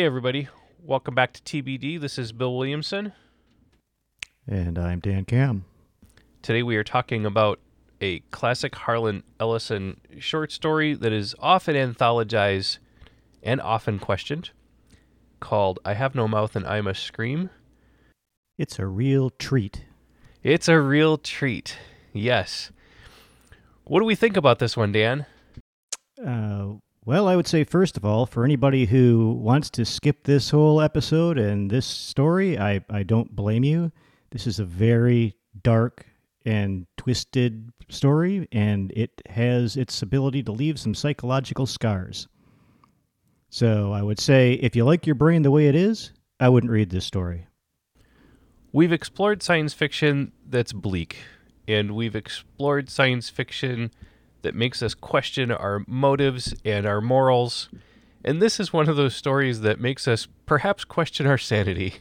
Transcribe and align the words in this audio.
Hey, 0.00 0.06
everybody. 0.06 0.48
Welcome 0.82 1.14
back 1.14 1.34
to 1.34 1.42
TBD. 1.42 2.00
This 2.00 2.18
is 2.18 2.32
Bill 2.32 2.56
Williamson. 2.56 3.12
And 4.48 4.78
I'm 4.78 4.98
Dan 4.98 5.26
Cam. 5.26 5.66
Today 6.40 6.62
we 6.62 6.76
are 6.76 6.82
talking 6.82 7.26
about 7.26 7.60
a 8.00 8.20
classic 8.30 8.74
Harlan 8.74 9.24
Ellison 9.38 10.00
short 10.18 10.52
story 10.52 10.94
that 10.94 11.12
is 11.12 11.34
often 11.38 11.76
anthologized 11.76 12.78
and 13.42 13.60
often 13.60 13.98
questioned 13.98 14.52
called 15.38 15.78
I 15.84 15.92
Have 15.92 16.14
No 16.14 16.26
Mouth 16.26 16.56
and 16.56 16.66
I 16.66 16.80
Must 16.80 17.02
Scream. 17.02 17.50
It's 18.56 18.78
a 18.78 18.86
real 18.86 19.28
treat. 19.28 19.84
It's 20.42 20.66
a 20.66 20.80
real 20.80 21.18
treat. 21.18 21.76
Yes. 22.14 22.72
What 23.84 24.00
do 24.00 24.06
we 24.06 24.14
think 24.14 24.38
about 24.38 24.60
this 24.60 24.78
one, 24.78 24.92
Dan? 24.92 25.26
Uh, 26.26 26.76
well, 27.06 27.28
I 27.28 27.36
would 27.36 27.46
say, 27.46 27.64
first 27.64 27.96
of 27.96 28.04
all, 28.04 28.26
for 28.26 28.44
anybody 28.44 28.84
who 28.84 29.32
wants 29.40 29.70
to 29.70 29.84
skip 29.84 30.24
this 30.24 30.50
whole 30.50 30.80
episode 30.80 31.38
and 31.38 31.70
this 31.70 31.86
story, 31.86 32.58
I, 32.58 32.84
I 32.90 33.02
don't 33.04 33.34
blame 33.34 33.64
you. 33.64 33.90
This 34.30 34.46
is 34.46 34.58
a 34.58 34.64
very 34.64 35.34
dark 35.62 36.04
and 36.44 36.86
twisted 36.96 37.70
story, 37.88 38.48
and 38.52 38.92
it 38.94 39.22
has 39.28 39.76
its 39.76 40.02
ability 40.02 40.42
to 40.44 40.52
leave 40.52 40.78
some 40.78 40.94
psychological 40.94 41.66
scars. 41.66 42.28
So 43.48 43.92
I 43.92 44.02
would 44.02 44.20
say, 44.20 44.52
if 44.54 44.76
you 44.76 44.84
like 44.84 45.06
your 45.06 45.16
brain 45.16 45.42
the 45.42 45.50
way 45.50 45.68
it 45.68 45.74
is, 45.74 46.12
I 46.38 46.48
wouldn't 46.48 46.72
read 46.72 46.90
this 46.90 47.04
story. 47.04 47.46
We've 48.72 48.92
explored 48.92 49.42
science 49.42 49.74
fiction 49.74 50.32
that's 50.46 50.72
bleak, 50.72 51.16
and 51.66 51.96
we've 51.96 52.14
explored 52.14 52.88
science 52.88 53.28
fiction 53.28 53.90
that 54.42 54.54
makes 54.54 54.82
us 54.82 54.94
question 54.94 55.50
our 55.50 55.84
motives 55.86 56.54
and 56.64 56.86
our 56.86 57.00
morals. 57.00 57.68
And 58.24 58.42
this 58.42 58.60
is 58.60 58.72
one 58.72 58.88
of 58.88 58.96
those 58.96 59.16
stories 59.16 59.62
that 59.62 59.80
makes 59.80 60.06
us 60.06 60.28
perhaps 60.44 60.84
question 60.84 61.26
our 61.26 61.38
sanity. 61.38 61.94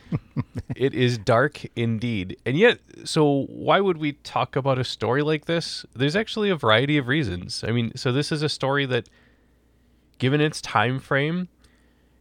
it 0.76 0.94
is 0.94 1.18
dark 1.18 1.64
indeed. 1.74 2.36
And 2.46 2.56
yet, 2.56 2.78
so 3.04 3.46
why 3.48 3.80
would 3.80 3.98
we 3.98 4.12
talk 4.12 4.54
about 4.54 4.78
a 4.78 4.84
story 4.84 5.22
like 5.22 5.46
this? 5.46 5.84
There's 5.94 6.14
actually 6.14 6.50
a 6.50 6.56
variety 6.56 6.96
of 6.96 7.08
reasons. 7.08 7.64
I 7.66 7.72
mean, 7.72 7.92
so 7.96 8.12
this 8.12 8.30
is 8.30 8.42
a 8.42 8.48
story 8.48 8.86
that, 8.86 9.08
given 10.18 10.40
its 10.40 10.60
time 10.60 11.00
frame, 11.00 11.48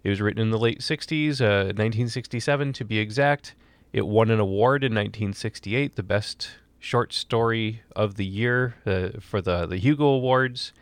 it 0.04 0.10
was 0.10 0.22
written 0.22 0.42
in 0.42 0.50
the 0.50 0.60
late 0.60 0.80
60s, 0.80 1.42
uh, 1.42 1.74
1967 1.76 2.74
to 2.74 2.86
be 2.86 2.98
exact. 2.98 3.56
It 3.94 4.08
won 4.08 4.32
an 4.32 4.40
award 4.40 4.84
in 4.84 4.94
1968, 4.94 5.96
the 5.96 6.04
best 6.04 6.50
short 6.80 7.14
story 7.14 7.81
of 7.95 8.16
the 8.16 8.25
year 8.25 8.75
uh, 8.86 9.20
for 9.20 9.42
the, 9.42 9.66
the 9.66 9.78
Hugo 9.78 10.06
Awards. 10.06 10.73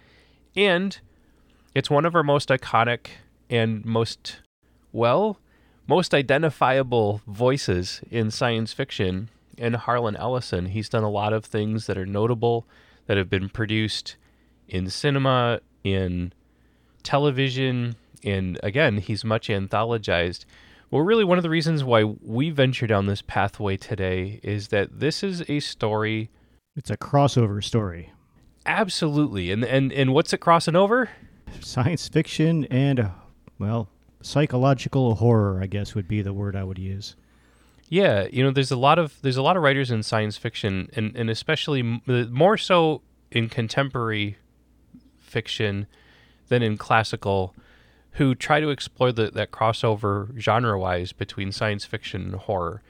And 0.56 0.98
it's 1.74 1.90
one 1.90 2.06
of 2.06 2.16
our 2.16 2.24
most 2.24 2.50
iconic 2.50 3.08
and 3.50 3.84
most, 3.86 4.38
well, 4.92 5.40
most 5.88 6.14
identifiable 6.14 7.22
voices 7.28 8.02
in 8.10 8.32
science 8.32 8.74
fiction. 8.74 9.30
And 9.58 9.76
Harlan 9.76 10.16
Ellison, 10.16 10.68
he's 10.68 10.90
done 10.90 11.04
a 11.04 11.10
lot 11.10 11.34
of 11.34 11.46
things 11.46 11.88
that 11.88 11.98
are 11.98 12.06
notable 12.06 12.66
that 13.08 13.18
have 13.18 13.30
been 13.30 13.50
produced 13.50 14.16
in 14.68 14.90
cinema, 14.90 15.60
in 15.84 16.34
television, 17.04 17.96
and 18.24 18.60
again, 18.64 18.98
he's 18.98 19.24
much 19.24 19.48
anthologized. 19.48 20.46
Well, 20.96 21.04
really, 21.04 21.26
one 21.26 21.38
of 21.38 21.44
the 21.44 21.50
reasons 21.50 21.84
why 21.84 22.06
we 22.06 22.52
venture 22.52 22.88
down 22.88 23.06
this 23.06 23.22
pathway 23.22 23.76
today 23.76 24.40
is 24.44 24.70
that 24.70 25.02
this 25.02 25.24
is 25.24 25.44
a 25.50 25.60
story. 25.60 26.30
It's 26.78 26.90
a 26.90 26.96
crossover 26.96 27.62
story. 27.62 28.14
Absolutely. 28.66 29.52
And, 29.52 29.66
and, 29.66 29.92
and 29.92 30.14
what's 30.14 30.32
it 30.32 30.38
crossing 30.38 30.78
over? 30.78 31.10
Science 31.60 32.08
fiction 32.08 32.64
and, 32.72 33.02
uh, 33.02 33.10
well, 33.60 33.90
psychological 34.22 35.16
horror, 35.16 35.60
I 35.62 35.68
guess 35.68 35.96
would 35.96 36.08
be 36.08 36.22
the 36.22 36.32
word 36.32 36.56
I 36.56 36.64
would 36.64 36.80
use. 36.80 37.18
Yeah, 37.90 38.28
you 38.32 38.42
know, 38.42 38.52
there's 38.52 38.72
a 38.72 38.78
lot 38.78 38.98
of 38.98 39.22
there's 39.22 39.36
a 39.36 39.42
lot 39.42 39.58
of 39.58 39.64
writers 39.64 39.92
in 39.92 40.02
science 40.02 40.38
fiction, 40.38 40.90
and 40.94 41.14
and 41.14 41.30
especially 41.30 41.84
more 41.84 42.56
so 42.56 43.02
in 43.32 43.50
contemporary 43.50 44.38
fiction 45.20 45.88
than 46.48 46.64
in 46.64 46.78
classical 46.78 47.54
who 48.16 48.34
try 48.34 48.60
to 48.60 48.70
explore 48.70 49.12
the, 49.12 49.30
that 49.32 49.52
crossover 49.52 50.38
genre 50.40 50.80
wise 50.80 51.12
between 51.12 51.52
science 51.52 51.86
fiction 51.86 52.22
and 52.24 52.36
horror. 52.36 52.82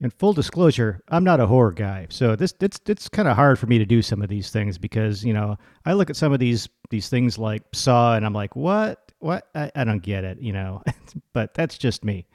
And 0.00 0.12
full 0.12 0.32
disclosure, 0.32 1.00
I'm 1.08 1.24
not 1.24 1.40
a 1.40 1.46
horror 1.46 1.72
guy, 1.72 2.06
so 2.08 2.36
this 2.36 2.54
it's 2.60 2.80
it's 2.86 3.08
kind 3.08 3.26
of 3.26 3.34
hard 3.34 3.58
for 3.58 3.66
me 3.66 3.78
to 3.78 3.84
do 3.84 4.00
some 4.00 4.22
of 4.22 4.28
these 4.28 4.50
things 4.50 4.78
because 4.78 5.24
you 5.24 5.32
know 5.32 5.56
I 5.84 5.94
look 5.94 6.08
at 6.08 6.14
some 6.14 6.32
of 6.32 6.38
these 6.38 6.68
these 6.90 7.08
things 7.08 7.36
like 7.36 7.62
Saw, 7.72 8.14
and 8.14 8.24
I'm 8.24 8.32
like, 8.32 8.54
what, 8.54 9.12
what? 9.18 9.48
I, 9.56 9.72
I 9.74 9.82
don't 9.82 10.02
get 10.02 10.22
it, 10.22 10.40
you 10.40 10.52
know. 10.52 10.82
but 11.32 11.54
that's 11.54 11.76
just 11.76 12.04
me. 12.04 12.26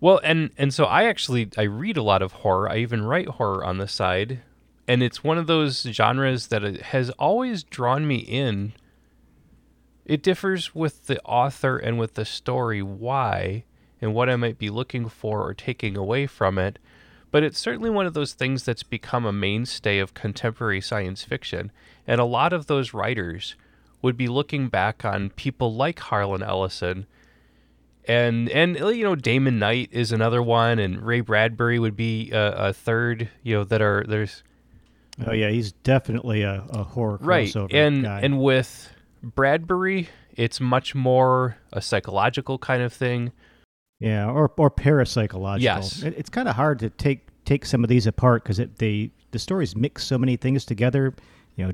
Well, 0.00 0.20
and 0.24 0.50
and 0.58 0.74
so 0.74 0.84
I 0.86 1.04
actually 1.04 1.48
I 1.56 1.62
read 1.62 1.96
a 1.96 2.02
lot 2.02 2.22
of 2.22 2.32
horror. 2.32 2.68
I 2.68 2.78
even 2.78 3.04
write 3.04 3.28
horror 3.28 3.64
on 3.64 3.78
the 3.78 3.86
side, 3.86 4.40
and 4.88 5.00
it's 5.00 5.22
one 5.22 5.38
of 5.38 5.46
those 5.46 5.82
genres 5.82 6.48
that 6.48 6.62
has 6.62 7.10
always 7.10 7.62
drawn 7.62 8.06
me 8.06 8.16
in 8.16 8.72
it 10.06 10.22
differs 10.22 10.74
with 10.74 11.06
the 11.06 11.20
author 11.22 11.76
and 11.76 11.98
with 11.98 12.14
the 12.14 12.24
story 12.24 12.82
why 12.82 13.64
and 14.00 14.14
what 14.14 14.30
I 14.30 14.36
might 14.36 14.58
be 14.58 14.70
looking 14.70 15.08
for 15.08 15.42
or 15.42 15.52
taking 15.52 15.96
away 15.96 16.26
from 16.26 16.58
it, 16.58 16.78
but 17.30 17.42
it's 17.42 17.58
certainly 17.58 17.90
one 17.90 18.06
of 18.06 18.14
those 18.14 18.32
things 18.32 18.64
that's 18.64 18.82
become 18.82 19.26
a 19.26 19.32
mainstay 19.32 19.98
of 19.98 20.14
contemporary 20.14 20.80
science 20.80 21.22
fiction. 21.24 21.70
And 22.06 22.20
a 22.20 22.24
lot 22.24 22.52
of 22.52 22.66
those 22.66 22.94
writers 22.94 23.56
would 24.00 24.16
be 24.16 24.28
looking 24.28 24.68
back 24.68 25.04
on 25.04 25.30
people 25.30 25.74
like 25.74 25.98
Harlan 25.98 26.42
Ellison 26.42 27.06
and 28.06 28.48
and 28.50 28.80
uh, 28.80 28.88
you 28.88 29.04
know 29.04 29.14
Damon 29.14 29.58
Knight 29.58 29.88
is 29.92 30.12
another 30.12 30.42
one, 30.42 30.78
and 30.78 31.02
Ray 31.02 31.20
Bradbury 31.20 31.78
would 31.78 31.96
be 31.96 32.30
a, 32.30 32.68
a 32.68 32.72
third. 32.72 33.28
You 33.42 33.56
know 33.56 33.64
that 33.64 33.82
are 33.82 34.04
there's. 34.08 34.42
Oh 35.26 35.32
yeah, 35.32 35.48
he's 35.48 35.72
definitely 35.72 36.42
a, 36.42 36.64
a 36.68 36.82
horror 36.82 37.18
right, 37.20 37.54
and 37.70 38.02
guy. 38.02 38.20
and 38.20 38.40
with 38.40 38.92
Bradbury, 39.34 40.08
it's 40.34 40.60
much 40.60 40.94
more 40.94 41.56
a 41.72 41.82
psychological 41.82 42.58
kind 42.58 42.82
of 42.82 42.92
thing. 42.92 43.32
Yeah, 43.98 44.28
or 44.28 44.52
or 44.56 44.70
parapsychological. 44.70 45.60
Yes, 45.60 46.02
it, 46.02 46.14
it's 46.16 46.30
kind 46.30 46.48
of 46.48 46.54
hard 46.54 46.78
to 46.80 46.90
take 46.90 47.26
take 47.44 47.64
some 47.64 47.82
of 47.82 47.88
these 47.88 48.06
apart 48.06 48.44
because 48.44 48.60
they 48.78 49.10
the 49.32 49.38
stories 49.38 49.74
mix 49.74 50.04
so 50.04 50.16
many 50.16 50.36
things 50.36 50.64
together. 50.64 51.14
You 51.56 51.66
know, 51.66 51.72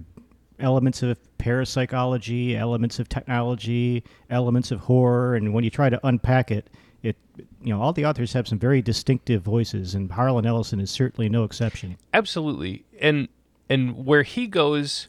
elements 0.61 1.03
of 1.03 1.19
parapsychology, 1.39 2.57
elements 2.57 2.99
of 2.99 3.09
technology, 3.09 4.05
elements 4.31 4.71
of 4.71 4.81
horror, 4.81 5.35
and 5.35 5.53
when 5.53 5.65
you 5.65 5.71
try 5.71 5.91
to 5.91 6.01
unpack 6.07 6.51
it, 6.51 6.71
it 7.03 7.17
you 7.37 7.75
know 7.75 7.83
all 7.83 7.93
the 7.93 8.07
authors 8.07 8.33
have 8.33 8.49
some 8.49 8.59
very 8.59 8.81
distinctive 8.81 9.43
voices, 9.43 9.95
and 9.95 10.11
Harlan 10.11 10.47
Ellison 10.47 10.81
is 10.81 10.91
certainly 10.91 11.29
no 11.29 11.45
exception. 11.45 11.99
Absolutely, 12.15 12.85
and 13.01 13.29
and 13.69 14.07
where 14.07 14.23
he 14.23 14.47
goes 14.47 15.09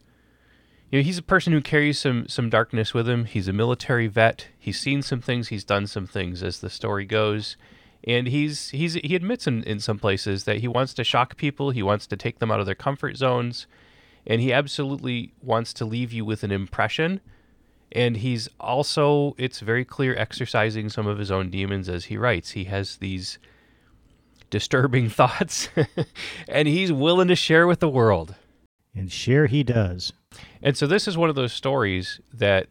you 0.94 1.00
know, 1.00 1.04
he's 1.06 1.18
a 1.18 1.24
person 1.24 1.54
who 1.54 1.62
carries 1.62 1.98
some 1.98 2.28
some 2.28 2.52
darkness 2.52 2.94
with 2.94 3.10
him. 3.10 3.26
He's 3.26 3.48
a 3.48 3.54
military 3.54 4.06
vet. 4.06 4.50
He's 4.60 4.80
seen 4.80 5.02
some 5.02 5.22
things. 5.22 5.48
He's 5.48 5.64
done 5.64 5.88
some 5.88 6.06
things, 6.06 6.44
as 6.44 6.60
the 6.60 6.70
story 6.70 7.04
goes, 7.04 7.58
and 8.04 8.28
he's 8.28 8.70
he's 8.70 8.94
he 8.94 9.16
admits 9.16 9.48
in 9.48 9.64
in 9.64 9.80
some 9.80 9.98
places 9.98 10.44
that 10.44 10.58
he 10.58 10.68
wants 10.68 10.94
to 10.94 11.04
shock 11.04 11.36
people. 11.36 11.72
He 11.72 11.82
wants 11.82 12.06
to 12.06 12.16
take 12.16 12.38
them 12.38 12.52
out 12.52 12.60
of 12.60 12.68
their 12.68 12.76
comfort 12.76 13.18
zones, 13.18 13.66
and 14.28 14.40
he 14.40 14.54
absolutely 14.54 15.34
wants 15.42 15.74
to 15.74 15.86
leave 15.86 16.14
you 16.14 16.26
with 16.26 16.44
an 16.44 16.52
impression. 16.52 17.22
And 17.92 18.18
he's 18.18 18.48
also, 18.60 19.34
it's 19.40 19.62
very 19.62 19.86
clear, 19.86 20.16
exercising 20.16 20.90
some 20.90 21.08
of 21.08 21.18
his 21.18 21.32
own 21.32 21.50
demons 21.50 21.90
as 21.90 22.06
he 22.06 22.18
writes. 22.18 22.52
He 22.52 22.66
has 22.66 22.98
these 22.98 23.40
disturbing 24.52 25.10
thoughts, 25.10 25.70
and 26.48 26.68
he's 26.68 26.92
willing 26.92 27.30
to 27.30 27.36
share 27.36 27.66
with 27.66 27.80
the 27.80 27.90
world. 27.90 28.36
And 28.96 29.12
share 29.12 29.48
he 29.48 29.64
does. 29.64 30.14
And 30.62 30.78
so 30.78 30.88
this 30.88 31.08
is 31.08 31.18
one 31.18 31.30
of 31.30 31.36
those 31.36 31.54
stories 31.54 32.20
that 32.34 32.68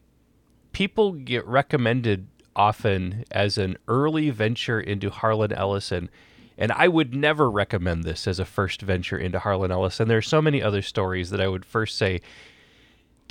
people 0.71 1.13
get 1.13 1.45
recommended 1.45 2.27
often 2.55 3.23
as 3.31 3.57
an 3.57 3.77
early 3.87 4.29
venture 4.29 4.79
into 4.79 5.09
Harlan 5.09 5.53
Ellison. 5.53 6.09
And 6.57 6.71
I 6.71 6.87
would 6.87 7.15
never 7.15 7.49
recommend 7.49 8.03
this 8.03 8.27
as 8.27 8.39
a 8.39 8.45
first 8.45 8.81
venture 8.81 9.17
into 9.17 9.39
Harlan 9.39 9.71
Ellison. 9.71 10.07
There 10.07 10.17
are 10.17 10.21
so 10.21 10.41
many 10.41 10.61
other 10.61 10.81
stories 10.81 11.29
that 11.31 11.41
I 11.41 11.47
would 11.47 11.65
first 11.65 11.97
say, 11.97 12.21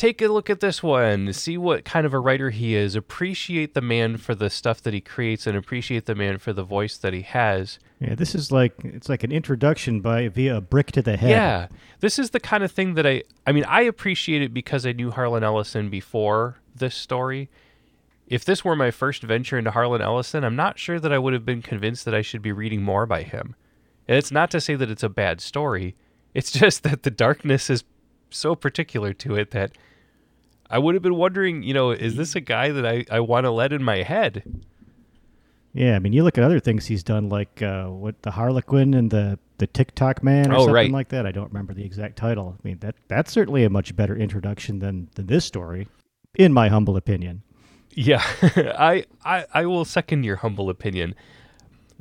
take 0.02 0.20
a 0.20 0.26
look 0.26 0.50
at 0.50 0.58
this 0.58 0.82
one, 0.82 1.32
see 1.32 1.56
what 1.56 1.84
kind 1.84 2.04
of 2.04 2.12
a 2.12 2.18
writer 2.18 2.50
he 2.50 2.74
is, 2.74 2.96
appreciate 2.96 3.72
the 3.72 3.80
man 3.80 4.16
for 4.16 4.34
the 4.34 4.50
stuff 4.50 4.82
that 4.82 4.92
he 4.92 5.00
creates, 5.00 5.46
and 5.46 5.56
appreciate 5.56 6.06
the 6.06 6.14
man 6.16 6.38
for 6.38 6.52
the 6.52 6.64
voice 6.64 6.96
that 6.96 7.12
he 7.12 7.22
has. 7.22 7.78
Yeah, 8.00 8.16
this 8.16 8.34
is 8.34 8.50
like 8.50 8.74
it's 8.82 9.08
like 9.08 9.22
an 9.22 9.30
introduction 9.30 10.00
by 10.00 10.26
via 10.26 10.56
a 10.56 10.60
brick 10.60 10.90
to 10.92 11.02
the 11.02 11.16
head. 11.16 11.30
Yeah, 11.30 11.68
this 12.00 12.18
is 12.18 12.30
the 12.30 12.40
kind 12.40 12.64
of 12.64 12.72
thing 12.72 12.94
that 12.94 13.06
I 13.06 13.22
I 13.46 13.52
mean 13.52 13.62
I 13.64 13.82
appreciate 13.82 14.42
it 14.42 14.52
because 14.52 14.84
I 14.84 14.90
knew 14.90 15.12
Harlan 15.12 15.44
Ellison 15.44 15.88
before 15.88 16.56
this 16.74 16.96
story. 16.96 17.48
If 18.26 18.44
this 18.44 18.64
were 18.64 18.74
my 18.74 18.90
first 18.90 19.22
venture 19.22 19.56
into 19.56 19.70
Harlan 19.70 20.02
Ellison, 20.02 20.42
I'm 20.42 20.56
not 20.56 20.80
sure 20.80 20.98
that 20.98 21.12
I 21.12 21.18
would 21.18 21.32
have 21.32 21.46
been 21.46 21.62
convinced 21.62 22.04
that 22.06 22.14
I 22.14 22.22
should 22.22 22.42
be 22.42 22.50
reading 22.50 22.82
more 22.82 23.06
by 23.06 23.22
him. 23.22 23.54
And 24.08 24.18
it's 24.18 24.32
not 24.32 24.50
to 24.50 24.60
say 24.60 24.74
that 24.74 24.90
it's 24.90 25.04
a 25.04 25.08
bad 25.08 25.40
story. 25.40 25.94
It's 26.34 26.50
just 26.62 26.82
that 26.82 27.04
the 27.04 27.10
darkness 27.12 27.70
is 27.70 27.84
so 28.30 28.56
particular 28.56 29.12
to 29.12 29.36
it 29.36 29.52
that 29.52 29.70
I 30.72 30.78
would 30.78 30.94
have 30.94 31.02
been 31.02 31.14
wondering, 31.16 31.62
you 31.62 31.74
know, 31.74 31.90
is 31.92 32.16
this 32.16 32.34
a 32.34 32.40
guy 32.40 32.70
that 32.70 32.84
I, 32.86 33.04
I 33.10 33.20
want 33.20 33.44
to 33.44 33.50
let 33.52 33.72
in 33.72 33.82
my 33.84 34.02
head? 34.02 34.42
Yeah, 35.74 35.94
I 35.96 35.98
mean, 36.00 36.12
you 36.12 36.22
look 36.24 36.36
at 36.36 36.44
other 36.44 36.60
things 36.60 36.86
he's 36.86 37.02
done, 37.02 37.28
like 37.28 37.62
uh, 37.62 37.86
what 37.86 38.20
the 38.22 38.30
Harlequin 38.32 38.94
and 38.94 39.10
the 39.10 39.38
the 39.58 39.66
Ticktockman 39.68 40.48
or 40.48 40.54
Oh, 40.54 40.58
something 40.60 40.74
right. 40.74 40.90
like 40.90 41.08
that. 41.10 41.24
I 41.26 41.30
don't 41.30 41.48
remember 41.48 41.72
the 41.72 41.84
exact 41.84 42.16
title. 42.16 42.56
I 42.58 42.66
mean, 42.66 42.78
that 42.80 42.96
that's 43.08 43.30
certainly 43.32 43.64
a 43.64 43.70
much 43.70 43.94
better 43.94 44.16
introduction 44.16 44.80
than 44.80 45.08
than 45.14 45.26
this 45.26 45.44
story, 45.44 45.88
in 46.34 46.52
my 46.52 46.68
humble 46.68 46.96
opinion. 46.96 47.42
Yeah, 47.90 48.22
I, 48.42 49.04
I 49.24 49.46
I 49.54 49.66
will 49.66 49.84
second 49.84 50.24
your 50.24 50.36
humble 50.36 50.68
opinion. 50.68 51.14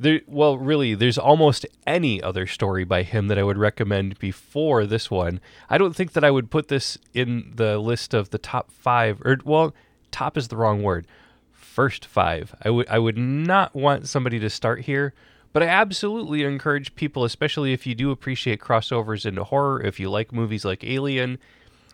There, 0.02 0.20
well, 0.26 0.58
really, 0.58 0.96
there's 0.96 1.16
almost 1.16 1.64
any 1.86 2.20
other 2.20 2.44
story 2.44 2.82
by 2.82 3.04
him 3.04 3.28
that 3.28 3.38
I 3.38 3.44
would 3.44 3.56
recommend 3.56 4.18
before 4.18 4.84
this 4.84 5.12
one. 5.12 5.40
I 5.70 5.78
don't 5.78 5.94
think 5.94 6.14
that 6.14 6.24
I 6.24 6.30
would 6.32 6.50
put 6.50 6.66
this 6.66 6.98
in 7.14 7.52
the 7.54 7.78
list 7.78 8.12
of 8.12 8.30
the 8.30 8.38
top 8.38 8.72
five, 8.72 9.22
or 9.24 9.38
well, 9.44 9.72
top 10.10 10.36
is 10.36 10.48
the 10.48 10.56
wrong 10.56 10.82
word. 10.82 11.06
First 11.52 12.04
five. 12.04 12.52
I 12.62 12.70
would 12.70 12.88
I 12.88 12.98
would 12.98 13.16
not 13.16 13.76
want 13.76 14.08
somebody 14.08 14.40
to 14.40 14.50
start 14.50 14.80
here, 14.80 15.14
but 15.52 15.62
I 15.62 15.66
absolutely 15.66 16.42
encourage 16.42 16.96
people, 16.96 17.22
especially 17.22 17.72
if 17.72 17.86
you 17.86 17.94
do 17.94 18.10
appreciate 18.10 18.58
crossovers 18.58 19.24
into 19.24 19.44
horror, 19.44 19.80
if 19.80 20.00
you 20.00 20.10
like 20.10 20.32
movies 20.32 20.64
like 20.64 20.82
Alien, 20.82 21.38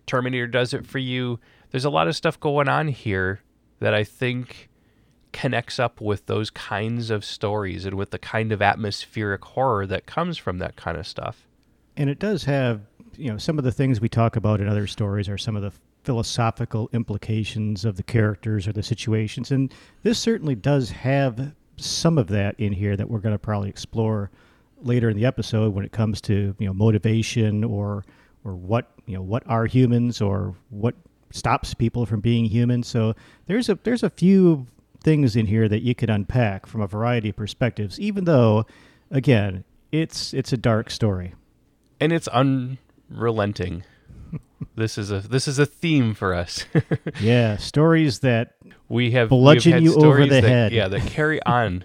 Terminator 0.07 0.47
does 0.47 0.73
it 0.73 0.87
for 0.87 0.99
you. 0.99 1.41
There's 1.73 1.85
a 1.85 1.91
lot 1.91 2.09
of 2.09 2.17
stuff 2.17 2.41
going 2.41 2.71
on 2.71 2.89
here 2.89 3.43
that 3.81 3.93
I 3.93 4.03
think 4.03 4.68
connects 5.39 5.79
up 5.79 6.01
with 6.01 6.27
those 6.27 6.51
kinds 6.51 7.11
of 7.11 7.25
stories 7.25 7.85
and 7.85 7.97
with 7.97 8.11
the 8.11 8.19
kind 8.19 8.51
of 8.51 8.61
atmospheric 8.61 9.45
horror 9.45 9.87
that 9.87 10.05
comes 10.05 10.37
from 10.37 10.59
that 10.59 10.75
kind 10.75 10.97
of 10.97 11.07
stuff. 11.07 11.47
And 11.97 12.11
it 12.11 12.19
does 12.19 12.43
have, 12.43 12.81
you 13.17 13.31
know, 13.31 13.39
some 13.39 13.57
of 13.57 13.63
the 13.63 13.71
things 13.71 14.01
we 14.01 14.09
talk 14.09 14.35
about 14.35 14.61
in 14.61 14.67
other 14.67 14.89
stories 14.89 15.29
are 15.29 15.39
some 15.39 15.55
of 15.55 15.63
the 15.63 15.73
philosophical 16.03 16.91
implications 16.93 17.85
of 17.85 17.95
the 17.95 18.03
characters 18.03 18.67
or 18.67 18.73
the 18.73 18.83
situations. 18.83 19.53
And 19.53 19.73
this 20.03 20.19
certainly 20.19 20.57
does 20.57 20.91
have 20.91 21.53
some 21.77 22.19
of 22.19 22.27
that 22.29 22.59
in 22.59 22.73
here 22.73 22.97
that 22.97 23.09
we're 23.09 23.21
going 23.21 23.35
to 23.35 23.39
probably 23.39 23.69
explore 23.69 24.33
later 24.83 25.09
in 25.09 25.17
the 25.17 25.25
episode 25.25 25.73
when 25.73 25.85
it 25.85 25.93
comes 25.93 26.21
to, 26.23 26.57
you 26.59 26.67
know, 26.67 26.75
motivation 26.75 27.63
or 27.63 28.05
or 28.45 28.57
what, 28.57 28.91
you 29.07 29.15
know, 29.15 29.23
what 29.23 29.45
are 29.47 29.67
humans 29.67 30.21
or 30.21 30.57
what 30.71 30.97
stops 31.31 31.75
people 31.75 32.07
from 32.07 32.19
being 32.21 32.45
human. 32.45 32.83
So 32.83 33.15
there's 33.47 33.69
a 33.69 33.79
there's 33.85 34.03
a 34.03 34.11
few 34.11 34.67
things 35.03 35.37
in 35.37 35.47
here 35.47 35.69
that 35.69 35.83
you 35.83 35.95
could 35.95 36.11
unpack 36.11 36.67
from 36.67 36.81
a 36.81 36.87
variety 36.87 37.29
of 37.31 37.37
perspectives 37.37 37.99
even 38.01 38.25
though 38.25 38.67
again, 39.11 39.65
it's 39.93 40.35
it's 40.35 40.53
a 40.53 40.57
dark 40.57 40.91
story. 40.91 41.35
And 42.01 42.13
it's 42.13 42.29
unrelenting. 42.29 43.85
this 44.77 44.99
is 44.99 45.11
a 45.11 45.21
this 45.21 45.49
is 45.49 45.59
a 45.59 45.67
theme 45.67 46.15
for 46.15 46.35
us. 46.35 46.65
Yeah, 47.21 47.57
stories 47.57 48.21
that 48.21 48.55
we 48.89 49.11
have 49.13 49.31
Bludgeon 49.31 49.83
you 49.83 49.95
over 49.97 50.23
the 50.23 50.41
that, 50.41 50.45
head. 50.45 50.73
Yeah, 50.73 50.89
that 50.89 51.03
carry 51.03 51.43
on. 51.45 51.85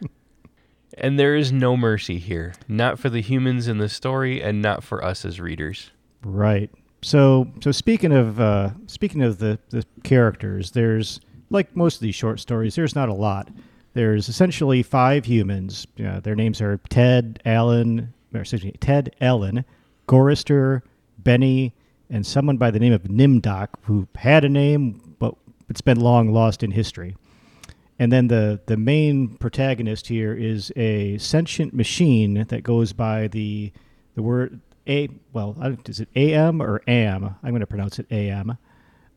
and 0.98 1.18
there 1.18 1.36
is 1.36 1.51
no 1.51 1.75
mercy 1.75 2.19
here, 2.19 2.54
not 2.68 3.00
for 3.00 3.10
the 3.10 3.21
humans 3.21 3.68
in 3.68 3.80
the 3.80 3.89
story 3.89 4.44
and 4.44 4.62
not 4.62 4.83
for 4.83 5.04
us 5.04 5.25
as 5.25 5.39
readers. 5.39 5.92
right. 6.24 6.69
So 7.01 7.51
so 7.62 7.71
speaking 7.71 8.13
of 8.13 8.39
uh, 8.39 8.71
speaking 8.88 9.24
of 9.24 9.39
the 9.39 9.60
the 9.69 9.86
characters, 10.04 10.71
there's 10.71 11.19
like 11.54 11.76
most 11.76 11.96
of 11.96 12.02
these 12.02 12.16
short 12.16 12.40
stories. 12.40 12.76
There's 12.76 12.96
not 12.96 13.10
a 13.10 13.14
lot. 13.14 13.50
There's 13.94 14.28
essentially 14.28 14.82
five 14.84 15.26
humans. 15.26 15.86
Uh, 16.04 16.20
their 16.20 16.36
names 16.36 16.62
are 16.62 16.78
Ted, 16.90 17.42
Alan, 17.46 18.14
or 18.34 18.42
excuse 18.42 18.64
me, 18.64 18.72
Ted, 18.80 19.16
Ellen, 19.22 19.64
Gorister, 20.08 20.82
Benny, 21.20 21.74
and 22.10 22.26
someone 22.26 22.58
by 22.58 22.72
the 22.72 22.80
name 22.80 22.94
of 22.94 23.04
Nimdok, 23.04 23.70
who 23.84 24.08
had 24.16 24.44
a 24.44 24.50
name, 24.50 25.16
but 25.20 25.36
it's 25.70 25.82
been 25.82 26.00
long 26.00 26.34
lost 26.34 26.64
in 26.64 26.72
history. 26.72 27.16
And 28.00 28.12
then 28.12 28.28
the 28.28 28.60
the 28.66 28.76
main 28.76 29.38
protagonist 29.38 30.08
here 30.08 30.34
is 30.34 30.72
a 30.76 31.18
sentient 31.20 31.74
machine 31.74 32.46
that 32.50 32.64
goes 32.64 32.92
by 32.92 33.28
the 33.28 33.72
the 34.16 34.24
word 34.24 34.60
a 34.88 35.10
well 35.32 35.56
is 35.88 36.00
it 36.00 36.10
am 36.16 36.62
or 36.62 36.82
am 36.88 37.36
I'm 37.44 37.52
going 37.52 37.62
to 37.62 37.68
pronounce 37.68 38.00
it 38.00 38.12
am, 38.12 38.58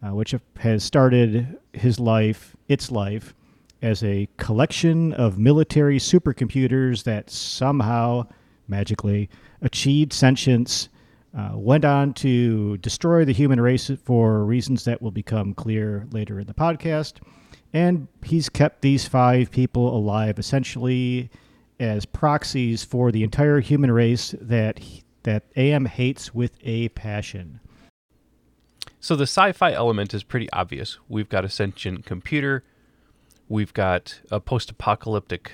uh, 0.03 0.15
which 0.15 0.35
has 0.59 0.85
started 0.85 1.59
his 1.73 1.99
life 1.99 2.57
its 2.69 2.91
life 2.91 3.35
as 3.83 4.03
a 4.03 4.29
collection 4.37 5.13
of 5.13 5.39
military 5.39 5.99
supercomputers 5.99 7.05
that 7.05 7.31
somehow 7.31 8.27
magically 8.69 9.29
achieved 9.63 10.13
sentience. 10.13 10.89
Uh, 11.37 11.51
went 11.55 11.85
on 11.85 12.15
to 12.15 12.79
destroy 12.79 13.23
the 13.23 13.33
human 13.33 13.61
race 13.61 13.91
for 14.05 14.43
reasons 14.47 14.85
that 14.85 15.03
will 15.03 15.11
become 15.11 15.53
clear 15.53 16.07
later 16.11 16.41
in 16.41 16.47
the 16.47 16.55
podcast. 16.55 17.21
And 17.75 18.09
he's 18.23 18.49
kept 18.49 18.81
these 18.81 19.07
five 19.07 19.51
people 19.51 19.95
alive 19.95 20.39
essentially 20.39 21.29
as 21.79 22.07
proxies 22.07 22.83
for 22.85 23.13
the 23.13 23.23
entire 23.23 23.61
human 23.61 23.91
race 23.91 24.35
that 24.41 24.81
that 25.25 25.45
AM 25.57 25.85
hates 25.85 26.35
with 26.35 26.53
a 26.63 26.89
passion. 26.91 27.61
So 29.01 29.17
the 29.17 29.25
sci-fi 29.27 29.73
element 29.73 30.15
is 30.15 30.23
pretty 30.23 30.51
obvious. 30.53 30.99
We've 31.09 31.29
got 31.29 31.45
a 31.45 31.49
sentient 31.49 32.05
computer. 32.05 32.65
We've 33.49 33.73
got 33.73 34.21
a 34.31 34.41
post-apocalyptic 34.41 35.53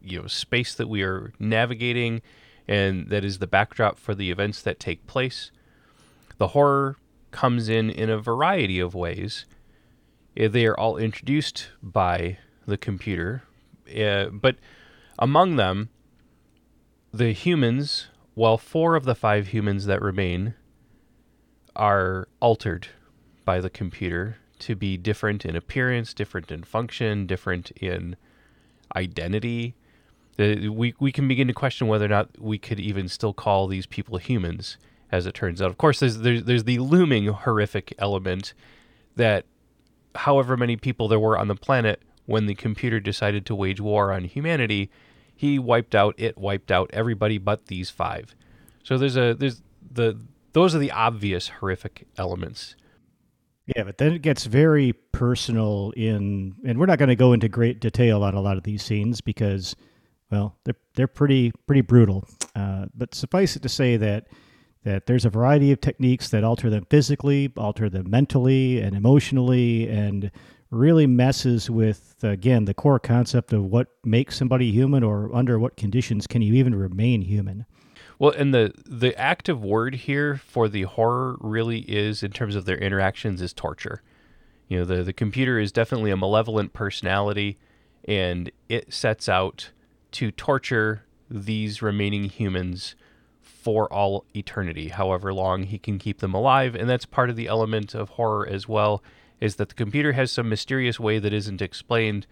you 0.00 0.20
know 0.20 0.26
space 0.26 0.74
that 0.74 0.88
we 0.88 1.02
are 1.02 1.32
navigating 1.38 2.20
and 2.68 3.08
that 3.08 3.24
is 3.24 3.38
the 3.38 3.46
backdrop 3.46 3.98
for 3.98 4.14
the 4.14 4.30
events 4.30 4.62
that 4.62 4.78
take 4.78 5.06
place. 5.06 5.50
The 6.38 6.48
horror 6.48 6.96
comes 7.30 7.68
in 7.68 7.90
in 7.90 8.10
a 8.10 8.18
variety 8.18 8.80
of 8.80 8.94
ways. 8.94 9.46
Uh, 10.38 10.48
They 10.48 10.66
are 10.66 10.78
all 10.78 10.96
introduced 10.96 11.68
by 11.82 12.38
the 12.66 12.78
computer, 12.78 13.42
uh, 13.94 14.26
but 14.26 14.56
among 15.18 15.56
them, 15.56 15.90
the 17.12 17.32
humans, 17.32 18.08
While 18.34 18.58
four 18.58 18.96
of 18.96 19.04
the 19.04 19.14
five 19.14 19.48
humans 19.48 19.86
that 19.86 20.02
remain 20.02 20.54
are 21.76 22.28
altered 22.40 22.88
by 23.44 23.60
the 23.60 23.70
computer 23.70 24.36
to 24.60 24.74
be 24.74 24.96
different 24.96 25.44
in 25.44 25.56
appearance, 25.56 26.14
different 26.14 26.50
in 26.50 26.62
function, 26.62 27.26
different 27.26 27.70
in 27.72 28.16
identity. 28.96 29.74
We, 30.38 30.94
we 30.98 31.12
can 31.12 31.28
begin 31.28 31.48
to 31.48 31.54
question 31.54 31.86
whether 31.86 32.06
or 32.06 32.08
not 32.08 32.30
we 32.40 32.58
could 32.58 32.80
even 32.80 33.08
still 33.08 33.32
call 33.32 33.66
these 33.66 33.86
people 33.86 34.18
humans, 34.18 34.78
as 35.12 35.26
it 35.26 35.34
turns 35.34 35.60
out. 35.60 35.70
Of 35.70 35.78
course, 35.78 36.00
there's, 36.00 36.18
there's, 36.18 36.44
there's 36.44 36.64
the 36.64 36.78
looming 36.78 37.26
horrific 37.26 37.94
element 37.98 38.54
that 39.16 39.44
however 40.14 40.56
many 40.56 40.76
people 40.76 41.08
there 41.08 41.20
were 41.20 41.38
on 41.38 41.48
the 41.48 41.54
planet 41.54 42.02
when 42.26 42.46
the 42.46 42.54
computer 42.54 43.00
decided 43.00 43.44
to 43.46 43.54
wage 43.54 43.80
war 43.80 44.12
on 44.12 44.24
humanity, 44.24 44.90
he 45.36 45.58
wiped 45.58 45.94
out, 45.94 46.14
it 46.16 46.38
wiped 46.38 46.70
out 46.70 46.90
everybody 46.92 47.38
but 47.38 47.66
these 47.66 47.90
five. 47.90 48.34
So 48.82 48.96
there's 48.96 49.16
a, 49.16 49.34
there's 49.34 49.62
the, 49.92 50.18
those 50.54 50.74
are 50.74 50.78
the 50.78 50.92
obvious 50.92 51.48
horrific 51.48 52.06
elements. 52.16 52.74
Yeah, 53.66 53.84
but 53.84 53.98
then 53.98 54.12
it 54.12 54.22
gets 54.22 54.44
very 54.44 54.92
personal 54.92 55.92
in, 55.96 56.54
and 56.66 56.78
we're 56.78 56.86
not 56.86 56.98
going 56.98 57.08
to 57.08 57.16
go 57.16 57.32
into 57.32 57.48
great 57.48 57.80
detail 57.80 58.22
on 58.22 58.34
a 58.34 58.40
lot 58.40 58.56
of 58.58 58.62
these 58.62 58.82
scenes 58.82 59.20
because, 59.20 59.74
well, 60.30 60.56
they're 60.64 60.76
they're 60.94 61.06
pretty 61.06 61.50
pretty 61.66 61.80
brutal. 61.80 62.26
Uh, 62.54 62.86
but 62.94 63.14
suffice 63.14 63.56
it 63.56 63.62
to 63.62 63.68
say 63.68 63.96
that 63.96 64.28
that 64.84 65.06
there's 65.06 65.24
a 65.24 65.30
variety 65.30 65.72
of 65.72 65.80
techniques 65.80 66.28
that 66.28 66.44
alter 66.44 66.68
them 66.68 66.86
physically, 66.90 67.50
alter 67.56 67.88
them 67.88 68.10
mentally 68.10 68.80
and 68.80 68.94
emotionally, 68.94 69.88
and 69.88 70.30
really 70.70 71.06
messes 71.06 71.70
with 71.70 72.16
again 72.22 72.66
the 72.66 72.74
core 72.74 72.98
concept 72.98 73.54
of 73.54 73.64
what 73.64 73.88
makes 74.04 74.36
somebody 74.36 74.70
human, 74.70 75.02
or 75.02 75.34
under 75.34 75.58
what 75.58 75.78
conditions 75.78 76.26
can 76.26 76.42
you 76.42 76.52
even 76.52 76.74
remain 76.74 77.22
human. 77.22 77.64
Well, 78.18 78.32
and 78.32 78.54
the 78.54 78.72
the 78.86 79.16
active 79.18 79.62
word 79.62 79.94
here 79.94 80.36
for 80.36 80.68
the 80.68 80.82
horror 80.82 81.36
really 81.40 81.80
is, 81.80 82.22
in 82.22 82.30
terms 82.30 82.56
of 82.56 82.64
their 82.64 82.78
interactions, 82.78 83.42
is 83.42 83.52
torture. 83.52 84.02
You 84.68 84.78
know, 84.78 84.84
the 84.84 85.02
the 85.02 85.12
computer 85.12 85.58
is 85.58 85.72
definitely 85.72 86.10
a 86.10 86.16
malevolent 86.16 86.72
personality, 86.72 87.58
and 88.06 88.50
it 88.68 88.92
sets 88.92 89.28
out 89.28 89.70
to 90.12 90.30
torture 90.30 91.04
these 91.30 91.82
remaining 91.82 92.24
humans 92.24 92.94
for 93.40 93.92
all 93.92 94.24
eternity, 94.36 94.88
however 94.88 95.32
long 95.32 95.64
he 95.64 95.78
can 95.78 95.98
keep 95.98 96.18
them 96.18 96.34
alive, 96.34 96.74
and 96.74 96.88
that's 96.88 97.06
part 97.06 97.30
of 97.30 97.36
the 97.36 97.48
element 97.48 97.94
of 97.94 98.10
horror 98.10 98.46
as 98.46 98.68
well. 98.68 99.02
Is 99.40 99.56
that 99.56 99.70
the 99.70 99.74
computer 99.74 100.12
has 100.12 100.30
some 100.30 100.48
mysterious 100.48 101.00
way 101.00 101.18
that 101.18 101.32
isn't 101.32 101.60
explained, 101.60 102.26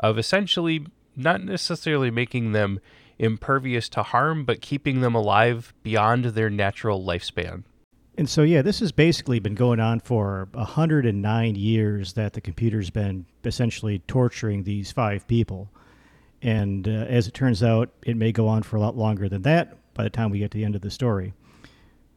of 0.00 0.18
essentially 0.18 0.86
not 1.14 1.42
necessarily 1.42 2.10
making 2.10 2.52
them 2.52 2.80
impervious 3.18 3.88
to 3.90 4.02
harm, 4.02 4.44
but 4.44 4.60
keeping 4.60 5.00
them 5.00 5.14
alive 5.14 5.74
beyond 5.82 6.26
their 6.26 6.50
natural 6.50 7.02
lifespan. 7.02 7.64
And 8.18 8.28
so, 8.28 8.42
yeah, 8.42 8.62
this 8.62 8.80
has 8.80 8.92
basically 8.92 9.40
been 9.40 9.54
going 9.54 9.78
on 9.78 10.00
for 10.00 10.48
109 10.52 11.54
years 11.54 12.14
that 12.14 12.32
the 12.32 12.40
computer's 12.40 12.88
been 12.88 13.26
essentially 13.44 13.98
torturing 14.00 14.62
these 14.62 14.90
five 14.90 15.26
people. 15.28 15.68
And 16.40 16.88
uh, 16.88 16.90
as 16.90 17.28
it 17.28 17.34
turns 17.34 17.62
out, 17.62 17.90
it 18.04 18.16
may 18.16 18.32
go 18.32 18.48
on 18.48 18.62
for 18.62 18.76
a 18.76 18.80
lot 18.80 18.96
longer 18.96 19.28
than 19.28 19.42
that 19.42 19.76
by 19.94 20.04
the 20.04 20.10
time 20.10 20.30
we 20.30 20.38
get 20.38 20.50
to 20.52 20.58
the 20.58 20.64
end 20.64 20.74
of 20.74 20.82
the 20.82 20.90
story. 20.90 21.34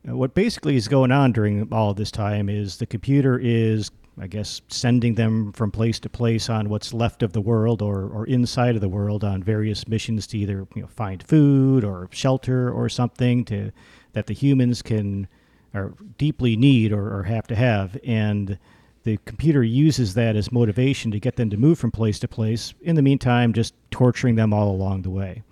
Uh, 0.08 0.16
what 0.16 0.34
basically 0.34 0.76
is 0.78 0.88
going 0.88 1.12
on 1.12 1.34
during 1.34 1.72
all 1.74 1.94
this 1.94 2.12
time 2.12 2.48
is 2.48 2.78
the 2.78 2.86
computer 2.86 3.38
is 3.38 3.92
I 4.18 4.28
guess, 4.28 4.62
sending 4.68 5.16
them 5.16 5.52
from 5.54 5.72
place 5.72 6.00
to 6.02 6.10
place 6.10 6.50
on 6.50 6.70
what's 6.70 6.94
left 6.94 7.24
of 7.24 7.34
the 7.34 7.42
world 7.42 7.82
or, 7.82 8.08
or 8.08 8.26
inside 8.26 8.76
of 8.76 8.82
the 8.82 8.90
world 8.90 9.24
on 9.24 9.44
various 9.44 9.88
missions 9.88 10.28
to 10.28 10.38
either 10.38 10.68
you 10.76 10.82
know, 10.82 10.88
find 10.88 11.24
food 11.24 11.84
or 11.84 12.10
shelter 12.12 12.72
or 12.72 12.90
something 12.90 13.46
to 13.46 13.72
that 14.14 14.28
the 14.28 14.34
humans 14.34 14.82
can 14.82 15.28
or 15.74 15.94
deeply 16.18 16.58
need 16.58 16.92
or, 16.92 17.16
or 17.16 17.24
have 17.24 17.48
to 17.48 17.56
have. 17.56 17.98
And 18.04 18.58
the 19.04 19.18
computer 19.26 19.64
uses 19.64 20.14
that 20.16 20.36
as 20.36 20.52
motivation 20.52 21.12
to 21.12 21.20
get 21.20 21.36
them 21.36 21.50
to 21.50 21.58
move 21.58 21.80
from 21.80 21.92
place 21.92 22.20
to 22.20 22.28
place. 22.28 22.74
In 22.82 22.96
the 22.96 23.02
meantime, 23.02 23.54
just 23.54 23.74
torturing 23.92 24.36
them 24.36 24.54
all 24.54 24.70
along 24.70 25.04
the 25.04 25.10
way. 25.10 25.44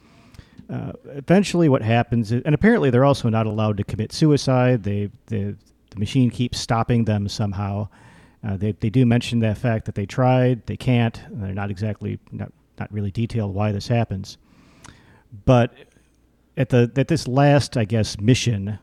Uh, 0.69 0.91
eventually, 1.05 1.69
what 1.69 1.81
happens, 1.81 2.31
is, 2.31 2.41
and 2.43 2.53
apparently 2.53 2.89
they're 2.89 3.05
also 3.05 3.29
not 3.29 3.45
allowed 3.45 3.77
to 3.77 3.85
commit 3.85 4.11
suicide. 4.11 4.83
They, 4.83 5.09
they 5.27 5.55
the 5.89 5.99
machine 5.99 6.29
keeps 6.29 6.59
stopping 6.59 7.05
them 7.05 7.29
somehow. 7.29 7.87
Uh, 8.43 8.57
they, 8.57 8.71
they 8.73 8.89
do 8.89 9.05
mention 9.05 9.39
that 9.39 9.57
fact 9.57 9.85
that 9.85 9.95
they 9.95 10.05
tried, 10.05 10.65
they 10.67 10.77
can't. 10.77 11.19
They're 11.29 11.53
not 11.53 11.71
exactly 11.71 12.19
not 12.31 12.51
not 12.79 12.91
really 12.91 13.11
detailed 13.11 13.55
why 13.55 13.71
this 13.71 13.87
happens, 13.87 14.37
but 15.45 15.73
at 16.55 16.69
the 16.69 16.91
at 16.95 17.07
this 17.07 17.27
last, 17.27 17.77
I 17.77 17.85
guess, 17.85 18.19
mission, 18.19 18.79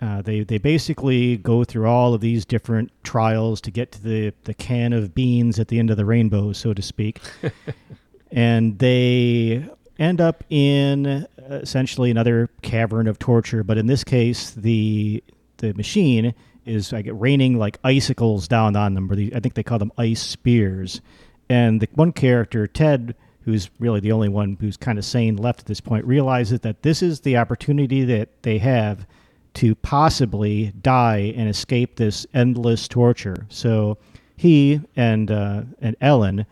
uh, 0.00 0.22
they 0.22 0.44
they 0.44 0.58
basically 0.58 1.36
go 1.36 1.64
through 1.64 1.86
all 1.86 2.14
of 2.14 2.20
these 2.20 2.44
different 2.44 2.90
trials 3.02 3.60
to 3.62 3.70
get 3.70 3.92
to 3.92 4.02
the 4.02 4.32
the 4.44 4.54
can 4.54 4.92
of 4.92 5.14
beans 5.14 5.58
at 5.58 5.68
the 5.68 5.78
end 5.78 5.90
of 5.90 5.96
the 5.96 6.04
rainbow, 6.04 6.52
so 6.52 6.74
to 6.74 6.82
speak, 6.82 7.20
and 8.30 8.78
they 8.78 9.68
end 9.98 10.20
up 10.20 10.44
in 10.50 11.26
essentially 11.38 12.10
another 12.10 12.50
cavern 12.62 13.08
of 13.08 13.18
torture. 13.18 13.62
But 13.62 13.78
in 13.78 13.86
this 13.86 14.04
case, 14.04 14.50
the 14.50 15.22
the 15.58 15.72
machine 15.74 16.34
is 16.66 16.92
like 16.92 17.06
raining 17.10 17.58
like 17.58 17.78
icicles 17.84 18.48
down 18.48 18.76
on 18.76 18.94
them, 18.94 19.10
or 19.10 19.16
the, 19.16 19.34
I 19.34 19.40
think 19.40 19.54
they 19.54 19.62
call 19.62 19.78
them 19.78 19.92
ice 19.96 20.22
spears. 20.22 21.00
And 21.48 21.80
the 21.80 21.88
one 21.94 22.12
character, 22.12 22.66
Ted, 22.66 23.14
who's 23.42 23.70
really 23.78 24.00
the 24.00 24.12
only 24.12 24.28
one 24.28 24.56
who's 24.60 24.76
kind 24.76 24.98
of 24.98 25.04
sane 25.04 25.36
left 25.36 25.60
at 25.60 25.66
this 25.66 25.80
point, 25.80 26.04
realizes 26.04 26.60
that 26.60 26.82
this 26.82 27.02
is 27.02 27.20
the 27.20 27.36
opportunity 27.36 28.04
that 28.04 28.42
they 28.42 28.58
have 28.58 29.06
to 29.54 29.74
possibly 29.76 30.72
die 30.82 31.32
and 31.36 31.48
escape 31.48 31.96
this 31.96 32.26
endless 32.34 32.88
torture. 32.88 33.46
So 33.48 33.96
he 34.36 34.80
and 34.96 35.30
uh, 35.30 35.62
and 35.80 35.96
Ellen 36.00 36.44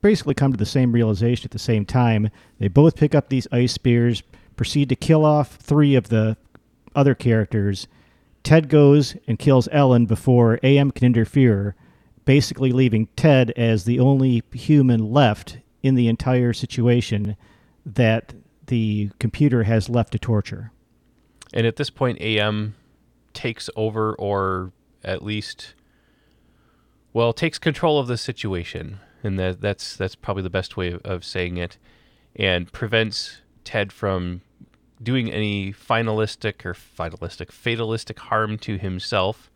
basically 0.00 0.34
come 0.34 0.52
to 0.52 0.58
the 0.58 0.66
same 0.66 0.90
realization 0.92 1.46
at 1.46 1.52
the 1.52 1.58
same 1.58 1.84
time. 1.84 2.28
They 2.58 2.68
both 2.68 2.96
pick 2.96 3.14
up 3.14 3.28
these 3.28 3.46
ice 3.52 3.72
spears, 3.72 4.22
proceed 4.56 4.88
to 4.88 4.96
kill 4.96 5.24
off 5.24 5.54
three 5.56 5.94
of 5.94 6.08
the 6.08 6.36
other 6.94 7.14
characters, 7.14 7.86
Ted 8.42 8.68
goes 8.68 9.16
and 9.26 9.38
kills 9.38 9.68
Ellen 9.70 10.06
before 10.06 10.58
AM 10.62 10.90
can 10.90 11.06
interfere, 11.06 11.74
basically 12.24 12.72
leaving 12.72 13.08
Ted 13.16 13.52
as 13.56 13.84
the 13.84 14.00
only 14.00 14.42
human 14.52 15.12
left 15.12 15.58
in 15.82 15.94
the 15.94 16.08
entire 16.08 16.52
situation 16.52 17.36
that 17.84 18.34
the 18.66 19.10
computer 19.18 19.64
has 19.64 19.88
left 19.88 20.12
to 20.12 20.18
torture. 20.18 20.72
And 21.52 21.66
at 21.66 21.76
this 21.76 21.90
point, 21.90 22.20
AM 22.20 22.74
takes 23.34 23.68
over, 23.76 24.14
or 24.14 24.72
at 25.04 25.22
least, 25.22 25.74
well, 27.12 27.32
takes 27.32 27.58
control 27.58 27.98
of 27.98 28.06
the 28.06 28.16
situation, 28.16 29.00
and 29.22 29.38
that, 29.38 29.60
that's 29.60 29.96
that's 29.96 30.14
probably 30.14 30.42
the 30.42 30.50
best 30.50 30.76
way 30.76 30.92
of, 30.92 31.02
of 31.04 31.24
saying 31.24 31.56
it, 31.56 31.76
and 32.36 32.72
prevents 32.72 33.42
Ted 33.64 33.92
from 33.92 34.42
doing 35.02 35.30
any 35.30 35.72
finalistic 35.72 36.64
or 36.64 36.74
finalistic 36.74 37.50
fatalistic 37.50 38.18
harm 38.18 38.58
to 38.58 38.78
himself 38.78 39.50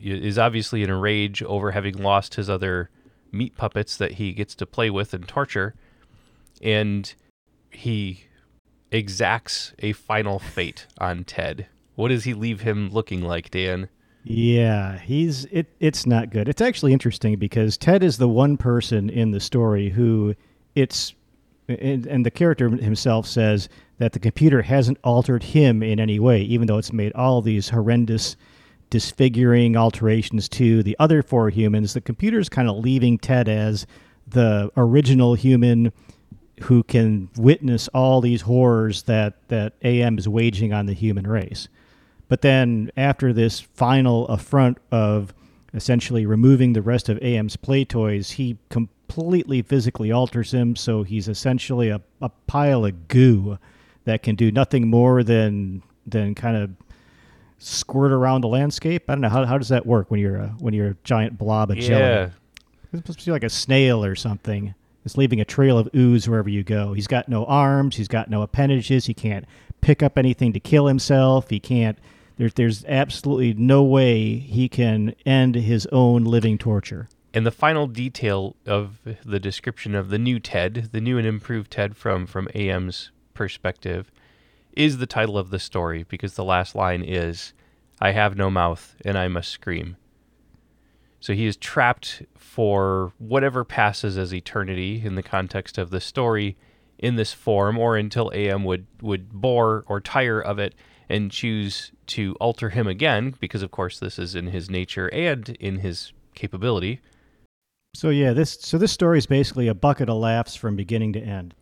is 0.00 0.38
obviously 0.38 0.82
in 0.82 0.90
a 0.90 0.96
rage 0.96 1.42
over 1.42 1.72
having 1.72 1.96
lost 1.96 2.34
his 2.34 2.48
other 2.48 2.90
meat 3.32 3.56
puppets 3.56 3.96
that 3.96 4.12
he 4.12 4.32
gets 4.32 4.54
to 4.54 4.66
play 4.66 4.90
with 4.90 5.12
and 5.12 5.28
torture 5.28 5.74
and 6.62 7.14
he 7.70 8.24
exacts 8.90 9.74
a 9.80 9.92
final 9.92 10.38
fate 10.38 10.86
on 10.98 11.24
Ted. 11.24 11.66
What 11.94 12.08
does 12.08 12.24
he 12.24 12.34
leave 12.34 12.60
him 12.60 12.90
looking 12.90 13.22
like, 13.22 13.50
Dan? 13.50 13.88
Yeah, 14.24 14.98
he's 14.98 15.46
it 15.46 15.68
it's 15.80 16.06
not 16.06 16.30
good. 16.30 16.48
It's 16.48 16.60
actually 16.60 16.92
interesting 16.92 17.38
because 17.38 17.78
Ted 17.78 18.02
is 18.02 18.18
the 18.18 18.28
one 18.28 18.56
person 18.56 19.08
in 19.08 19.30
the 19.30 19.40
story 19.40 19.90
who 19.90 20.34
it's 20.74 21.14
and, 21.68 22.06
and 22.06 22.24
the 22.24 22.30
character 22.30 22.70
himself 22.70 23.26
says 23.26 23.68
that 23.98 24.12
the 24.12 24.18
computer 24.18 24.62
hasn't 24.62 24.98
altered 25.04 25.42
him 25.42 25.82
in 25.82 26.00
any 26.00 26.18
way, 26.18 26.40
even 26.42 26.66
though 26.66 26.78
it's 26.78 26.92
made 26.92 27.12
all 27.14 27.42
these 27.42 27.68
horrendous, 27.68 28.36
disfiguring 28.90 29.76
alterations 29.76 30.48
to 30.48 30.82
the 30.82 30.96
other 30.98 31.22
four 31.22 31.50
humans. 31.50 31.92
The 31.92 32.00
computer's 32.00 32.48
kind 32.48 32.68
of 32.68 32.78
leaving 32.78 33.18
Ted 33.18 33.48
as 33.48 33.86
the 34.26 34.70
original 34.76 35.34
human 35.34 35.92
who 36.62 36.82
can 36.82 37.28
witness 37.36 37.88
all 37.88 38.20
these 38.20 38.42
horrors 38.42 39.02
that, 39.04 39.34
that 39.48 39.74
AM 39.82 40.18
is 40.18 40.28
waging 40.28 40.72
on 40.72 40.86
the 40.86 40.94
human 40.94 41.26
race. 41.26 41.68
But 42.28 42.42
then, 42.42 42.90
after 42.96 43.32
this 43.32 43.60
final 43.60 44.26
affront 44.28 44.78
of 44.90 45.32
essentially 45.72 46.26
removing 46.26 46.72
the 46.72 46.82
rest 46.82 47.08
of 47.08 47.22
AM's 47.22 47.56
play 47.56 47.84
toys, 47.84 48.32
he 48.32 48.58
completely 49.08 49.62
physically 49.62 50.12
alters 50.12 50.52
him, 50.52 50.76
so 50.76 51.02
he's 51.02 51.28
essentially 51.28 51.88
a, 51.88 52.00
a 52.20 52.28
pile 52.46 52.84
of 52.84 53.08
goo 53.08 53.58
that 54.04 54.22
can 54.22 54.34
do 54.34 54.50
nothing 54.50 54.88
more 54.88 55.22
than 55.22 55.82
than 56.06 56.34
kind 56.34 56.56
of 56.56 56.70
squirt 57.58 58.12
around 58.12 58.42
the 58.42 58.48
landscape. 58.48 59.04
I 59.08 59.14
don't 59.14 59.22
know 59.22 59.28
how 59.28 59.44
how 59.44 59.58
does 59.58 59.68
that 59.70 59.86
work 59.86 60.10
when 60.10 60.20
you're 60.20 60.36
a 60.36 60.48
when 60.58 60.74
you're 60.74 60.88
a 60.88 60.96
giant 61.04 61.38
blob 61.38 61.70
of 61.70 61.78
yeah. 61.78 61.88
jelly. 61.88 62.32
It's 62.92 63.00
supposed 63.02 63.20
to 63.20 63.26
be 63.26 63.32
like 63.32 63.44
a 63.44 63.50
snail 63.50 64.04
or 64.04 64.14
something. 64.14 64.74
It's 65.04 65.16
leaving 65.16 65.40
a 65.40 65.44
trail 65.44 65.78
of 65.78 65.88
ooze 65.94 66.28
wherever 66.28 66.48
you 66.48 66.62
go. 66.62 66.92
He's 66.92 67.06
got 67.06 67.28
no 67.28 67.44
arms. 67.46 67.96
He's 67.96 68.08
got 68.08 68.30
no 68.30 68.42
appendages. 68.42 69.06
He 69.06 69.14
can't 69.14 69.46
pick 69.80 70.02
up 70.02 70.18
anything 70.18 70.52
to 70.52 70.60
kill 70.60 70.86
himself. 70.86 71.50
He 71.50 71.60
can't. 71.60 71.98
There's 72.36 72.54
there's 72.54 72.84
absolutely 72.84 73.54
no 73.54 73.82
way 73.82 74.36
he 74.36 74.68
can 74.68 75.14
end 75.24 75.54
his 75.54 75.86
own 75.92 76.24
living 76.24 76.58
torture. 76.58 77.08
And 77.34 77.44
the 77.44 77.50
final 77.50 77.86
detail 77.86 78.56
of 78.66 79.00
the 79.24 79.38
description 79.38 79.94
of 79.94 80.08
the 80.08 80.18
new 80.18 80.40
Ted, 80.40 80.88
the 80.92 81.00
new 81.00 81.18
and 81.18 81.26
improved 81.26 81.70
Ted 81.70 81.96
from 81.96 82.26
from 82.26 82.48
AM's 82.54 83.10
perspective 83.34 84.10
is 84.72 84.98
the 84.98 85.06
title 85.06 85.36
of 85.36 85.50
the 85.50 85.58
story 85.58 86.04
because 86.04 86.34
the 86.34 86.44
last 86.44 86.74
line 86.74 87.02
is 87.02 87.52
I 88.00 88.12
have 88.12 88.36
no 88.36 88.50
mouth 88.50 88.96
and 89.04 89.18
I 89.18 89.28
must 89.28 89.50
scream. 89.50 89.96
So 91.20 91.32
he 91.32 91.46
is 91.46 91.56
trapped 91.56 92.22
for 92.36 93.12
whatever 93.18 93.64
passes 93.64 94.16
as 94.16 94.32
eternity 94.32 95.02
in 95.04 95.14
the 95.16 95.22
context 95.22 95.76
of 95.76 95.90
the 95.90 96.00
story 96.00 96.56
in 96.98 97.16
this 97.16 97.32
form 97.32 97.78
or 97.78 97.96
until 97.96 98.30
AM 98.34 98.64
would 98.64 98.86
would 99.02 99.30
bore 99.32 99.84
or 99.86 100.00
tire 100.00 100.40
of 100.40 100.58
it 100.58 100.74
and 101.08 101.30
choose 101.30 101.92
to 102.06 102.34
alter 102.40 102.70
him 102.70 102.86
again 102.86 103.34
because 103.40 103.62
of 103.62 103.70
course 103.70 103.98
this 103.98 104.18
is 104.18 104.34
in 104.34 104.48
his 104.48 104.70
nature 104.70 105.08
and 105.08 105.50
in 105.60 105.78
his 105.78 106.12
capability 106.34 107.00
so 107.98 108.10
yeah, 108.10 108.32
this 108.32 108.56
so 108.60 108.78
this 108.78 108.92
story 108.92 109.18
is 109.18 109.26
basically 109.26 109.66
a 109.66 109.74
bucket 109.74 110.08
of 110.08 110.18
laughs 110.18 110.54
from 110.54 110.76
beginning 110.76 111.14
to 111.14 111.20
end. 111.20 111.52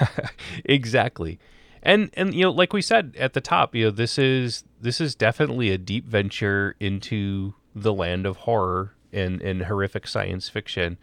exactly. 0.64 1.40
And 1.82 2.08
and 2.14 2.32
you 2.32 2.42
know, 2.42 2.52
like 2.52 2.72
we 2.72 2.80
said 2.80 3.16
at 3.18 3.32
the 3.32 3.40
top, 3.40 3.74
you 3.74 3.86
know, 3.86 3.90
this 3.90 4.16
is 4.16 4.62
this 4.80 5.00
is 5.00 5.16
definitely 5.16 5.72
a 5.72 5.78
deep 5.78 6.06
venture 6.06 6.76
into 6.78 7.54
the 7.74 7.92
land 7.92 8.26
of 8.26 8.36
horror 8.36 8.94
and, 9.12 9.42
and 9.42 9.64
horrific 9.64 10.06
science 10.06 10.48
fiction. 10.48 10.98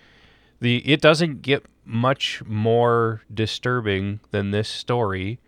The 0.62 0.78
it 0.90 1.02
doesn't 1.02 1.42
get 1.42 1.66
much 1.84 2.42
more 2.46 3.24
disturbing 3.34 4.22
than 4.32 4.52
this 4.52 4.70
story. 4.70 5.42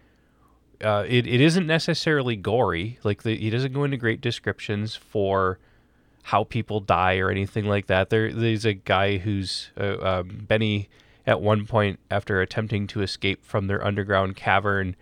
Uh, 0.83 1.05
it, 1.07 1.25
it 1.25 1.39
isn't 1.39 1.65
necessarily 1.65 2.35
gory. 2.35 2.99
Like 3.05 3.23
the, 3.23 3.37
he 3.37 3.49
doesn't 3.49 3.71
go 3.71 3.85
into 3.85 3.95
great 3.95 4.19
descriptions 4.19 4.97
for 4.97 5.57
how 6.23 6.43
people 6.43 6.79
die 6.79 7.17
or 7.17 7.29
anything 7.29 7.65
like 7.65 7.87
that. 7.87 8.09
There, 8.09 8.31
there's 8.31 8.65
a 8.65 8.73
guy 8.73 9.17
who's 9.17 9.71
uh, 9.79 9.97
um, 10.01 10.45
Benny 10.47 10.89
at 11.25 11.41
one 11.41 11.65
point 11.65 11.99
after 12.09 12.41
attempting 12.41 12.87
to 12.87 13.01
escape 13.01 13.43
from 13.45 13.67
their 13.67 13.83
underground 13.85 14.35
cavern. 14.35 14.95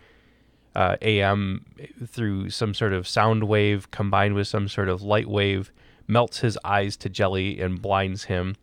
Uh, 0.72 0.94
AM 1.02 1.66
through 2.06 2.48
some 2.48 2.72
sort 2.72 2.92
of 2.92 3.08
sound 3.08 3.42
wave 3.42 3.90
combined 3.90 4.36
with 4.36 4.46
some 4.46 4.68
sort 4.68 4.88
of 4.88 5.02
light 5.02 5.28
wave 5.28 5.72
melts 6.06 6.40
his 6.40 6.58
eyes 6.64 6.96
to 6.96 7.08
jelly 7.08 7.60
and 7.60 7.80
blinds 7.80 8.24
him, 8.24 8.56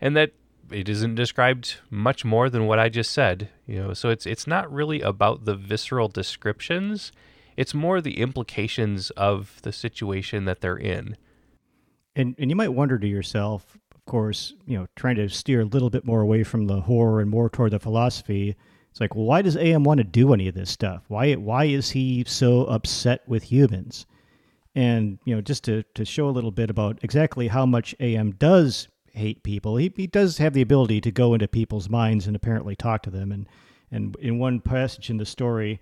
and 0.00 0.16
that 0.16 0.32
it 0.70 0.88
isn't 0.88 1.14
described 1.14 1.76
much 1.90 2.24
more 2.24 2.50
than 2.50 2.66
what 2.66 2.78
I 2.78 2.88
just 2.88 3.12
said. 3.12 3.48
You 3.66 3.82
know, 3.82 3.94
so 3.94 4.10
it's 4.10 4.26
it's 4.26 4.46
not 4.46 4.70
really 4.72 5.00
about 5.00 5.44
the 5.44 5.54
visceral 5.54 6.08
descriptions. 6.08 7.12
It's 7.56 7.74
more 7.74 8.00
the 8.00 8.20
implications 8.20 9.10
of 9.10 9.60
the 9.62 9.72
situation 9.72 10.44
that 10.44 10.60
they're 10.60 10.76
in. 10.76 11.16
And 12.18 12.34
and 12.38 12.50
you 12.50 12.56
might 12.56 12.74
wonder 12.74 12.98
to 12.98 13.06
yourself, 13.06 13.78
of 13.94 14.04
course, 14.04 14.52
you 14.66 14.76
know, 14.76 14.88
trying 14.96 15.16
to 15.16 15.28
steer 15.28 15.60
a 15.60 15.64
little 15.64 15.88
bit 15.88 16.04
more 16.04 16.20
away 16.20 16.42
from 16.42 16.66
the 16.66 16.80
horror 16.82 17.20
and 17.20 17.30
more 17.30 17.48
toward 17.48 17.70
the 17.70 17.78
philosophy. 17.78 18.56
It's 18.90 19.00
like, 19.00 19.14
well, 19.14 19.24
why 19.24 19.40
does 19.40 19.56
AM 19.56 19.84
want 19.84 19.98
to 19.98 20.04
do 20.04 20.34
any 20.34 20.48
of 20.48 20.54
this 20.54 20.68
stuff? 20.68 21.04
Why 21.06 21.34
why 21.34 21.66
is 21.66 21.90
he 21.90 22.24
so 22.26 22.64
upset 22.64 23.22
with 23.28 23.44
humans? 23.44 24.04
And 24.74 25.20
you 25.24 25.34
know, 25.34 25.40
just 25.40 25.62
to 25.64 25.84
to 25.94 26.04
show 26.04 26.28
a 26.28 26.34
little 26.34 26.50
bit 26.50 26.70
about 26.70 26.98
exactly 27.02 27.46
how 27.48 27.64
much 27.64 27.94
AM 28.00 28.32
does 28.32 28.88
hate 29.12 29.44
people, 29.44 29.76
he 29.76 29.92
he 29.96 30.08
does 30.08 30.38
have 30.38 30.54
the 30.54 30.62
ability 30.62 31.00
to 31.02 31.12
go 31.12 31.34
into 31.34 31.46
people's 31.46 31.88
minds 31.88 32.26
and 32.26 32.34
apparently 32.34 32.74
talk 32.74 33.02
to 33.04 33.10
them. 33.10 33.30
And 33.30 33.48
and 33.92 34.16
in 34.16 34.40
one 34.40 34.58
passage 34.60 35.08
in 35.08 35.18
the 35.18 35.24
story, 35.24 35.80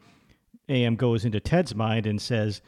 AM 0.68 0.96
goes 0.96 1.24
into 1.24 1.40
Ted's 1.40 1.74
mind 1.74 2.06
and 2.06 2.20
says, 2.20 2.60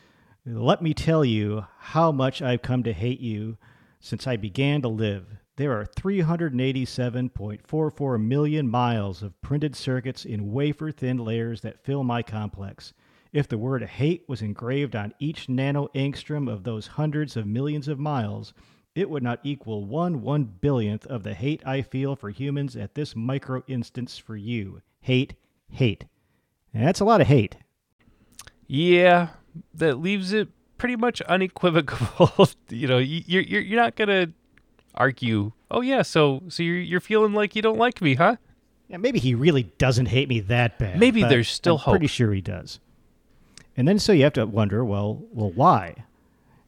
"Let 0.50 0.80
me 0.80 0.94
tell 0.94 1.26
you 1.26 1.66
how 1.78 2.10
much 2.10 2.40
I've 2.40 2.62
come 2.62 2.82
to 2.84 2.94
hate 2.94 3.20
you 3.20 3.58
since 4.00 4.26
I 4.26 4.36
began 4.36 4.80
to 4.80 4.88
live." 4.88 5.36
There 5.56 5.78
are 5.78 5.84
387.44 5.84 8.18
million 8.18 8.66
miles 8.66 9.22
of 9.22 9.38
printed 9.42 9.76
circuits 9.76 10.24
in 10.24 10.50
wafer 10.50 10.90
thin 10.90 11.18
layers 11.18 11.60
that 11.60 11.84
fill 11.84 12.02
my 12.02 12.22
complex. 12.22 12.94
If 13.30 13.46
the 13.46 13.58
word 13.58 13.82
hate 13.82 14.26
was 14.26 14.40
engraved 14.40 14.96
on 14.96 15.12
each 15.18 15.50
nano 15.50 15.88
angstrom 15.94 16.50
of 16.50 16.64
those 16.64 16.86
hundreds 16.86 17.36
of 17.36 17.46
millions 17.46 17.86
of 17.86 17.98
miles, 17.98 18.54
it 18.94 19.10
would 19.10 19.22
not 19.22 19.40
equal 19.42 19.84
one 19.84 20.22
one 20.22 20.44
billionth 20.44 21.04
of 21.08 21.24
the 21.24 21.34
hate 21.34 21.62
I 21.66 21.82
feel 21.82 22.16
for 22.16 22.30
humans 22.30 22.74
at 22.74 22.94
this 22.94 23.14
micro 23.14 23.62
instance 23.66 24.16
for 24.16 24.34
you. 24.34 24.80
Hate, 25.00 25.34
hate. 25.68 26.06
And 26.72 26.86
that's 26.86 27.00
a 27.00 27.04
lot 27.04 27.20
of 27.20 27.26
hate. 27.26 27.56
Yeah, 28.66 29.28
that 29.74 29.98
leaves 29.98 30.32
it 30.32 30.48
pretty 30.78 30.96
much 30.96 31.20
unequivocal. 31.22 32.48
you 32.68 32.86
know, 32.86 32.98
you're 32.98 33.42
you're 33.42 33.62
you're 33.62 33.80
not 33.80 33.96
gonna 33.96 34.28
argue. 34.94 35.52
Oh 35.70 35.80
yeah, 35.80 36.02
so 36.02 36.42
so 36.48 36.62
you're 36.62 36.78
you're 36.78 37.00
feeling 37.00 37.32
like 37.32 37.54
you 37.56 37.62
don't 37.62 37.78
like 37.78 38.00
me, 38.00 38.14
huh? 38.14 38.36
Yeah, 38.88 38.96
maybe 38.96 39.18
he 39.18 39.34
really 39.34 39.64
doesn't 39.76 40.06
hate 40.06 40.28
me 40.28 40.40
that 40.40 40.78
bad. 40.78 40.98
Maybe 40.98 41.22
there's 41.22 41.48
still 41.48 41.76
hope. 41.76 41.88
I'm 41.88 41.92
hope. 41.92 41.92
Pretty 42.00 42.06
sure 42.06 42.32
he 42.32 42.40
does. 42.40 42.80
And 43.76 43.86
then 43.86 43.98
so 43.98 44.12
you 44.12 44.24
have 44.24 44.32
to 44.32 44.46
wonder, 44.46 44.84
well, 44.84 45.22
well, 45.32 45.50
why? 45.50 46.04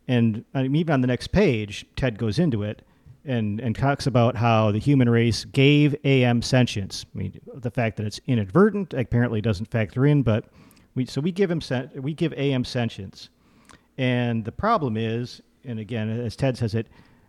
And 0.07 0.45
I 0.55 0.63
mean, 0.63 0.77
even 0.77 0.93
on 0.93 1.01
the 1.01 1.07
next 1.07 1.29
page, 1.29 1.87
Ted 1.97 2.19
goes 2.19 2.39
into 2.39 2.63
it 2.63 2.83
and 3.25 3.61
and 3.61 3.75
talks 3.77 4.07
about 4.07 4.37
how 4.37 4.71
the 4.71 4.79
human 4.79 5.09
race 5.09 5.45
gave 5.47 5.95
AM 6.05 6.43
sentience. 6.43 7.07
I 7.15 7.19
mean, 7.19 7.41
the 7.55 7.71
fact 7.71 7.97
that 7.97 8.07
it's 8.07 8.21
inadvertent 8.27 8.95
apparently 8.95 9.41
doesn't 9.41 9.71
factor 9.71 10.07
in, 10.07 10.23
but 10.23 10.47
we 10.95 11.07
so 11.07 11.21
we 11.21 11.33
give 11.33 11.51
him 11.51 11.61
we 11.95 12.15
give 12.15 12.33
AM 12.35 12.65
sentience. 12.65 13.29
And 13.99 14.45
the 14.45 14.53
problem 14.53 14.97
is, 14.97 15.43
and 15.65 15.79
again, 15.79 16.09
as 16.09 16.37
Ted 16.37 16.57
says 16.57 16.75
it, 16.75 16.87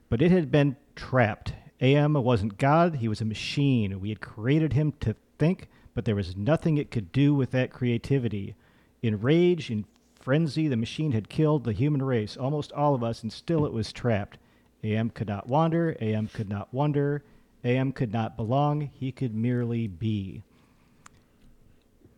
but 0.10 0.22
it 0.22 0.32
had 0.32 0.52
been 0.52 0.78
trapped. 0.96 1.54
AM 1.82 2.14
wasn't 2.14 2.58
God, 2.58 2.96
he 2.96 3.08
was 3.08 3.22
a 3.22 3.26
machine. 3.26 4.00
We 4.00 4.10
had 4.10 4.22
created 4.22 4.74
him 4.74 4.94
to 5.02 5.16
think, 5.40 5.68
but 5.94 6.06
there 6.06 6.16
was 6.16 6.36
nothing 6.38 6.78
it 6.78 6.92
could 6.92 7.12
do 7.12 7.34
with 7.34 7.52
that 7.52 7.72
creativity. 7.72 8.56
In 9.02 9.20
rage, 9.20 9.72
in 9.72 9.86
frenzy, 10.16 10.68
the 10.68 10.78
machine 10.78 11.12
had 11.12 11.30
killed 11.30 11.64
the 11.64 11.74
human 11.74 12.04
race, 12.04 12.38
almost 12.38 12.72
all 12.74 12.94
of 12.94 13.04
us, 13.04 13.24
and 13.24 13.34
still 13.34 13.66
it 13.66 13.74
was 13.74 13.92
trapped. 13.92 14.38
AM 14.84 15.10
could 15.10 15.28
not 15.28 15.48
wander, 15.48 15.98
AM 16.00 16.28
could 16.28 16.50
not 16.50 16.72
wonder, 16.74 17.24
AM 17.64 17.92
could 17.92 18.14
not 18.14 18.38
belong, 18.38 18.92
he 18.94 19.12
could 19.12 19.34
merely 19.36 19.88
be. 19.88 20.44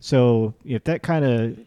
So, 0.04 0.54
if 0.66 0.84
that 0.84 1.02
kind 1.02 1.24
of, 1.24 1.58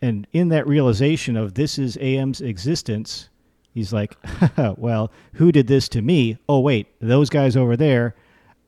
and 0.00 0.24
in 0.32 0.50
that 0.50 0.64
realization 0.68 1.36
of 1.36 1.54
this 1.54 1.76
is 1.76 1.96
AM's 1.96 2.40
existence, 2.40 3.30
he's 3.74 3.92
like, 3.92 4.16
well, 4.76 5.10
who 5.32 5.50
did 5.50 5.66
this 5.66 5.88
to 5.88 6.00
me? 6.00 6.38
Oh, 6.48 6.60
wait, 6.60 6.86
those 7.00 7.28
guys 7.30 7.56
over 7.56 7.76
there, 7.76 8.14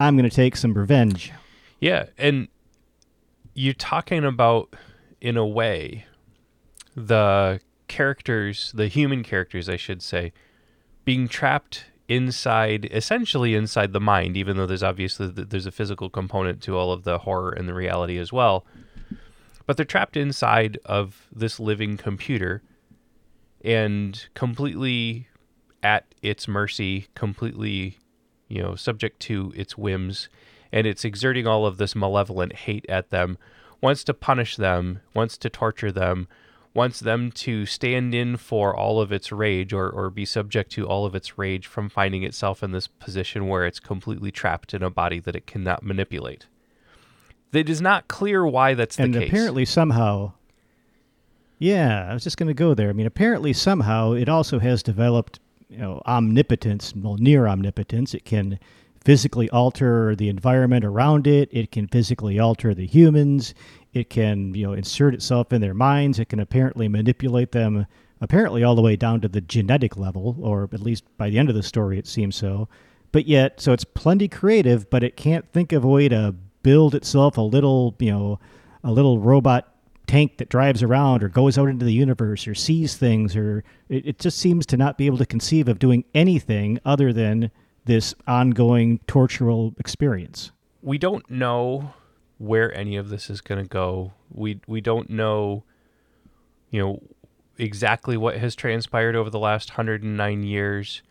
I'm 0.00 0.16
going 0.16 0.28
to 0.28 0.34
take 0.34 0.56
some 0.56 0.74
revenge. 0.74 1.30
Yeah, 1.78 2.06
and 2.18 2.48
you're 3.54 3.74
talking 3.74 4.24
about, 4.24 4.74
in 5.20 5.36
a 5.36 5.46
way, 5.46 6.04
the 6.96 7.60
characters, 7.86 8.72
the 8.74 8.88
human 8.88 9.22
characters, 9.22 9.68
I 9.68 9.76
should 9.76 10.02
say, 10.02 10.32
being 11.04 11.28
trapped 11.28 11.84
inside, 12.08 12.88
essentially 12.90 13.54
inside 13.54 13.92
the 13.92 14.00
mind, 14.00 14.36
even 14.36 14.56
though 14.56 14.66
there's 14.66 14.82
obviously 14.82 15.28
there's 15.28 15.66
a 15.66 15.70
physical 15.70 16.10
component 16.10 16.60
to 16.62 16.76
all 16.76 16.90
of 16.90 17.04
the 17.04 17.18
horror 17.18 17.52
and 17.52 17.68
the 17.68 17.74
reality 17.74 18.18
as 18.18 18.32
well. 18.32 18.66
But 19.72 19.78
they're 19.78 19.86
trapped 19.86 20.18
inside 20.18 20.76
of 20.84 21.28
this 21.34 21.58
living 21.58 21.96
computer 21.96 22.62
and 23.64 24.22
completely 24.34 25.28
at 25.82 26.04
its 26.20 26.46
mercy, 26.46 27.06
completely, 27.14 27.96
you 28.48 28.60
know, 28.60 28.74
subject 28.74 29.20
to 29.20 29.50
its 29.56 29.78
whims, 29.78 30.28
and 30.72 30.86
it's 30.86 31.06
exerting 31.06 31.46
all 31.46 31.64
of 31.64 31.78
this 31.78 31.96
malevolent 31.96 32.52
hate 32.52 32.84
at 32.86 33.08
them, 33.08 33.38
wants 33.80 34.04
to 34.04 34.12
punish 34.12 34.56
them, 34.56 35.00
wants 35.14 35.38
to 35.38 35.48
torture 35.48 35.90
them, 35.90 36.28
wants 36.74 37.00
them 37.00 37.32
to 37.32 37.64
stand 37.64 38.14
in 38.14 38.36
for 38.36 38.76
all 38.76 39.00
of 39.00 39.10
its 39.10 39.32
rage 39.32 39.72
or, 39.72 39.88
or 39.88 40.10
be 40.10 40.26
subject 40.26 40.70
to 40.72 40.86
all 40.86 41.06
of 41.06 41.14
its 41.14 41.38
rage 41.38 41.66
from 41.66 41.88
finding 41.88 42.24
itself 42.24 42.62
in 42.62 42.72
this 42.72 42.88
position 42.88 43.48
where 43.48 43.64
it's 43.64 43.80
completely 43.80 44.30
trapped 44.30 44.74
in 44.74 44.82
a 44.82 44.90
body 44.90 45.18
that 45.18 45.34
it 45.34 45.46
cannot 45.46 45.82
manipulate. 45.82 46.46
It 47.52 47.68
is 47.68 47.80
not 47.80 48.08
clear 48.08 48.46
why 48.46 48.74
that's 48.74 48.96
the 48.96 49.02
and 49.04 49.14
case. 49.14 49.28
apparently, 49.28 49.64
somehow, 49.64 50.32
yeah, 51.58 52.08
I 52.10 52.14
was 52.14 52.24
just 52.24 52.36
going 52.36 52.48
to 52.48 52.54
go 52.54 52.74
there. 52.74 52.88
I 52.88 52.92
mean, 52.92 53.06
apparently, 53.06 53.52
somehow, 53.52 54.12
it 54.12 54.28
also 54.28 54.58
has 54.58 54.82
developed, 54.82 55.38
you 55.68 55.78
know, 55.78 56.00
omnipotence, 56.06 56.94
well, 56.96 57.16
near 57.16 57.46
omnipotence. 57.46 58.14
It 58.14 58.24
can 58.24 58.58
physically 59.04 59.50
alter 59.50 60.14
the 60.14 60.28
environment 60.28 60.84
around 60.84 61.26
it. 61.26 61.48
It 61.52 61.72
can 61.72 61.88
physically 61.88 62.38
alter 62.38 62.74
the 62.74 62.86
humans. 62.86 63.52
It 63.92 64.08
can, 64.08 64.54
you 64.54 64.66
know, 64.66 64.72
insert 64.72 65.12
itself 65.12 65.52
in 65.52 65.60
their 65.60 65.74
minds. 65.74 66.18
It 66.18 66.28
can 66.28 66.40
apparently 66.40 66.88
manipulate 66.88 67.52
them, 67.52 67.86
apparently 68.20 68.62
all 68.62 68.74
the 68.74 68.82
way 68.82 68.96
down 68.96 69.20
to 69.20 69.28
the 69.28 69.40
genetic 69.40 69.96
level, 69.96 70.36
or 70.40 70.68
at 70.72 70.80
least 70.80 71.04
by 71.18 71.28
the 71.28 71.38
end 71.38 71.48
of 71.48 71.54
the 71.54 71.62
story, 71.62 71.98
it 71.98 72.06
seems 72.06 72.36
so. 72.36 72.68
But 73.10 73.26
yet, 73.26 73.60
so 73.60 73.72
it's 73.72 73.84
plenty 73.84 74.28
creative, 74.28 74.88
but 74.88 75.02
it 75.02 75.16
can't 75.16 75.46
think 75.52 75.72
of 75.72 75.84
a 75.84 75.88
way 75.88 76.08
to 76.08 76.34
build 76.62 76.94
itself 76.94 77.36
a 77.36 77.42
little, 77.42 77.94
you 77.98 78.10
know, 78.10 78.38
a 78.84 78.92
little 78.92 79.18
robot 79.18 79.68
tank 80.06 80.38
that 80.38 80.48
drives 80.48 80.82
around 80.82 81.22
or 81.22 81.28
goes 81.28 81.56
out 81.56 81.68
into 81.68 81.84
the 81.84 81.92
universe 81.92 82.46
or 82.46 82.54
sees 82.54 82.96
things 82.96 83.36
or 83.36 83.62
it, 83.88 84.06
it 84.06 84.18
just 84.18 84.38
seems 84.38 84.66
to 84.66 84.76
not 84.76 84.98
be 84.98 85.06
able 85.06 85.16
to 85.18 85.24
conceive 85.24 85.68
of 85.68 85.78
doing 85.78 86.04
anything 86.14 86.78
other 86.84 87.12
than 87.12 87.50
this 87.84 88.14
ongoing 88.26 88.98
tortural 89.06 89.78
experience. 89.78 90.50
we 90.82 90.98
don't 90.98 91.30
know 91.30 91.94
where 92.38 92.76
any 92.76 92.96
of 92.96 93.08
this 93.08 93.30
is 93.30 93.40
going 93.40 93.62
to 93.62 93.68
go. 93.68 94.12
We 94.32 94.60
we 94.66 94.80
don't 94.80 95.08
know, 95.08 95.62
you 96.70 96.82
know, 96.82 97.02
exactly 97.56 98.16
what 98.16 98.36
has 98.38 98.56
transpired 98.56 99.14
over 99.14 99.30
the 99.30 99.38
last 99.38 99.70
109 99.70 100.42
years, 100.42 101.02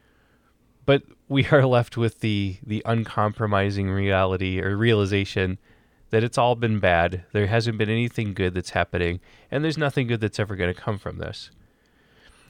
but 0.92 1.04
we 1.30 1.46
are 1.48 1.66
left 1.66 1.96
with 1.96 2.20
the 2.20 2.58
the 2.62 2.82
uncompromising 2.86 3.90
reality 3.90 4.60
or 4.60 4.76
realization 4.76 5.58
that 6.10 6.22
it's 6.22 6.38
all 6.38 6.54
been 6.56 6.82
bad. 6.82 7.24
There 7.32 7.48
hasn't 7.48 7.78
been 7.78 7.90
anything 7.90 8.34
good 8.34 8.54
that's 8.54 8.72
happening, 8.72 9.22
and 9.50 9.64
there's 9.64 9.78
nothing 9.78 10.08
good 10.08 10.20
that's 10.20 10.38
ever 10.38 10.58
going 10.58 10.74
to 10.74 10.78
come 10.78 10.98
from 10.98 11.18
this. 11.18 11.50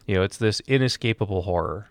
You 0.07 0.15
know, 0.15 0.23
it's 0.23 0.37
this 0.37 0.59
inescapable 0.61 1.43
horror. 1.43 1.89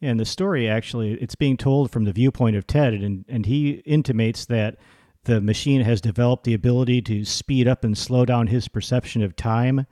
And 0.00 0.18
the 0.18 0.24
story 0.24 0.66
actually, 0.66 1.12
it's 1.20 1.34
being 1.34 1.58
told 1.58 1.90
from 1.90 2.04
the 2.04 2.12
viewpoint 2.12 2.56
of 2.56 2.66
Ted, 2.66 2.94
and, 2.94 3.26
and 3.28 3.44
he 3.44 3.82
intimates 3.84 4.46
that 4.46 4.78
the 5.24 5.42
machine 5.42 5.82
has 5.82 6.00
developed 6.00 6.44
the 6.44 6.54
ability 6.54 7.02
to 7.02 7.26
speed 7.26 7.68
up 7.68 7.84
and 7.84 7.98
slow 7.98 8.24
down 8.24 8.46
his 8.46 8.66
perception 8.66 9.22
of 9.22 9.36
time, 9.36 9.86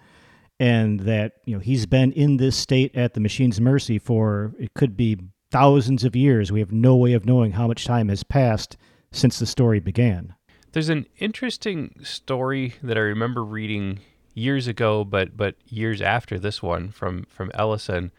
and 0.58 1.00
that 1.00 1.34
you 1.44 1.54
know 1.54 1.60
he's 1.60 1.84
been 1.84 2.10
in 2.12 2.38
this 2.38 2.56
state 2.56 2.96
at 2.96 3.12
the 3.12 3.20
machine's 3.20 3.60
mercy 3.60 3.98
for 3.98 4.54
it 4.58 4.72
could 4.72 4.96
be 4.96 5.18
thousands 5.54 6.02
of 6.02 6.16
years. 6.16 6.50
We 6.50 6.58
have 6.58 6.72
no 6.72 6.96
way 6.96 7.12
of 7.12 7.26
knowing 7.26 7.52
how 7.52 7.68
much 7.68 7.84
time 7.84 8.08
has 8.08 8.24
passed 8.24 8.76
since 9.12 9.38
the 9.38 9.46
story 9.46 9.78
began. 9.78 10.34
There's 10.72 10.88
an 10.88 11.06
interesting 11.20 11.94
story 12.02 12.74
that 12.82 12.96
I 12.96 13.02
remember 13.02 13.44
reading 13.44 14.00
years 14.34 14.66
ago, 14.66 15.04
but 15.04 15.36
but 15.36 15.54
years 15.68 16.02
after 16.02 16.40
this 16.40 16.60
one 16.60 16.90
from 16.90 17.22
from 17.26 17.52
Ellison, 17.54 18.10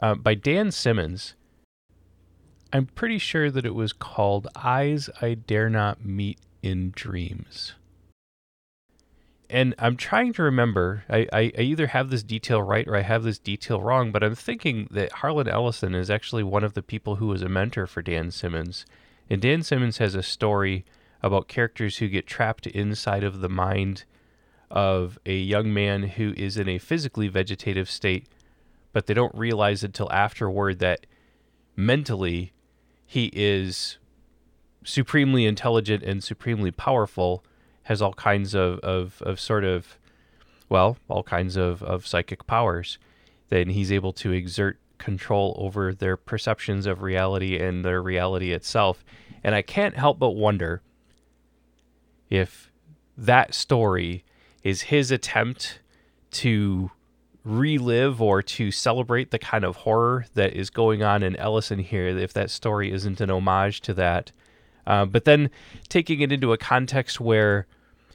uh, 0.00 0.14
by 0.14 0.32
Dan 0.32 0.70
Simmons. 0.70 1.34
I'm 2.72 2.86
pretty 2.86 3.18
sure 3.18 3.50
that 3.50 3.66
it 3.66 3.74
was 3.74 3.92
called 3.92 4.48
"Eyes 4.56 5.10
I 5.20 5.34
Dare 5.34 5.68
Not 5.68 6.02
Meet 6.02 6.38
in 6.62 6.92
Dreams." 6.92 7.74
And 9.50 9.74
I'm 9.78 9.96
trying 9.96 10.32
to 10.34 10.42
remember. 10.42 11.04
I, 11.08 11.26
I, 11.32 11.52
I 11.58 11.62
either 11.62 11.88
have 11.88 12.10
this 12.10 12.22
detail 12.22 12.62
right 12.62 12.86
or 12.88 12.96
I 12.96 13.02
have 13.02 13.22
this 13.22 13.38
detail 13.38 13.80
wrong, 13.80 14.10
but 14.10 14.24
I'm 14.24 14.34
thinking 14.34 14.88
that 14.90 15.12
Harlan 15.12 15.48
Ellison 15.48 15.94
is 15.94 16.10
actually 16.10 16.42
one 16.42 16.64
of 16.64 16.74
the 16.74 16.82
people 16.82 17.16
who 17.16 17.26
was 17.26 17.42
a 17.42 17.48
mentor 17.48 17.86
for 17.86 18.02
Dan 18.02 18.30
Simmons. 18.30 18.86
And 19.28 19.40
Dan 19.40 19.62
Simmons 19.62 19.98
has 19.98 20.14
a 20.14 20.22
story 20.22 20.84
about 21.22 21.48
characters 21.48 21.98
who 21.98 22.08
get 22.08 22.26
trapped 22.26 22.66
inside 22.66 23.24
of 23.24 23.40
the 23.40 23.48
mind 23.48 24.04
of 24.70 25.18
a 25.24 25.36
young 25.36 25.72
man 25.72 26.02
who 26.02 26.34
is 26.36 26.56
in 26.56 26.68
a 26.68 26.78
physically 26.78 27.28
vegetative 27.28 27.88
state, 27.88 28.26
but 28.92 29.06
they 29.06 29.14
don't 29.14 29.34
realize 29.34 29.84
until 29.84 30.10
afterward 30.12 30.78
that 30.80 31.06
mentally 31.76 32.52
he 33.06 33.30
is 33.32 33.98
supremely 34.84 35.46
intelligent 35.46 36.02
and 36.02 36.22
supremely 36.22 36.70
powerful, 36.70 37.44
has 37.84 38.02
all 38.02 38.14
kinds 38.14 38.54
of, 38.54 38.78
of, 38.80 39.22
of 39.22 39.40
sort 39.40 39.64
of, 39.64 39.98
well, 40.68 40.96
all 41.08 41.22
kinds 41.22 41.56
of, 41.56 41.82
of 41.82 42.06
psychic 42.06 42.46
powers. 42.46 42.98
then 43.48 43.70
he's 43.70 43.92
able 43.92 44.12
to 44.12 44.32
exert 44.32 44.78
control 44.98 45.54
over 45.58 45.92
their 45.92 46.16
perceptions 46.16 46.86
of 46.86 47.02
reality 47.02 47.58
and 47.58 47.84
their 47.84 48.02
reality 48.02 48.52
itself. 48.52 49.04
And 49.42 49.54
I 49.54 49.62
can't 49.62 49.96
help 49.96 50.18
but 50.18 50.30
wonder 50.30 50.82
if 52.30 52.70
that 53.16 53.54
story 53.54 54.24
is 54.62 54.82
his 54.82 55.10
attempt 55.10 55.80
to 56.30 56.90
relive 57.44 58.22
or 58.22 58.42
to 58.42 58.70
celebrate 58.70 59.30
the 59.30 59.38
kind 59.38 59.64
of 59.64 59.76
horror 59.76 60.24
that 60.34 60.54
is 60.54 60.70
going 60.70 61.02
on 61.02 61.22
in 61.22 61.36
Ellison 61.36 61.78
here, 61.78 62.06
if 62.06 62.32
that 62.32 62.50
story 62.50 62.90
isn't 62.90 63.20
an 63.20 63.30
homage 63.30 63.82
to 63.82 63.92
that. 63.94 64.32
Uh, 64.86 65.04
but 65.04 65.24
then 65.24 65.50
taking 65.88 66.20
it 66.20 66.32
into 66.32 66.52
a 66.52 66.58
context 66.58 67.20
where 67.20 67.66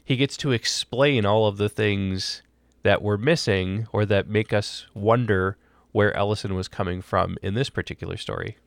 he 0.04 0.16
gets 0.16 0.38
to 0.38 0.52
explain 0.52 1.26
all 1.26 1.48
of 1.48 1.58
the 1.58 1.70
things 1.70 2.42
that 2.84 3.02
we're 3.02 3.18
missing 3.18 3.88
or 3.92 4.06
that 4.06 4.28
make 4.28 4.54
us 4.54 4.88
wonder 4.94 5.58
where 5.92 6.16
Ellison 6.16 6.56
was 6.56 6.68
coming 6.68 7.02
from 7.02 7.38
in 7.42 7.54
this 7.54 7.70
particular 7.70 8.18
story. 8.18 8.58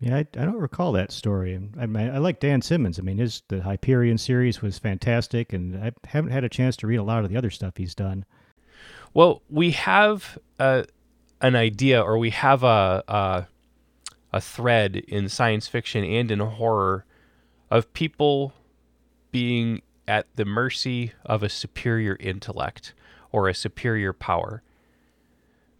Yeah, 0.00 0.16
I, 0.16 0.18
I 0.18 0.44
don't 0.44 0.58
recall 0.58 0.92
that 0.92 1.12
story. 1.12 1.58
I, 1.78 1.86
mean, 1.86 2.10
I 2.10 2.18
like 2.18 2.40
Dan 2.40 2.60
Simmons. 2.60 2.98
I 2.98 3.02
mean, 3.02 3.18
his 3.18 3.42
the 3.48 3.62
Hyperion 3.62 4.18
series 4.18 4.60
was 4.60 4.78
fantastic, 4.78 5.52
and 5.52 5.82
I 5.82 5.92
haven't 6.04 6.32
had 6.32 6.44
a 6.44 6.50
chance 6.50 6.76
to 6.78 6.86
read 6.86 6.96
a 6.96 7.02
lot 7.02 7.24
of 7.24 7.30
the 7.30 7.36
other 7.36 7.50
stuff 7.50 7.74
he's 7.76 7.94
done. 7.94 8.26
Well, 9.14 9.42
we 9.48 9.70
have 9.70 10.38
a, 10.58 10.84
an 11.40 11.56
idea, 11.56 12.02
or 12.02 12.18
we 12.18 12.30
have 12.30 12.62
a, 12.62 13.02
a 13.08 13.46
a 14.36 14.40
thread 14.40 14.96
in 14.96 15.28
science 15.28 15.66
fiction 15.66 16.04
and 16.04 16.30
in 16.30 16.40
horror 16.40 17.05
of 17.70 17.92
people 17.92 18.52
being 19.30 19.82
at 20.08 20.26
the 20.36 20.44
mercy 20.44 21.12
of 21.24 21.42
a 21.42 21.48
superior 21.48 22.16
intellect 22.20 22.94
or 23.32 23.48
a 23.48 23.54
superior 23.54 24.12
power. 24.12 24.62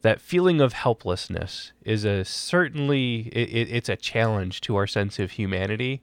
That 0.02 0.20
feeling 0.20 0.60
of 0.60 0.72
helplessness 0.72 1.72
is 1.84 2.04
a 2.04 2.24
certainly 2.24 3.28
it, 3.32 3.68
it's 3.70 3.88
a 3.88 3.96
challenge 3.96 4.60
to 4.62 4.76
our 4.76 4.86
sense 4.86 5.18
of 5.18 5.32
humanity. 5.32 6.02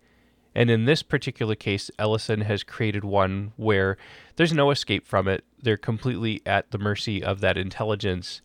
And 0.55 0.69
in 0.69 0.85
this 0.85 1.01
particular 1.03 1.55
case, 1.55 1.89
Ellison 1.97 2.41
has 2.41 2.63
created 2.63 3.03
one 3.03 3.53
where 3.55 3.97
there's 4.35 4.53
no 4.53 4.71
escape 4.71 5.07
from 5.07 5.27
it. 5.27 5.43
They're 5.61 5.77
completely 5.77 6.41
at 6.45 6.71
the 6.71 6.77
mercy 6.77 7.23
of 7.23 7.39
that 7.41 7.57
intelligence, 7.57 8.41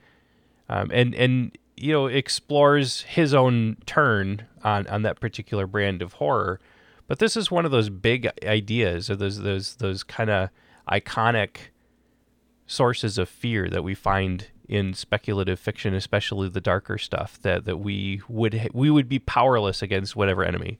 um, 0.68 0.90
and 0.92 1.14
and 1.14 1.57
you 1.77 1.92
know 1.92 2.07
explores 2.07 3.03
his 3.03 3.35
own 3.35 3.77
turn 3.85 4.46
on 4.62 4.87
on 4.87 5.03
that 5.03 5.20
particular 5.20 5.66
brand 5.66 6.03
of 6.03 6.14
horror. 6.14 6.61
But 7.08 7.18
this 7.18 7.36
is 7.36 7.50
one 7.50 7.64
of 7.64 7.70
those 7.70 7.88
big 7.88 8.30
ideas, 8.44 9.10
or 9.10 9.16
those 9.16 9.40
those 9.40 9.76
those 9.76 10.04
kind 10.04 10.30
of 10.30 10.50
iconic 10.88 11.70
sources 12.66 13.18
of 13.18 13.28
fear 13.28 13.68
that 13.70 13.82
we 13.82 13.94
find 13.94 14.48
in 14.68 14.92
speculative 14.92 15.58
fiction, 15.58 15.94
especially 15.94 16.48
the 16.50 16.60
darker 16.60 16.98
stuff 16.98 17.40
that 17.40 17.64
that 17.64 17.78
we 17.78 18.20
would 18.28 18.70
we 18.74 18.90
would 18.90 19.08
be 19.08 19.18
powerless 19.18 19.82
against 19.82 20.14
whatever 20.14 20.44
enemy. 20.44 20.78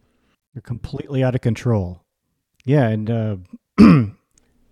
You're 0.55 0.63
completely 0.63 1.25
out 1.25 1.35
of 1.35 1.41
control. 1.41 2.03
Yeah, 2.65 2.89
and 2.89 3.11
uh, 3.11 3.37
and 3.79 4.15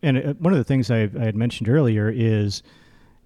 uh, 0.05 0.35
one 0.35 0.53
of 0.53 0.59
the 0.59 0.65
things 0.65 0.91
I, 0.91 1.11
I 1.19 1.25
had 1.25 1.37
mentioned 1.37 1.71
earlier 1.71 2.13
is, 2.15 2.63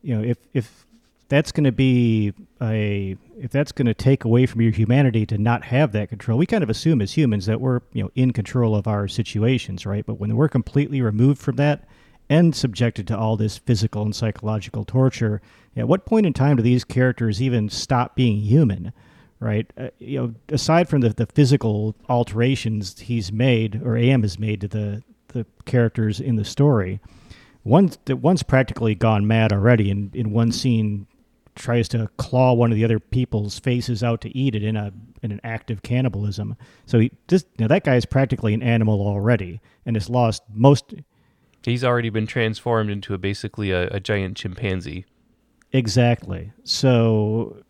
you 0.03 0.17
know, 0.17 0.23
if 0.23 0.39
if 0.55 0.87
that's 1.31 1.53
going 1.53 1.65
to 1.65 1.73
be 1.73 2.35
a 2.61 3.17
if 3.39 3.51
that's 3.51 3.73
going 3.73 3.87
to 3.87 3.95
take 3.95 4.25
away 4.25 4.45
from 4.45 4.61
your 4.61 4.73
humanity 4.73 5.25
to 5.25 5.39
not 5.39 5.65
have 5.65 5.93
that 5.93 6.11
control 6.11 6.37
we 6.37 6.45
kind 6.45 6.63
of 6.63 6.69
assume 6.69 7.01
as 7.01 7.17
humans 7.17 7.47
that 7.47 7.61
we're 7.61 7.81
you 7.95 8.03
know 8.03 8.11
in 8.15 8.33
control 8.33 8.77
of 8.77 8.87
our 8.87 9.09
situations 9.09 9.87
right? 9.87 10.05
But 10.05 10.15
when 10.15 10.37
we're 10.37 10.49
completely 10.49 11.01
removed 11.01 11.41
from 11.41 11.57
that 11.57 11.89
and 12.29 12.55
subjected 12.55 13.07
to 13.09 13.19
all 13.19 13.37
this 13.37 13.57
physical 13.57 14.03
and 14.03 14.15
psychological 14.15 14.85
torture 14.85 15.41
at 15.77 15.89
what 15.89 16.05
point 16.05 16.27
in 16.27 16.33
time 16.33 16.57
do 16.57 16.63
these 16.63 16.85
characters 16.85 17.41
even 17.41 17.71
stop 17.71 18.15
being 18.15 18.39
human 18.39 18.93
right? 19.39 19.73
Uh, 19.79 19.89
you 19.99 20.19
know 20.19 20.35
aside 20.49 20.89
from 20.89 21.01
the, 21.01 21.11
the 21.11 21.27
physical 21.27 21.95
alterations 22.09 22.99
he's 22.99 23.33
made 23.33 23.81
or 23.83 23.97
AM 23.97 24.23
has 24.23 24.39
made 24.39 24.61
to 24.61 24.69
the 24.69 25.03
the 25.29 25.47
characters 25.65 26.19
in 26.19 26.35
the 26.35 26.45
story 26.45 26.99
one's 27.63 27.99
one's 28.09 28.43
practically 28.43 28.97
gone 28.97 29.29
mad 29.29 29.53
already 29.53 29.91
in 29.91 30.11
in 30.13 30.33
one 30.33 30.51
scene 30.51 31.07
tries 31.55 31.89
to 31.89 32.09
claw 32.17 32.53
one 32.53 32.71
of 32.71 32.77
the 32.77 32.85
other 32.85 32.99
people's 32.99 33.59
faces 33.59 34.03
out 34.03 34.21
to 34.23 34.37
eat 34.37 34.55
it 34.55 34.63
in 34.63 34.77
a 34.77 34.93
in 35.23 35.33
an 35.33 35.41
act 35.45 35.71
of 35.71 35.83
cannibalism. 35.83 36.57
So 36.87 36.99
he 36.99 37.13
just 37.29 37.47
you 37.59 37.65
know, 37.65 37.69
that 37.69 37.85
guy 37.85 37.97
is 37.97 38.07
practically 38.07 38.55
an 38.55 38.63
animal 38.63 39.01
already 39.01 39.61
and 39.85 39.97
has 39.97 40.09
lost 40.09 40.43
most. 40.53 40.95
He's 41.63 41.85
already 41.85 42.09
been 42.09 42.27
transformed 42.27 42.91
into 42.91 43.13
a 43.13 43.19
basically 43.19 43.71
a, 43.71 43.89
a 43.89 44.01
giant 44.01 44.37
chimpanzee. 44.37 45.05
Exactly. 45.73 46.53
So, 46.65 47.63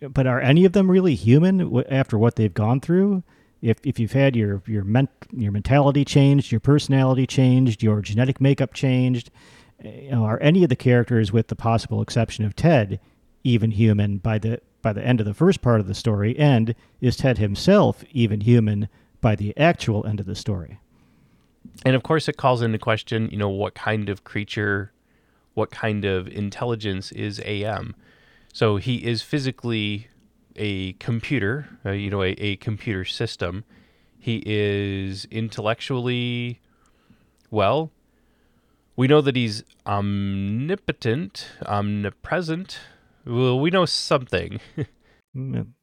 but 0.00 0.26
are 0.26 0.40
any 0.40 0.64
of 0.64 0.72
them 0.72 0.90
really 0.90 1.14
human 1.14 1.84
after 1.90 2.16
what 2.16 2.36
they've 2.36 2.54
gone 2.54 2.80
through? 2.80 3.22
If, 3.60 3.78
if 3.82 3.98
you've 3.98 4.12
had 4.12 4.36
your 4.36 4.62
your 4.66 4.84
ment, 4.84 5.10
your 5.32 5.50
mentality 5.50 6.04
changed, 6.04 6.52
your 6.52 6.60
personality 6.60 7.26
changed, 7.26 7.82
your 7.82 8.00
genetic 8.02 8.40
makeup 8.40 8.74
changed, 8.74 9.30
you 9.82 10.10
know, 10.10 10.24
are 10.24 10.38
any 10.40 10.62
of 10.62 10.68
the 10.68 10.76
characters, 10.76 11.32
with 11.32 11.48
the 11.48 11.56
possible 11.56 12.02
exception 12.02 12.44
of 12.44 12.54
Ted, 12.54 13.00
even 13.44 13.70
human 13.70 14.18
by 14.18 14.38
the 14.38 14.60
by 14.82 14.92
the 14.92 15.06
end 15.06 15.20
of 15.20 15.26
the 15.26 15.34
first 15.34 15.62
part 15.62 15.80
of 15.80 15.86
the 15.86 15.94
story, 15.94 16.36
and 16.38 16.74
is 17.00 17.16
Ted 17.16 17.38
himself 17.38 18.04
even 18.12 18.40
human 18.42 18.88
by 19.20 19.34
the 19.34 19.56
actual 19.56 20.06
end 20.06 20.20
of 20.20 20.26
the 20.26 20.34
story? 20.34 20.78
And 21.86 21.96
of 21.96 22.02
course, 22.02 22.28
it 22.28 22.36
calls 22.36 22.60
into 22.60 22.78
question, 22.78 23.30
you 23.30 23.38
know, 23.38 23.48
what 23.48 23.74
kind 23.74 24.10
of 24.10 24.24
creature, 24.24 24.92
what 25.54 25.70
kind 25.70 26.04
of 26.04 26.28
intelligence 26.28 27.12
is 27.12 27.40
AM? 27.44 27.94
So 28.52 28.76
he 28.76 28.96
is 29.04 29.22
physically 29.22 30.08
a 30.56 30.92
computer, 30.94 31.66
uh, 31.84 31.92
you 31.92 32.10
know, 32.10 32.22
a, 32.22 32.32
a 32.32 32.56
computer 32.56 33.04
system. 33.04 33.64
He 34.18 34.42
is 34.44 35.26
intellectually, 35.30 36.60
well, 37.50 37.90
we 38.96 39.08
know 39.08 39.20
that 39.20 39.34
he's 39.34 39.64
omnipotent, 39.86 41.48
omnipresent, 41.66 42.78
well, 43.26 43.58
we 43.58 43.70
know 43.70 43.86
something. 43.86 44.60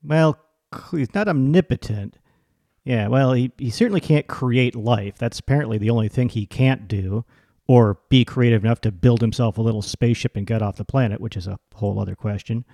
Well, 0.02 0.40
he's 0.92 1.14
not 1.14 1.28
omnipotent. 1.28 2.18
Yeah, 2.86 3.10
well, 3.10 3.34
he, 3.34 3.52
he 3.58 3.70
certainly 3.70 4.00
can't 4.00 4.28
create 4.28 4.76
life. 4.76 5.18
That's 5.18 5.40
apparently 5.40 5.78
the 5.78 5.90
only 5.90 6.08
thing 6.08 6.30
he 6.30 6.46
can't 6.46 6.88
do, 6.88 7.26
or 7.68 8.00
be 8.10 8.24
creative 8.26 8.64
enough 8.64 8.82
to 8.82 8.92
build 8.92 9.22
himself 9.22 9.58
a 9.58 9.62
little 9.62 9.82
spaceship 9.82 10.36
and 10.36 10.48
get 10.48 10.62
off 10.62 10.78
the 10.78 10.86
planet, 10.86 11.22
which 11.22 11.38
is 11.38 11.48
a 11.48 11.60
whole 11.76 12.00
other 12.00 12.16
question. 12.16 12.66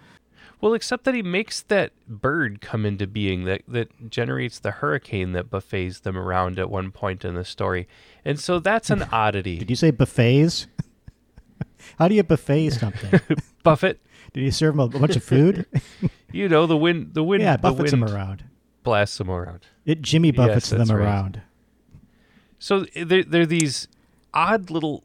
Well, 0.61 0.73
except 0.73 1.03
that 1.05 1.13
he 1.13 1.21
makes 1.21 1.61
that 1.63 1.91
bird 2.07 2.61
come 2.61 2.85
into 2.85 3.05
being 3.05 3.45
that, 3.45 3.61
that 3.67 4.09
generates 4.09 4.59
the 4.59 4.71
hurricane 4.71 5.33
that 5.33 5.49
buffets 5.49 5.99
them 5.99 6.17
around 6.17 6.57
at 6.57 6.69
one 6.69 6.91
point 6.91 7.25
in 7.25 7.35
the 7.35 7.43
story. 7.43 7.87
And 8.23 8.39
so 8.39 8.59
that's 8.59 8.89
an 8.89 9.03
oddity. 9.11 9.57
Did 9.57 9.69
you 9.69 9.75
say 9.75 9.91
buffets? 9.91 10.67
How 11.99 12.07
do 12.07 12.15
you 12.15 12.23
buffet 12.23 12.71
something? 12.71 13.19
Buffett. 13.63 13.99
Did 14.33 14.43
you 14.43 14.51
serve 14.51 14.75
him 14.75 14.79
a 14.79 14.87
bunch 14.87 15.15
of 15.15 15.23
food? 15.23 15.65
you 16.31 16.49
know 16.49 16.65
the 16.65 16.77
wind. 16.77 17.13
The 17.13 17.23
wind. 17.23 17.43
Yeah, 17.43 17.57
buffets 17.57 17.91
the 17.91 17.97
them 17.97 18.03
around. 18.03 18.43
Blasts 18.83 19.17
them 19.17 19.29
around. 19.29 19.65
It 19.85 20.01
Jimmy 20.01 20.31
buffets 20.31 20.71
yes, 20.71 20.87
them 20.87 20.95
right. 20.95 21.03
around. 21.03 21.41
So 22.59 22.85
eh, 22.95 23.03
there, 23.03 23.23
there 23.23 23.41
are 23.41 23.47
these 23.47 23.87
odd 24.33 24.69
little. 24.69 25.03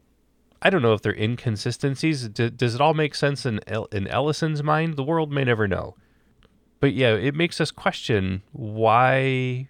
I 0.61 0.69
don't 0.69 0.81
know 0.81 0.93
if 0.93 1.01
they're 1.01 1.15
inconsistencies. 1.15 2.29
D- 2.29 2.49
does 2.49 2.75
it 2.75 2.81
all 2.81 2.93
make 2.93 3.15
sense 3.15 3.45
in 3.45 3.59
El- 3.67 3.85
in 3.85 4.07
Ellison's 4.07 4.63
mind? 4.63 4.95
The 4.95 5.03
world 5.03 5.31
may 5.31 5.43
never 5.43 5.67
know. 5.67 5.95
But 6.79 6.93
yeah, 6.93 7.13
it 7.15 7.35
makes 7.35 7.61
us 7.61 7.71
question 7.71 8.43
why 8.51 9.69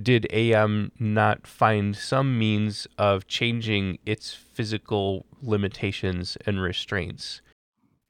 did 0.00 0.26
AM 0.32 0.90
not 0.98 1.46
find 1.46 1.94
some 1.94 2.38
means 2.38 2.86
of 2.96 3.26
changing 3.26 3.98
its 4.06 4.32
physical 4.32 5.26
limitations 5.42 6.38
and 6.46 6.62
restraints? 6.62 7.42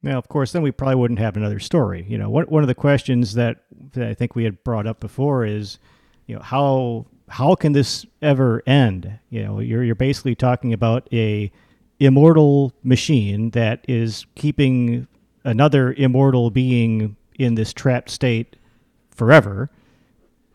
Now, 0.03 0.19
of 0.19 0.29
course, 0.29 0.53
then 0.53 0.63
we 0.63 0.73
probably 0.73 0.97
wouldn't 0.97 1.21
have 1.21 1.37
another 1.37 1.61
story. 1.61 2.05
You 2.09 2.19
know, 2.19 2.29
one 2.29 2.45
one 2.47 2.63
of 2.63 2.69
the 2.69 2.75
questions 2.75 3.35
that, 3.35 3.59
that 3.93 4.09
I 4.09 4.15
think 4.15 4.35
we 4.35 4.45
had 4.45 4.63
brought 4.65 4.87
up 4.87 5.01
before 5.01 5.45
is, 5.45 5.79
you 6.27 6.35
know, 6.35 6.43
how 6.43 7.07
how 7.29 7.55
can 7.55 7.73
this 7.73 8.05
ever 8.21 8.63
end? 8.67 9.19
You 9.31 9.45
know, 9.45 9.61
you're 9.61 9.85
you're 9.85 9.95
basically 9.95 10.35
talking 10.35 10.73
about 10.73 11.09
a 11.13 11.53
immortal 12.01 12.73
machine 12.83 13.51
that 13.51 13.85
is 13.87 14.27
keeping 14.35 15.07
another 15.45 15.93
immortal 15.93 16.51
being 16.51 17.17
in 17.39 17.55
this 17.55 17.73
trapped 17.73 18.11
state 18.11 18.57
forever. 19.11 19.71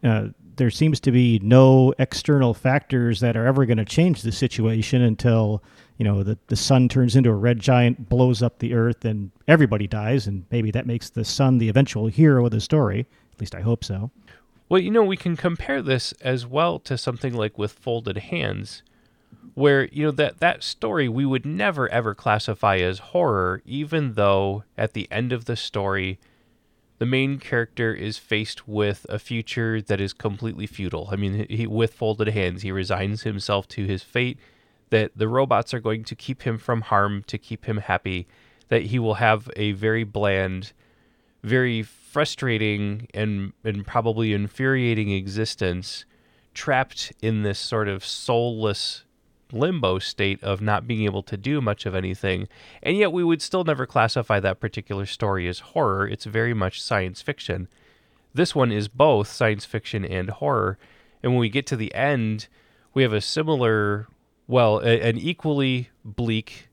Uh, 0.03 0.27
there 0.57 0.69
seems 0.69 0.99
to 0.99 1.11
be 1.11 1.39
no 1.39 1.93
external 1.99 2.53
factors 2.53 3.19
that 3.19 3.37
are 3.37 3.45
ever 3.45 3.65
going 3.65 3.77
to 3.77 3.85
change 3.85 4.21
the 4.21 4.31
situation 4.31 5.01
until 5.01 5.63
you 5.97 6.03
know 6.03 6.23
the, 6.23 6.37
the 6.47 6.55
sun 6.55 6.89
turns 6.89 7.15
into 7.15 7.29
a 7.29 7.35
red 7.35 7.59
giant 7.59 8.09
blows 8.09 8.43
up 8.43 8.59
the 8.59 8.73
earth 8.73 9.05
and 9.05 9.31
everybody 9.47 9.87
dies 9.87 10.27
and 10.27 10.45
maybe 10.51 10.71
that 10.71 10.85
makes 10.85 11.09
the 11.09 11.23
sun 11.23 11.57
the 11.57 11.69
eventual 11.69 12.07
hero 12.07 12.45
of 12.45 12.51
the 12.51 12.61
story. 12.61 13.07
At 13.33 13.39
least 13.39 13.55
i 13.55 13.61
hope 13.61 13.83
so. 13.83 14.11
Well 14.69 14.81
you 14.81 14.91
know 14.91 15.03
we 15.03 15.17
can 15.17 15.37
compare 15.37 15.81
this 15.81 16.11
as 16.21 16.45
well 16.45 16.79
to 16.79 16.97
something 16.97 17.33
like 17.33 17.57
with 17.57 17.71
folded 17.71 18.17
hands 18.17 18.83
where 19.53 19.85
you 19.85 20.03
know 20.03 20.11
that 20.11 20.39
that 20.39 20.63
story 20.63 21.07
we 21.07 21.25
would 21.25 21.45
never 21.45 21.89
ever 21.89 22.13
classify 22.13 22.77
as 22.77 22.99
horror 22.99 23.61
even 23.65 24.13
though 24.13 24.63
at 24.77 24.93
the 24.93 25.07
end 25.11 25.31
of 25.31 25.45
the 25.45 25.55
story 25.55 26.19
the 26.99 27.05
main 27.05 27.37
character 27.37 27.93
is 27.93 28.17
faced 28.17 28.67
with 28.67 29.05
a 29.09 29.19
future 29.19 29.81
that 29.81 30.01
is 30.01 30.13
completely 30.13 30.65
futile. 30.65 31.09
I 31.11 31.15
mean, 31.15 31.45
he, 31.49 31.67
with 31.67 31.93
folded 31.93 32.29
hands, 32.29 32.63
he 32.63 32.71
resigns 32.71 33.23
himself 33.23 33.67
to 33.69 33.85
his 33.85 34.03
fate 34.03 34.39
that 34.89 35.11
the 35.15 35.27
robots 35.27 35.73
are 35.73 35.79
going 35.79 36.03
to 36.05 36.15
keep 36.15 36.43
him 36.43 36.57
from 36.57 36.81
harm, 36.81 37.23
to 37.27 37.37
keep 37.37 37.65
him 37.65 37.77
happy, 37.77 38.27
that 38.69 38.83
he 38.83 38.99
will 38.99 39.15
have 39.15 39.49
a 39.55 39.73
very 39.73 40.03
bland, 40.03 40.71
very 41.43 41.83
frustrating, 41.83 43.07
and, 43.13 43.53
and 43.63 43.85
probably 43.85 44.33
infuriating 44.33 45.11
existence 45.11 46.05
trapped 46.53 47.13
in 47.21 47.43
this 47.43 47.59
sort 47.59 47.87
of 47.87 48.03
soulless 48.03 49.03
limbo 49.51 49.99
state 49.99 50.43
of 50.43 50.61
not 50.61 50.87
being 50.87 51.03
able 51.03 51.23
to 51.23 51.37
do 51.37 51.61
much 51.61 51.85
of 51.85 51.95
anything. 51.95 52.47
And 52.83 52.97
yet 52.97 53.11
we 53.11 53.23
would 53.23 53.41
still 53.41 53.63
never 53.63 53.85
classify 53.85 54.39
that 54.39 54.59
particular 54.59 55.05
story 55.05 55.47
as 55.47 55.59
horror. 55.59 56.07
It's 56.07 56.25
very 56.25 56.53
much 56.53 56.81
science 56.81 57.21
fiction. 57.21 57.67
This 58.33 58.53
one 58.53 58.71
is 58.71 58.87
both 58.87 59.27
science 59.27 59.65
fiction 59.65 60.05
and 60.05 60.29
horror. 60.29 60.77
And 61.23 61.31
when 61.31 61.39
we 61.39 61.49
get 61.49 61.65
to 61.67 61.75
the 61.75 61.93
end, 61.93 62.47
we 62.93 63.03
have 63.03 63.13
a 63.13 63.21
similar, 63.21 64.07
well, 64.47 64.79
a, 64.79 65.01
an 65.01 65.17
equally 65.17 65.89
bleak 66.03 66.69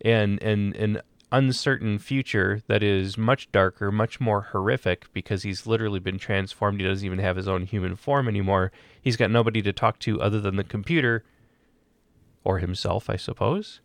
and 0.00 0.40
and 0.42 0.76
an 0.76 1.00
uncertain 1.30 1.98
future 1.98 2.62
that 2.68 2.82
is 2.82 3.18
much 3.18 3.50
darker, 3.52 3.92
much 3.92 4.20
more 4.20 4.42
horrific 4.52 5.12
because 5.12 5.42
he's 5.42 5.66
literally 5.66 6.00
been 6.00 6.18
transformed. 6.18 6.80
He 6.80 6.86
doesn't 6.86 7.04
even 7.04 7.18
have 7.18 7.36
his 7.36 7.48
own 7.48 7.64
human 7.64 7.96
form 7.96 8.28
anymore. 8.28 8.72
He's 9.00 9.16
got 9.16 9.30
nobody 9.30 9.60
to 9.62 9.72
talk 9.72 9.98
to 10.00 10.20
other 10.20 10.40
than 10.40 10.56
the 10.56 10.64
computer 10.64 11.24
or 12.44 12.58
himself, 12.58 13.10
I 13.10 13.16
suppose. 13.16 13.80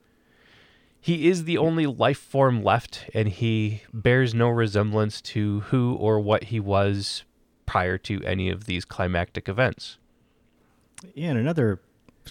He 1.00 1.28
is 1.28 1.44
the 1.44 1.58
only 1.58 1.86
life 1.86 2.18
form 2.18 2.64
left, 2.64 3.10
and 3.14 3.28
he 3.28 3.82
bears 3.94 4.34
no 4.34 4.48
resemblance 4.50 5.22
to 5.22 5.62
who 5.62 5.96
or 5.96 6.20
what 6.20 6.46
he 6.46 6.60
was 6.62 7.26
prior 7.66 7.98
to 7.98 8.24
any 8.24 8.50
of 8.50 8.66
these 8.66 8.86
climactic 8.86 9.50
events. 9.50 9.98
Yeah, 11.14 11.32
and 11.32 11.40
another 11.40 11.82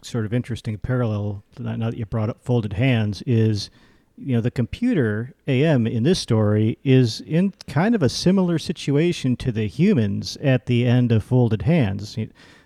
sort 0.01 0.25
of 0.25 0.33
interesting 0.33 0.79
parallel, 0.79 1.45
now 1.59 1.91
that 1.91 1.99
you 1.99 2.07
brought 2.07 2.31
up 2.31 2.43
folded 2.43 2.73
hands, 2.73 3.23
is 3.27 3.69
you 4.17 4.35
know 4.35 4.41
the 4.41 4.51
computer 4.51 5.35
AM 5.47 5.87
in 5.87 6.03
this 6.03 6.19
story 6.19 6.79
is 6.85 7.21
in 7.23 7.53
kind 7.67 7.95
of 7.95 8.03
a 8.03 8.09
similar 8.09 8.59
situation 8.59 9.37
to 9.37 9.53
the 9.53 9.67
humans 9.67 10.37
at 10.43 10.67
the 10.67 10.87
end 10.87 11.13
of 11.13 11.25
folded 11.25 11.63
hands 11.63 12.17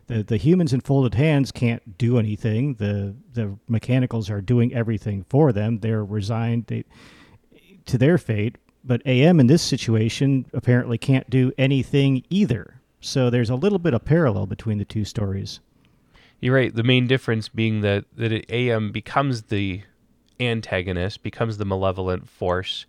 the 0.06 0.22
the 0.22 0.36
humans 0.36 0.72
in 0.72 0.80
folded 0.80 1.14
hands 1.14 1.50
can't 1.52 1.98
do 1.98 2.18
anything. 2.18 2.74
The 2.74 3.14
the 3.32 3.56
mechanicals 3.68 4.30
are 4.30 4.40
doing 4.40 4.74
everything 4.74 5.24
for 5.28 5.52
them. 5.52 5.78
They're 5.80 6.04
resigned 6.04 6.66
they, 6.66 6.84
to 7.86 7.98
their 7.98 8.18
fate. 8.18 8.56
But 8.84 9.02
AM 9.04 9.40
in 9.40 9.48
this 9.48 9.62
situation 9.62 10.46
apparently 10.52 10.96
can't 10.96 11.28
do 11.28 11.52
anything 11.58 12.22
either. 12.30 12.80
So 13.00 13.30
there's 13.30 13.50
a 13.50 13.56
little 13.56 13.80
bit 13.80 13.94
of 13.94 14.04
parallel 14.04 14.46
between 14.46 14.78
the 14.78 14.84
two 14.84 15.04
stories. 15.04 15.60
You're 16.40 16.54
right. 16.54 16.74
The 16.74 16.84
main 16.84 17.06
difference 17.06 17.48
being 17.48 17.80
that 17.80 18.04
that 18.16 18.50
AM 18.50 18.92
becomes 18.92 19.42
the 19.42 19.82
antagonist, 20.38 21.22
becomes 21.22 21.56
the 21.56 21.64
malevolent 21.64 22.28
force, 22.28 22.86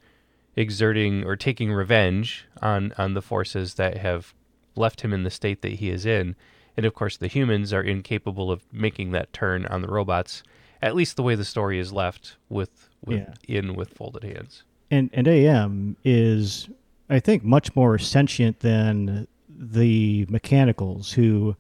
exerting 0.56 1.24
or 1.24 1.36
taking 1.36 1.72
revenge 1.72 2.46
on 2.62 2.94
on 2.98 3.16
the 3.16 3.22
forces 3.22 3.76
that 3.76 3.98
have 3.98 4.36
left 4.76 5.02
him 5.02 5.14
in 5.14 5.24
the 5.24 5.32
state 5.32 5.64
that 5.64 5.74
he 5.74 5.90
is 5.90 6.06
in 6.06 6.36
and 6.78 6.86
of 6.86 6.94
course, 6.94 7.18
the 7.18 7.28
humans 7.28 7.74
are 7.74 7.82
incapable 7.82 8.52
of 8.52 8.62
making 8.72 9.12
that 9.12 9.34
turn 9.34 9.66
on 9.66 9.82
the 9.82 9.88
robots, 9.88 10.44
at 10.82 10.96
least 10.96 11.16
the 11.16 11.24
way 11.24 11.34
the 11.34 11.44
story 11.44 11.80
is 11.80 11.92
left 11.92 12.38
with, 12.50 12.90
with 13.04 13.28
yeah. 13.48 13.58
in 13.58 13.76
with 13.76 13.90
folded 13.90 14.24
hands. 14.24 14.64
And 14.90 15.10
and 15.12 15.28
AM 15.28 15.98
is 16.06 16.70
I 17.10 17.20
think 17.20 17.44
much 17.44 17.76
more 17.76 17.98
sentient 17.98 18.60
than 18.60 19.28
the 19.50 20.26
mechanicals 20.30 21.12
who 21.12 21.56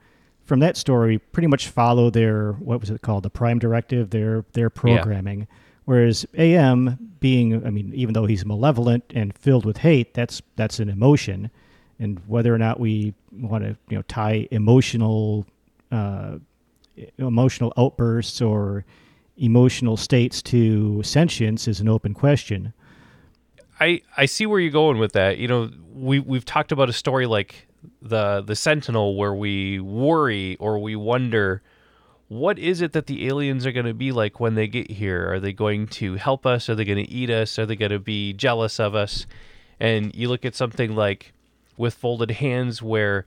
from 0.45 0.59
that 0.59 0.77
story 0.77 1.17
pretty 1.17 1.47
much 1.47 1.67
follow 1.67 2.09
their 2.09 2.53
what 2.53 2.79
was 2.79 2.89
it 2.89 3.01
called 3.01 3.23
the 3.23 3.29
prime 3.29 3.59
directive 3.59 4.11
their 4.11 4.45
their 4.53 4.69
programming 4.69 5.39
yeah. 5.39 5.45
whereas 5.85 6.25
AM 6.37 6.97
being 7.19 7.65
i 7.65 7.69
mean 7.69 7.91
even 7.93 8.13
though 8.13 8.27
he's 8.27 8.45
malevolent 8.45 9.03
and 9.15 9.35
filled 9.35 9.65
with 9.65 9.77
hate 9.77 10.13
that's 10.13 10.41
that's 10.55 10.79
an 10.79 10.89
emotion 10.89 11.49
and 11.99 12.21
whether 12.27 12.53
or 12.53 12.57
not 12.57 12.79
we 12.79 13.13
want 13.31 13.63
to 13.63 13.75
you 13.89 13.97
know 13.97 14.03
tie 14.03 14.47
emotional 14.51 15.45
uh, 15.91 16.37
emotional 17.17 17.73
outbursts 17.77 18.41
or 18.41 18.85
emotional 19.37 19.97
states 19.97 20.41
to 20.41 21.01
sentience 21.03 21.67
is 21.67 21.79
an 21.79 21.87
open 21.87 22.13
question. 22.13 22.73
I 23.79 24.01
I 24.15 24.25
see 24.25 24.45
where 24.45 24.59
you're 24.59 24.71
going 24.71 24.97
with 24.97 25.13
that. 25.13 25.37
You 25.37 25.47
know, 25.47 25.69
we 25.93 26.19
we've 26.19 26.45
talked 26.45 26.71
about 26.71 26.89
a 26.89 26.93
story 26.93 27.25
like 27.25 27.67
the 28.01 28.41
the 28.41 28.55
Sentinel 28.55 29.15
where 29.15 29.33
we 29.33 29.79
worry 29.79 30.55
or 30.57 30.79
we 30.79 30.95
wonder 30.95 31.61
what 32.27 32.59
is 32.59 32.81
it 32.81 32.91
that 32.91 33.07
the 33.07 33.27
aliens 33.27 33.65
are 33.65 33.71
going 33.71 33.85
to 33.85 33.93
be 33.93 34.11
like 34.11 34.39
when 34.39 34.55
they 34.55 34.67
get 34.67 34.91
here? 34.91 35.31
Are 35.31 35.39
they 35.39 35.53
going 35.53 35.87
to 35.87 36.15
help 36.15 36.45
us? 36.45 36.67
Are 36.67 36.75
they 36.75 36.83
going 36.83 37.03
to 37.03 37.09
eat 37.09 37.29
us? 37.29 37.57
Are 37.57 37.65
they 37.65 37.77
going 37.77 37.91
to 37.91 37.99
be 37.99 38.33
jealous 38.33 38.79
of 38.79 38.95
us? 38.95 39.25
And 39.79 40.13
you 40.13 40.27
look 40.27 40.43
at 40.43 40.55
something 40.55 40.93
like 40.93 41.33
with 41.77 41.93
folded 41.93 42.31
hands 42.31 42.81
where 42.81 43.25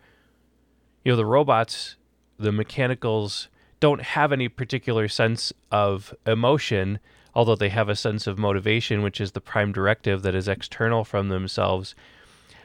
you 1.04 1.12
know 1.12 1.16
the 1.16 1.24
robots 1.24 1.96
the 2.38 2.52
mechanicals 2.52 3.48
don't 3.78 4.02
have 4.02 4.32
any 4.32 4.48
particular 4.48 5.08
sense 5.08 5.52
of 5.70 6.14
emotion 6.26 6.98
although 7.34 7.54
they 7.54 7.68
have 7.68 7.88
a 7.88 7.96
sense 7.96 8.26
of 8.26 8.38
motivation 8.38 9.02
which 9.02 9.20
is 9.20 9.32
the 9.32 9.40
prime 9.40 9.72
directive 9.72 10.22
that 10.22 10.34
is 10.34 10.48
external 10.48 11.04
from 11.04 11.28
themselves. 11.28 11.94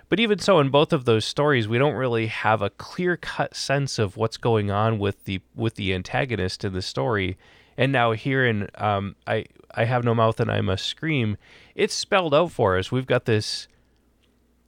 But 0.07 0.19
even 0.19 0.39
so 0.39 0.59
in 0.59 0.69
both 0.69 0.93
of 0.93 1.05
those 1.05 1.25
stories 1.25 1.67
we 1.67 1.77
don't 1.77 1.95
really 1.95 2.27
have 2.27 2.61
a 2.61 2.69
clear 2.69 3.17
cut 3.17 3.55
sense 3.55 3.99
of 3.99 4.17
what's 4.17 4.37
going 4.37 4.71
on 4.71 4.99
with 4.99 5.25
the 5.25 5.41
with 5.55 5.75
the 5.75 5.93
antagonist 5.93 6.63
in 6.63 6.73
the 6.73 6.81
story. 6.81 7.37
And 7.77 7.91
now 7.91 8.13
here 8.13 8.45
in 8.45 8.69
um, 8.75 9.15
I 9.27 9.45
I 9.71 9.85
have 9.85 10.03
no 10.03 10.15
mouth 10.15 10.39
and 10.39 10.51
I 10.51 10.61
must 10.61 10.85
scream 10.85 11.37
it's 11.75 11.93
spelled 11.93 12.33
out 12.33 12.51
for 12.51 12.77
us. 12.77 12.91
We've 12.91 13.07
got 13.07 13.25
this 13.25 13.67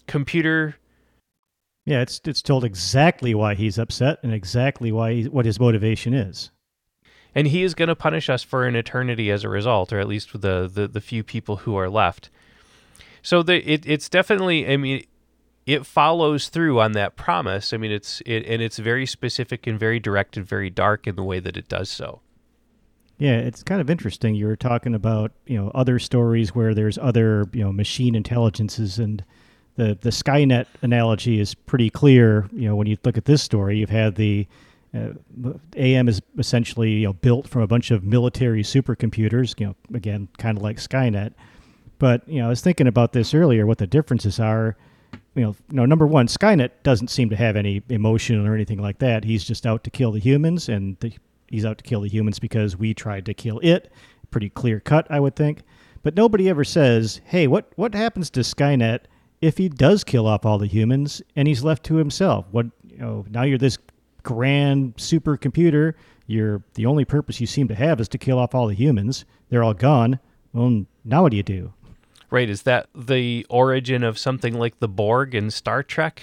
computer 0.07 0.75
yeah, 1.87 2.01
it's 2.01 2.19
it's 2.25 2.41
told 2.41 2.65
exactly 2.65 3.33
why 3.33 3.55
he's 3.55 3.79
upset 3.79 4.19
and 4.21 4.33
exactly 4.33 4.91
why 4.91 5.13
he, 5.13 5.23
what 5.23 5.45
his 5.45 5.57
motivation 5.57 6.13
is. 6.13 6.51
And 7.33 7.47
he 7.47 7.63
is 7.63 7.75
going 7.75 7.87
to 7.87 7.95
punish 7.95 8.29
us 8.29 8.43
for 8.43 8.65
an 8.65 8.75
eternity 8.75 9.31
as 9.31 9.45
a 9.45 9.49
result, 9.49 9.93
or 9.93 9.99
at 9.99 10.07
least 10.07 10.33
the 10.33 10.69
the, 10.71 10.89
the 10.89 10.99
few 10.99 11.23
people 11.23 11.57
who 11.57 11.77
are 11.77 11.89
left. 11.89 12.29
So 13.21 13.41
the, 13.41 13.65
it, 13.65 13.85
it's 13.87 14.09
definitely, 14.09 14.67
I 14.67 14.75
mean, 14.75 15.05
it 15.65 15.85
follows 15.85 16.49
through 16.49 16.81
on 16.81 16.91
that 16.91 17.15
promise. 17.15 17.71
I 17.71 17.77
mean, 17.77 17.93
it's 17.93 18.21
it, 18.25 18.45
and 18.45 18.61
it's 18.61 18.79
very 18.79 19.05
specific 19.05 19.65
and 19.65 19.79
very 19.79 20.01
direct 20.01 20.35
and 20.35 20.45
very 20.45 20.69
dark 20.69 21.07
in 21.07 21.15
the 21.15 21.23
way 21.23 21.39
that 21.39 21.55
it 21.55 21.69
does 21.69 21.89
so. 21.89 22.19
Yeah, 23.17 23.37
it's 23.37 23.63
kind 23.63 23.79
of 23.79 23.89
interesting. 23.89 24.35
You 24.35 24.47
were 24.47 24.57
talking 24.57 24.93
about 24.93 25.31
you 25.45 25.57
know 25.57 25.71
other 25.73 25.99
stories 25.99 26.53
where 26.53 26.73
there's 26.73 26.97
other 26.97 27.45
you 27.53 27.63
know 27.63 27.71
machine 27.71 28.13
intelligences 28.13 28.99
and 28.99 29.23
the 29.77 29.97
the 30.01 30.09
Skynet 30.09 30.65
analogy 30.81 31.39
is 31.39 31.55
pretty 31.55 31.89
clear. 31.89 32.49
You 32.51 32.67
know, 32.67 32.75
when 32.75 32.87
you 32.87 32.97
look 33.05 33.17
at 33.17 33.25
this 33.25 33.41
story, 33.41 33.77
you've 33.77 33.89
had 33.89 34.15
the 34.15 34.47
uh, 34.93 35.09
AM 35.75 36.09
is 36.09 36.21
essentially 36.37 36.91
you 36.91 37.07
know 37.07 37.13
built 37.13 37.47
from 37.47 37.61
a 37.61 37.67
bunch 37.67 37.91
of 37.91 38.03
military 38.03 38.63
supercomputers. 38.63 39.57
You 39.59 39.67
know, 39.67 39.75
again, 39.93 40.27
kind 40.37 40.57
of 40.57 40.63
like 40.63 40.77
Skynet. 40.77 41.33
But 41.99 42.27
you 42.27 42.39
know, 42.39 42.47
I 42.47 42.49
was 42.49 42.61
thinking 42.61 42.87
about 42.87 43.13
this 43.13 43.33
earlier. 43.33 43.65
What 43.65 43.77
the 43.77 43.87
differences 43.87 44.39
are. 44.39 44.75
You 45.35 45.43
know, 45.43 45.55
you 45.69 45.75
know, 45.75 45.85
number 45.85 46.07
one, 46.07 46.27
Skynet 46.27 46.71
doesn't 46.81 47.09
seem 47.09 47.29
to 47.29 47.35
have 47.35 47.55
any 47.55 47.83
emotion 47.89 48.45
or 48.45 48.55
anything 48.55 48.79
like 48.79 48.97
that. 48.97 49.23
He's 49.23 49.43
just 49.43 49.67
out 49.67 49.83
to 49.83 49.91
kill 49.91 50.11
the 50.11 50.19
humans, 50.19 50.67
and 50.67 50.97
the, 50.99 51.13
he's 51.47 51.63
out 51.63 51.77
to 51.77 51.83
kill 51.83 52.01
the 52.01 52.09
humans 52.09 52.39
because 52.39 52.75
we 52.75 52.95
tried 52.95 53.27
to 53.27 53.35
kill 53.35 53.59
it. 53.61 53.91
Pretty 54.31 54.49
clear 54.49 54.79
cut, 54.79 55.05
I 55.11 55.19
would 55.19 55.35
think. 55.35 55.61
But 56.01 56.15
nobody 56.15 56.49
ever 56.49 56.63
says, 56.63 57.21
"Hey, 57.25 57.45
what 57.45 57.71
what 57.75 57.93
happens 57.93 58.31
to 58.31 58.39
Skynet?" 58.39 59.01
If 59.41 59.57
he 59.57 59.69
does 59.69 60.03
kill 60.03 60.27
off 60.27 60.45
all 60.45 60.57
the 60.57 60.67
humans 60.67 61.21
and 61.35 61.47
he's 61.47 61.63
left 61.63 61.83
to 61.85 61.95
himself? 61.95 62.45
What 62.51 62.67
you 62.89 62.97
know, 62.97 63.25
now 63.29 63.43
you're 63.43 63.57
this 63.57 63.77
grand 64.23 64.95
supercomputer. 64.97 65.93
You're 66.25 66.61
the 66.73 66.85
only 66.85 67.05
purpose 67.05 67.39
you 67.39 67.47
seem 67.47 67.67
to 67.69 67.75
have 67.75 68.01
is 68.01 68.09
to 68.09 68.17
kill 68.17 68.39
off 68.39 68.53
all 68.53 68.67
the 68.67 68.73
humans. 68.73 69.25
They're 69.49 69.63
all 69.63 69.73
gone. 69.73 70.19
Well, 70.53 70.85
now 71.05 71.23
what 71.23 71.31
do 71.31 71.37
you 71.37 71.43
do? 71.43 71.73
Right? 72.29 72.49
Is 72.49 72.63
that 72.63 72.89
the 72.93 73.45
origin 73.49 74.03
of 74.03 74.17
something 74.17 74.53
like 74.53 74.79
the 74.79 74.89
Borg 74.89 75.33
in 75.33 75.51
Star 75.51 75.83
Trek? 75.83 76.21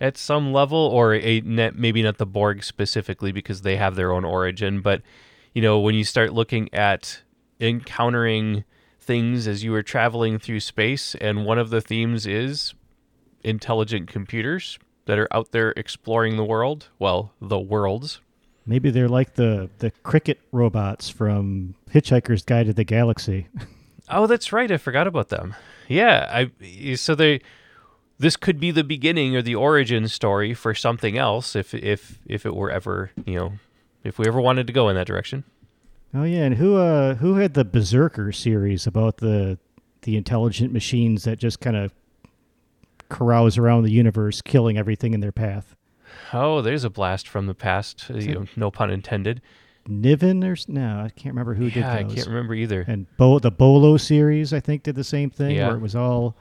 At 0.00 0.16
some 0.16 0.52
level, 0.52 0.78
or 0.78 1.14
a 1.14 1.42
maybe 1.42 2.02
not 2.02 2.18
the 2.18 2.26
Borg 2.26 2.64
specifically 2.64 3.30
because 3.30 3.62
they 3.62 3.76
have 3.76 3.94
their 3.94 4.10
own 4.10 4.24
origin, 4.24 4.80
but 4.80 5.00
you 5.54 5.62
know 5.62 5.78
when 5.78 5.94
you 5.94 6.02
start 6.02 6.32
looking 6.32 6.68
at 6.74 7.22
encountering 7.60 8.64
things 9.12 9.46
as 9.46 9.62
you 9.62 9.72
were 9.72 9.82
traveling 9.82 10.38
through 10.38 10.60
space, 10.60 11.14
and 11.16 11.44
one 11.44 11.58
of 11.58 11.68
the 11.68 11.82
themes 11.82 12.26
is 12.26 12.72
intelligent 13.44 14.08
computers 14.08 14.78
that 15.04 15.18
are 15.18 15.28
out 15.30 15.52
there 15.52 15.74
exploring 15.76 16.38
the 16.38 16.44
world. 16.44 16.88
Well, 16.98 17.34
the 17.38 17.58
worlds. 17.58 18.22
Maybe 18.64 18.88
they're 18.90 19.10
like 19.10 19.34
the 19.34 19.68
the 19.80 19.90
Krikkit 20.02 20.38
robots 20.50 21.10
from 21.10 21.74
Hitchhiker's 21.92 22.42
Guide 22.42 22.66
to 22.66 22.72
the 22.72 22.84
Galaxy. 22.84 23.48
Oh, 24.08 24.26
that's 24.26 24.52
right. 24.52 24.70
I 24.70 24.76
forgot 24.78 25.06
about 25.06 25.28
them. 25.28 25.54
Yeah, 25.88 26.28
I 26.28 26.94
so 26.96 27.14
they 27.14 27.40
this 28.18 28.36
could 28.36 28.58
be 28.58 28.70
the 28.70 28.84
beginning 28.84 29.36
or 29.36 29.42
the 29.42 29.54
origin 29.54 30.08
story 30.08 30.52
for 30.54 30.74
something 30.74 31.16
else 31.16 31.56
if 31.56 31.72
if 31.72 32.18
if 32.26 32.44
it 32.44 32.54
were 32.54 32.70
ever, 32.70 33.12
you 33.24 33.36
know, 33.36 33.52
if 34.04 34.18
we 34.18 34.26
ever 34.26 34.40
wanted 34.40 34.66
to 34.66 34.72
go 34.72 34.88
in 34.88 34.96
that 34.96 35.06
direction. 35.06 35.44
Oh 36.14 36.24
yeah, 36.24 36.44
and 36.44 36.56
who 36.56 36.76
uh 36.76 37.14
who 37.16 37.34
had 37.36 37.54
the 37.54 37.64
Berserker 37.64 38.32
series 38.32 38.86
about 38.86 39.18
the 39.18 39.58
the 40.02 40.16
intelligent 40.16 40.72
machines 40.72 41.24
that 41.24 41.38
just 41.38 41.60
kind 41.60 41.76
of 41.76 41.94
carouse 43.08 43.56
around 43.58 43.84
the 43.84 43.92
universe, 43.92 44.40
killing 44.42 44.76
everything 44.76 45.14
in 45.14 45.20
their 45.20 45.32
path? 45.32 45.74
Oh, 46.32 46.60
there's 46.60 46.84
a 46.84 46.90
blast 46.90 47.28
from 47.28 47.46
the 47.46 47.54
past. 47.54 48.10
You 48.10 48.46
no 48.56 48.70
pun 48.70 48.90
intended. 48.90 49.40
Niven 49.88 50.44
or 50.44 50.56
no, 50.68 51.00
I 51.04 51.08
can't 51.08 51.34
remember 51.34 51.54
who 51.54 51.66
yeah, 51.66 51.96
did 51.98 52.06
those. 52.06 52.12
I 52.12 52.14
can't 52.16 52.28
remember 52.28 52.54
either. 52.54 52.84
And 52.86 53.06
Bo- 53.16 53.40
the 53.40 53.50
Bolo 53.50 53.96
series, 53.96 54.52
I 54.52 54.60
think, 54.60 54.84
did 54.84 54.94
the 54.94 55.02
same 55.02 55.28
thing, 55.28 55.56
Yeah. 55.56 55.68
where 55.68 55.76
it 55.76 55.80
was 55.80 55.96
all 55.96 56.36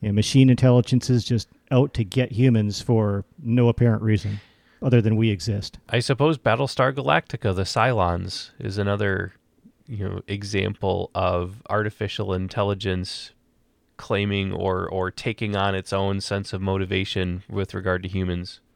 you 0.00 0.08
know, 0.08 0.14
machine 0.14 0.48
intelligences 0.48 1.22
just 1.24 1.48
out 1.70 1.92
to 1.94 2.04
get 2.04 2.32
humans 2.32 2.80
for 2.80 3.24
no 3.42 3.68
apparent 3.68 4.02
reason, 4.02 4.40
other 4.82 5.00
than 5.00 5.16
we 5.16 5.30
exist. 5.30 5.78
I 5.88 6.00
suppose 6.00 6.38
Battlestar 6.38 6.94
Galactica, 6.94 7.54
the 7.54 7.62
Cylons, 7.62 8.50
is 8.58 8.78
another, 8.78 9.32
you 9.86 10.08
know, 10.08 10.20
example 10.26 11.10
of 11.14 11.62
artificial 11.68 12.32
intelligence 12.32 13.32
claiming 13.96 14.52
or 14.52 14.86
or 14.88 15.10
taking 15.10 15.56
on 15.56 15.74
its 15.74 15.92
own 15.92 16.20
sense 16.20 16.52
of 16.52 16.60
motivation 16.60 17.42
with 17.48 17.74
regard 17.74 18.02
to 18.02 18.08
humans. 18.08 18.60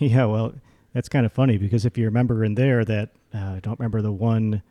Yeah, 0.00 0.26
well, 0.26 0.54
that's 0.94 1.08
kind 1.08 1.26
of 1.26 1.32
funny 1.32 1.58
because 1.58 1.84
if 1.84 1.98
you 1.98 2.04
remember 2.04 2.44
in 2.44 2.54
there 2.54 2.84
that 2.84 3.10
uh, 3.34 3.54
I 3.56 3.60
don't 3.60 3.80
remember 3.80 4.00
the 4.00 4.12
one, 4.12 4.62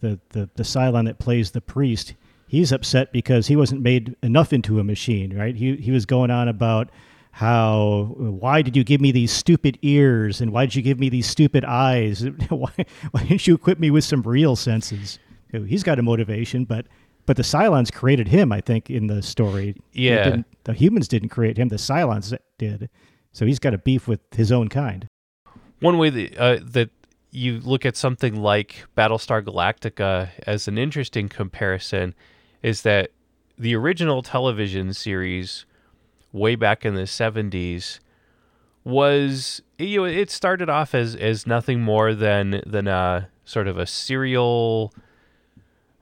the 0.00 0.18
the 0.30 0.50
the 0.56 0.64
Cylon 0.64 1.04
that 1.06 1.20
plays 1.20 1.52
the 1.52 1.60
priest. 1.60 2.14
He's 2.48 2.72
upset 2.72 3.12
because 3.12 3.46
he 3.46 3.54
wasn't 3.54 3.80
made 3.80 4.16
enough 4.24 4.52
into 4.52 4.80
a 4.80 4.84
machine, 4.84 5.38
right? 5.38 5.54
He 5.54 5.76
he 5.76 5.92
was 5.92 6.04
going 6.04 6.32
on 6.32 6.48
about 6.48 6.90
how 7.32 8.14
why 8.18 8.60
did 8.60 8.76
you 8.76 8.84
give 8.84 9.00
me 9.00 9.10
these 9.10 9.32
stupid 9.32 9.78
ears 9.80 10.42
and 10.42 10.52
why 10.52 10.66
did 10.66 10.74
you 10.74 10.82
give 10.82 11.00
me 11.00 11.08
these 11.08 11.26
stupid 11.26 11.64
eyes? 11.64 12.22
why 12.50 12.72
why 13.10 13.22
didn't 13.24 13.46
you 13.46 13.54
equip 13.54 13.80
me 13.80 13.90
with 13.90 14.04
some 14.04 14.22
real 14.22 14.54
senses? 14.54 15.18
He's 15.50 15.82
got 15.82 15.98
a 15.98 16.02
motivation, 16.02 16.64
but 16.64 16.86
but 17.24 17.36
the 17.36 17.42
Cylons 17.42 17.92
created 17.92 18.28
him, 18.28 18.52
I 18.52 18.60
think, 18.60 18.90
in 18.90 19.06
the 19.06 19.22
story. 19.22 19.76
Yeah. 19.92 20.42
the 20.64 20.72
humans 20.74 21.08
didn't 21.08 21.30
create 21.30 21.56
him; 21.56 21.68
the 21.68 21.76
Cylons 21.76 22.36
did. 22.58 22.90
So 23.32 23.46
he's 23.46 23.58
got 23.58 23.72
a 23.72 23.78
beef 23.78 24.06
with 24.06 24.20
his 24.32 24.52
own 24.52 24.68
kind. 24.68 25.06
One 25.80 25.98
way 25.98 26.10
that 26.10 26.38
uh, 26.38 26.58
that 26.62 26.90
you 27.30 27.60
look 27.60 27.86
at 27.86 27.96
something 27.96 28.36
like 28.36 28.84
Battlestar 28.94 29.42
Galactica 29.42 30.30
as 30.46 30.68
an 30.68 30.76
interesting 30.76 31.30
comparison 31.30 32.14
is 32.62 32.82
that 32.82 33.10
the 33.58 33.74
original 33.74 34.22
television 34.22 34.92
series 34.92 35.64
way 36.32 36.54
back 36.54 36.84
in 36.84 36.94
the 36.94 37.02
70s 37.02 37.98
was 38.84 39.62
you 39.78 40.00
know 40.00 40.04
it 40.04 40.28
started 40.30 40.68
off 40.68 40.94
as 40.94 41.14
as 41.14 41.46
nothing 41.46 41.80
more 41.80 42.14
than 42.14 42.60
than 42.66 42.88
a 42.88 43.28
sort 43.44 43.68
of 43.68 43.78
a 43.78 43.86
serial 43.86 44.92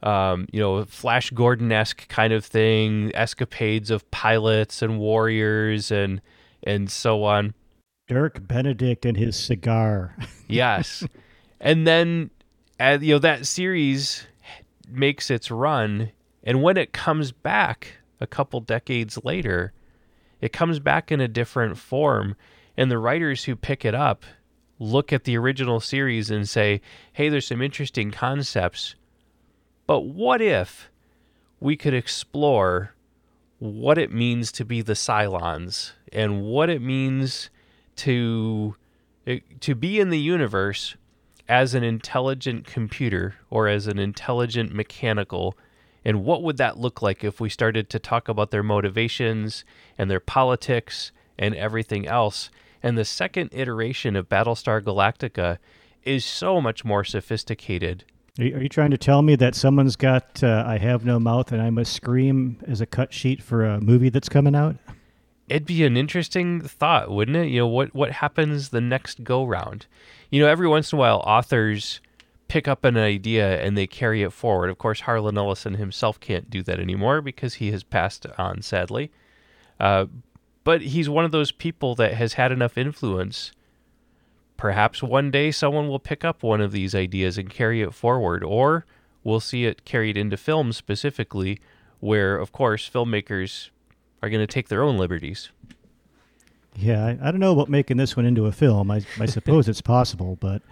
um, 0.02 0.46
you 0.50 0.60
know, 0.60 0.84
Flash 0.84 1.30
Gordon 1.30 1.70
esque 1.72 2.08
kind 2.08 2.32
of 2.32 2.44
thing, 2.44 3.12
escapades 3.14 3.90
of 3.90 4.10
pilots 4.10 4.82
and 4.82 4.98
warriors 4.98 5.90
and 5.90 6.20
and 6.62 6.90
so 6.90 7.24
on. 7.24 7.54
Dirk 8.08 8.46
Benedict 8.46 9.04
and 9.04 9.16
his 9.16 9.36
cigar. 9.38 10.16
Yes. 10.48 11.06
and 11.60 11.86
then 11.86 12.30
uh, 12.80 12.98
you 13.00 13.14
know 13.14 13.18
that 13.20 13.46
series 13.46 14.26
makes 14.88 15.30
its 15.30 15.48
run 15.48 16.10
and 16.42 16.60
when 16.60 16.76
it 16.76 16.92
comes 16.92 17.30
back 17.30 17.98
a 18.20 18.26
couple 18.26 18.58
decades 18.58 19.16
later, 19.22 19.72
it 20.40 20.52
comes 20.52 20.78
back 20.78 21.12
in 21.12 21.20
a 21.20 21.28
different 21.28 21.78
form 21.78 22.36
and 22.76 22.90
the 22.90 22.98
writers 22.98 23.44
who 23.44 23.56
pick 23.56 23.84
it 23.84 23.94
up 23.94 24.24
look 24.78 25.12
at 25.12 25.24
the 25.24 25.36
original 25.36 25.78
series 25.78 26.30
and 26.30 26.48
say, 26.48 26.80
"Hey, 27.12 27.28
there's 27.28 27.46
some 27.46 27.60
interesting 27.60 28.10
concepts. 28.10 28.94
But 29.86 30.00
what 30.00 30.40
if 30.40 30.90
we 31.60 31.76
could 31.76 31.94
explore 31.94 32.94
what 33.58 33.98
it 33.98 34.10
means 34.10 34.50
to 34.50 34.64
be 34.64 34.80
the 34.80 34.94
Cylons 34.94 35.92
and 36.12 36.42
what 36.42 36.70
it 36.70 36.80
means 36.80 37.50
to 37.96 38.74
eh, 39.26 39.40
to 39.60 39.74
be 39.74 40.00
in 40.00 40.08
the 40.08 40.18
universe 40.18 40.96
as 41.46 41.74
an 41.74 41.84
intelligent 41.84 42.64
computer 42.64 43.34
or 43.50 43.68
as 43.68 43.86
an 43.86 43.98
intelligent 43.98 44.72
mechanical 44.72 45.58
and 46.04 46.24
what 46.24 46.42
would 46.42 46.56
that 46.56 46.78
look 46.78 47.02
like 47.02 47.22
if 47.22 47.40
we 47.40 47.48
started 47.48 47.90
to 47.90 47.98
talk 47.98 48.28
about 48.28 48.50
their 48.50 48.62
motivations 48.62 49.64
and 49.98 50.10
their 50.10 50.20
politics 50.20 51.12
and 51.38 51.54
everything 51.54 52.06
else 52.06 52.50
and 52.82 52.96
the 52.96 53.04
second 53.04 53.50
iteration 53.52 54.16
of 54.16 54.28
Battlestar 54.28 54.80
Galactica 54.80 55.58
is 56.02 56.24
so 56.24 56.60
much 56.60 56.84
more 56.84 57.04
sophisticated 57.04 58.04
Are 58.38 58.44
you, 58.44 58.56
are 58.56 58.62
you 58.62 58.68
trying 58.68 58.90
to 58.90 58.98
tell 58.98 59.22
me 59.22 59.36
that 59.36 59.54
someone's 59.54 59.96
got 59.96 60.42
uh, 60.42 60.64
I 60.66 60.78
Have 60.78 61.04
No 61.04 61.18
Mouth 61.18 61.52
and 61.52 61.60
I 61.60 61.70
Must 61.70 61.92
Scream 61.92 62.58
as 62.66 62.80
a 62.80 62.86
cut 62.86 63.12
sheet 63.12 63.42
for 63.42 63.64
a 63.64 63.80
movie 63.80 64.08
that's 64.08 64.28
coming 64.28 64.54
out? 64.54 64.76
it'd 65.50 65.66
be 65.66 65.84
an 65.84 65.96
interesting 65.96 66.60
thought, 66.60 67.10
wouldn't 67.10 67.36
it? 67.36 67.48
You 67.48 67.60
know, 67.60 67.66
what 67.66 67.94
what 67.94 68.12
happens 68.12 68.70
the 68.70 68.80
next 68.80 69.24
go 69.24 69.44
round? 69.44 69.86
You 70.30 70.40
know, 70.40 70.48
every 70.48 70.68
once 70.68 70.92
in 70.92 70.98
a 70.98 71.00
while 71.00 71.22
authors 71.26 72.00
pick 72.50 72.66
up 72.66 72.84
an 72.84 72.96
idea 72.96 73.62
and 73.62 73.78
they 73.78 73.86
carry 73.86 74.22
it 74.22 74.32
forward. 74.32 74.70
Of 74.70 74.76
course, 74.76 75.02
Harlan 75.02 75.38
Ellison 75.38 75.74
himself 75.74 76.18
can't 76.18 76.50
do 76.50 76.64
that 76.64 76.80
anymore 76.80 77.20
because 77.20 77.54
he 77.54 77.70
has 77.70 77.84
passed 77.84 78.26
on 78.36 78.60
sadly. 78.60 79.12
Uh, 79.78 80.06
but 80.64 80.82
he's 80.82 81.08
one 81.08 81.24
of 81.24 81.30
those 81.30 81.52
people 81.52 81.94
that 81.94 82.14
has 82.14 82.32
had 82.32 82.50
enough 82.50 82.76
influence. 82.76 83.52
Perhaps 84.56 85.00
one 85.00 85.30
day 85.30 85.52
someone 85.52 85.88
will 85.88 86.00
pick 86.00 86.24
up 86.24 86.42
one 86.42 86.60
of 86.60 86.72
these 86.72 86.92
ideas 86.92 87.38
and 87.38 87.48
carry 87.48 87.82
it 87.82 87.94
forward, 87.94 88.42
or 88.42 88.84
we'll 89.22 89.38
see 89.38 89.64
it 89.64 89.84
carried 89.84 90.16
into 90.16 90.36
film 90.36 90.72
specifically, 90.72 91.60
where, 92.00 92.36
of 92.36 92.50
course, 92.50 92.90
filmmakers 92.90 93.70
are 94.24 94.28
going 94.28 94.44
to 94.44 94.52
take 94.52 94.68
their 94.68 94.82
own 94.82 94.98
liberties. 94.98 95.50
Yeah, 96.74 97.06
I, 97.06 97.28
I 97.28 97.30
don't 97.30 97.38
know 97.38 97.52
about 97.52 97.68
making 97.68 97.96
this 97.96 98.16
one 98.16 98.26
into 98.26 98.46
a 98.46 98.52
film. 98.52 98.90
I, 98.90 99.02
I 99.20 99.26
suppose 99.26 99.68
it's 99.68 99.80
possible, 99.80 100.36
but 100.40 100.62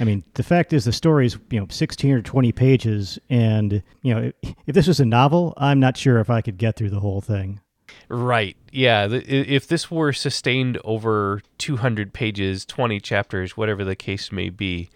I 0.00 0.04
mean, 0.04 0.22
the 0.34 0.42
fact 0.42 0.72
is 0.72 0.84
the 0.84 0.92
story 0.92 1.26
is, 1.26 1.38
you 1.50 1.58
know 1.58 1.66
sixteen 1.70 2.12
or 2.12 2.22
twenty 2.22 2.52
pages, 2.52 3.18
and 3.28 3.82
you 4.02 4.14
know 4.14 4.32
if, 4.42 4.54
if 4.66 4.74
this 4.74 4.86
was 4.86 5.00
a 5.00 5.04
novel, 5.04 5.54
I'm 5.56 5.80
not 5.80 5.96
sure 5.96 6.18
if 6.20 6.30
I 6.30 6.40
could 6.40 6.58
get 6.58 6.76
through 6.76 6.90
the 6.90 7.00
whole 7.00 7.20
thing. 7.20 7.60
Right. 8.08 8.56
Yeah. 8.72 9.08
If 9.10 9.66
this 9.66 9.90
were 9.90 10.12
sustained 10.12 10.78
over 10.84 11.42
200 11.58 12.12
pages, 12.12 12.64
20 12.64 13.00
chapters, 13.00 13.56
whatever 13.56 13.84
the 13.84 13.96
case 13.96 14.32
may 14.32 14.48
be, 14.48 14.88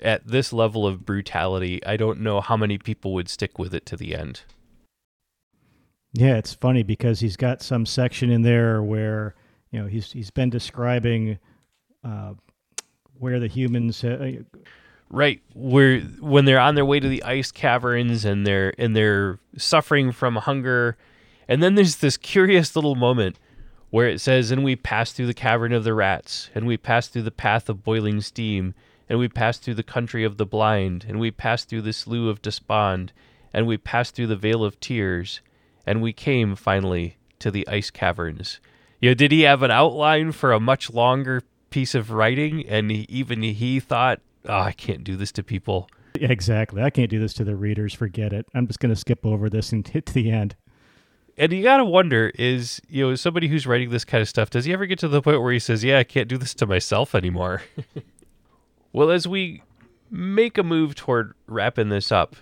at 0.00 0.26
this 0.26 0.52
level 0.52 0.86
of 0.86 1.04
brutality, 1.04 1.84
I 1.86 1.96
don't 1.96 2.20
know 2.20 2.40
how 2.40 2.56
many 2.56 2.78
people 2.78 3.12
would 3.14 3.28
stick 3.28 3.58
with 3.58 3.74
it 3.74 3.86
to 3.86 3.96
the 3.96 4.14
end. 4.14 4.42
Yeah, 6.12 6.36
it's 6.36 6.54
funny 6.54 6.82
because 6.82 7.20
he's 7.20 7.36
got 7.36 7.60
some 7.60 7.86
section 7.86 8.30
in 8.30 8.42
there 8.42 8.82
where 8.82 9.34
you 9.72 9.80
know 9.80 9.86
he's 9.86 10.12
he's 10.12 10.30
been 10.30 10.48
describing 10.48 11.38
uh, 12.04 12.34
where 13.18 13.38
the 13.40 13.48
humans 13.48 14.02
uh, 14.04 14.32
Right. 15.10 15.40
Where 15.54 16.00
when 16.00 16.44
they're 16.44 16.58
on 16.58 16.74
their 16.74 16.84
way 16.84 16.98
to 16.98 17.08
the 17.08 17.22
ice 17.22 17.52
caverns 17.52 18.24
and 18.24 18.46
they're 18.46 18.74
and 18.78 18.96
they're 18.96 19.38
suffering 19.56 20.10
from 20.12 20.36
hunger, 20.36 20.96
and 21.46 21.62
then 21.62 21.76
there's 21.76 21.96
this 21.96 22.16
curious 22.16 22.74
little 22.74 22.96
moment 22.96 23.38
where 23.90 24.08
it 24.08 24.20
says, 24.20 24.50
"And 24.50 24.64
we 24.64 24.74
passed 24.74 25.14
through 25.14 25.28
the 25.28 25.34
cavern 25.34 25.72
of 25.72 25.84
the 25.84 25.94
rats, 25.94 26.50
and 26.54 26.66
we 26.66 26.76
passed 26.76 27.12
through 27.12 27.22
the 27.22 27.30
path 27.30 27.68
of 27.68 27.84
boiling 27.84 28.20
steam, 28.22 28.74
and 29.08 29.18
we 29.18 29.28
passed 29.28 29.62
through 29.62 29.74
the 29.74 29.82
country 29.84 30.24
of 30.24 30.36
the 30.36 30.46
blind, 30.46 31.04
and 31.08 31.20
we 31.20 31.30
passed 31.30 31.68
through 31.68 31.82
the 31.82 31.92
slough 31.92 32.28
of 32.28 32.42
despond, 32.42 33.12
and 33.52 33.68
we 33.68 33.76
passed 33.76 34.16
through 34.16 34.26
the 34.26 34.36
vale 34.36 34.64
of 34.64 34.80
tears, 34.80 35.42
and 35.86 36.02
we 36.02 36.12
came 36.12 36.56
finally 36.56 37.18
to 37.38 37.52
the 37.52 37.68
ice 37.68 37.90
caverns." 37.90 38.58
You 39.00 39.10
know, 39.10 39.14
did 39.14 39.30
he 39.30 39.42
have 39.42 39.62
an 39.62 39.70
outline 39.70 40.32
for 40.32 40.52
a 40.52 40.58
much 40.58 40.90
longer 40.90 41.42
piece 41.74 41.96
of 41.96 42.12
writing, 42.12 42.64
and 42.68 42.88
he, 42.88 43.04
even 43.08 43.42
he 43.42 43.80
thought, 43.80 44.20
"Oh, 44.48 44.60
I 44.60 44.70
can't 44.70 45.02
do 45.02 45.16
this 45.16 45.32
to 45.32 45.42
people." 45.42 45.88
Exactly. 46.14 46.80
I 46.80 46.90
can't 46.90 47.10
do 47.10 47.18
this 47.18 47.34
to 47.34 47.42
the 47.42 47.56
readers. 47.56 47.92
Forget 47.92 48.32
it. 48.32 48.46
I'm 48.54 48.68
just 48.68 48.78
going 48.78 48.94
to 48.94 49.00
skip 49.00 49.26
over 49.26 49.50
this 49.50 49.72
and 49.72 49.86
hit 49.94 50.06
to 50.06 50.12
the 50.12 50.30
end. 50.30 50.54
And 51.36 51.52
you 51.52 51.64
gotta 51.64 51.84
wonder 51.84 52.30
is 52.36 52.80
you 52.88 53.04
know 53.04 53.16
somebody 53.16 53.48
who's 53.48 53.66
writing 53.66 53.90
this 53.90 54.04
kind 54.04 54.22
of 54.22 54.28
stuff 54.28 54.50
does 54.50 54.66
he 54.66 54.72
ever 54.72 54.86
get 54.86 55.00
to 55.00 55.08
the 55.08 55.20
point 55.20 55.42
where 55.42 55.52
he 55.52 55.58
says, 55.58 55.82
"Yeah, 55.82 55.98
I 55.98 56.04
can't 56.04 56.28
do 56.28 56.38
this 56.38 56.54
to 56.54 56.66
myself 56.66 57.12
anymore." 57.12 57.62
well, 58.92 59.10
as 59.10 59.26
we 59.26 59.64
make 60.12 60.56
a 60.56 60.62
move 60.62 60.94
toward 60.94 61.34
wrapping 61.48 61.88
this 61.88 62.12
up, 62.12 62.36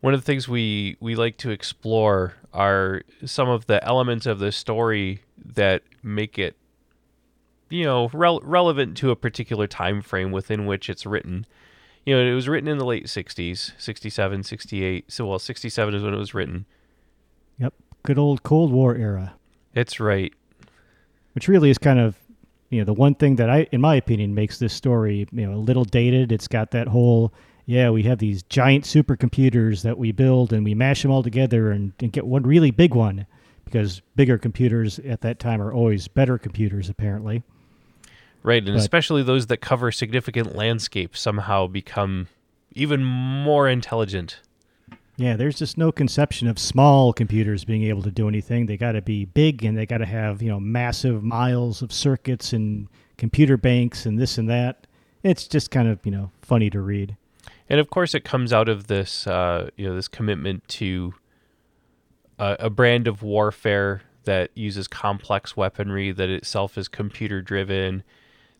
one 0.00 0.12
of 0.12 0.20
the 0.20 0.26
things 0.26 0.46
we 0.46 0.98
we 1.00 1.14
like 1.14 1.38
to 1.38 1.48
explore 1.48 2.34
are 2.52 3.00
some 3.24 3.48
of 3.48 3.64
the 3.64 3.82
elements 3.82 4.26
of 4.26 4.40
the 4.40 4.52
story 4.52 5.22
that 5.42 5.84
make 6.02 6.38
it 6.38 6.54
you 7.70 7.84
know, 7.84 8.08
rel- 8.12 8.40
relevant 8.40 8.96
to 8.98 9.10
a 9.10 9.16
particular 9.16 9.66
time 9.66 10.02
frame 10.02 10.32
within 10.32 10.66
which 10.66 10.88
it's 10.88 11.06
written. 11.06 11.46
You 12.04 12.16
know, 12.16 12.22
it 12.22 12.34
was 12.34 12.48
written 12.48 12.68
in 12.68 12.78
the 12.78 12.86
late 12.86 13.06
60s, 13.06 13.72
67, 13.78 14.42
68. 14.42 15.12
So, 15.12 15.26
well, 15.26 15.38
67 15.38 15.94
is 15.94 16.02
when 16.02 16.14
it 16.14 16.18
was 16.18 16.34
written. 16.34 16.64
Yep. 17.58 17.74
Good 18.02 18.18
old 18.18 18.42
Cold 18.42 18.72
War 18.72 18.96
era. 18.96 19.34
It's 19.74 20.00
right. 20.00 20.32
Which 21.34 21.48
really 21.48 21.70
is 21.70 21.78
kind 21.78 21.98
of, 21.98 22.16
you 22.70 22.78
know, 22.78 22.84
the 22.84 22.94
one 22.94 23.14
thing 23.14 23.36
that 23.36 23.50
I, 23.50 23.68
in 23.72 23.80
my 23.80 23.94
opinion, 23.96 24.34
makes 24.34 24.58
this 24.58 24.72
story, 24.72 25.26
you 25.30 25.46
know, 25.46 25.54
a 25.54 25.60
little 25.60 25.84
dated. 25.84 26.32
It's 26.32 26.48
got 26.48 26.70
that 26.70 26.88
whole, 26.88 27.32
yeah, 27.66 27.90
we 27.90 28.02
have 28.04 28.18
these 28.18 28.42
giant 28.44 28.84
supercomputers 28.84 29.82
that 29.82 29.98
we 29.98 30.12
build 30.12 30.52
and 30.52 30.64
we 30.64 30.74
mash 30.74 31.02
them 31.02 31.10
all 31.10 31.22
together 31.22 31.70
and, 31.70 31.92
and 32.00 32.12
get 32.12 32.26
one 32.26 32.44
really 32.44 32.70
big 32.70 32.94
one 32.94 33.26
because 33.66 34.00
bigger 34.16 34.38
computers 34.38 34.98
at 35.00 35.20
that 35.20 35.38
time 35.38 35.60
are 35.60 35.74
always 35.74 36.08
better 36.08 36.38
computers, 36.38 36.88
apparently. 36.88 37.42
Right, 38.42 38.62
and 38.62 38.74
But- 38.74 38.80
especially 38.80 39.22
those 39.22 39.46
that 39.48 39.58
cover 39.58 39.90
significant 39.90 40.54
landscapes 40.54 41.20
somehow 41.20 41.66
become 41.66 42.28
even 42.72 43.04
more 43.04 43.68
intelligent. 43.68 44.40
Yeah, 45.16 45.34
there's 45.36 45.58
just 45.58 45.76
no 45.76 45.90
conception 45.90 46.46
of 46.46 46.60
small 46.60 47.12
computers 47.12 47.64
being 47.64 47.82
able 47.82 48.02
to 48.02 48.10
do 48.12 48.28
anything. 48.28 48.66
They 48.66 48.76
got 48.76 48.92
to 48.92 49.02
be 49.02 49.24
big 49.24 49.64
and 49.64 49.76
they 49.76 49.84
got 49.84 49.98
to 49.98 50.06
have, 50.06 50.40
you 50.42 50.48
know, 50.48 50.60
massive 50.60 51.24
miles 51.24 51.82
of 51.82 51.92
circuits 51.92 52.52
and 52.52 52.86
computer 53.16 53.56
banks 53.56 54.06
and 54.06 54.16
this 54.16 54.38
and 54.38 54.48
that. 54.48 54.86
It's 55.24 55.48
just 55.48 55.72
kind 55.72 55.88
of, 55.88 55.98
you 56.04 56.12
know, 56.12 56.30
funny 56.40 56.70
to 56.70 56.80
read. 56.80 57.16
And 57.68 57.80
of 57.80 57.90
course, 57.90 58.14
it 58.14 58.24
comes 58.24 58.52
out 58.52 58.68
of 58.68 58.86
this, 58.86 59.26
uh, 59.26 59.70
you 59.76 59.88
know, 59.88 59.94
this 59.96 60.06
commitment 60.06 60.66
to 60.68 61.14
a, 62.38 62.56
a 62.60 62.70
brand 62.70 63.08
of 63.08 63.20
warfare 63.20 64.02
that 64.24 64.50
uses 64.54 64.86
complex 64.86 65.56
weaponry 65.56 66.12
that 66.12 66.28
itself 66.28 66.78
is 66.78 66.86
computer 66.86 67.42
driven, 67.42 68.04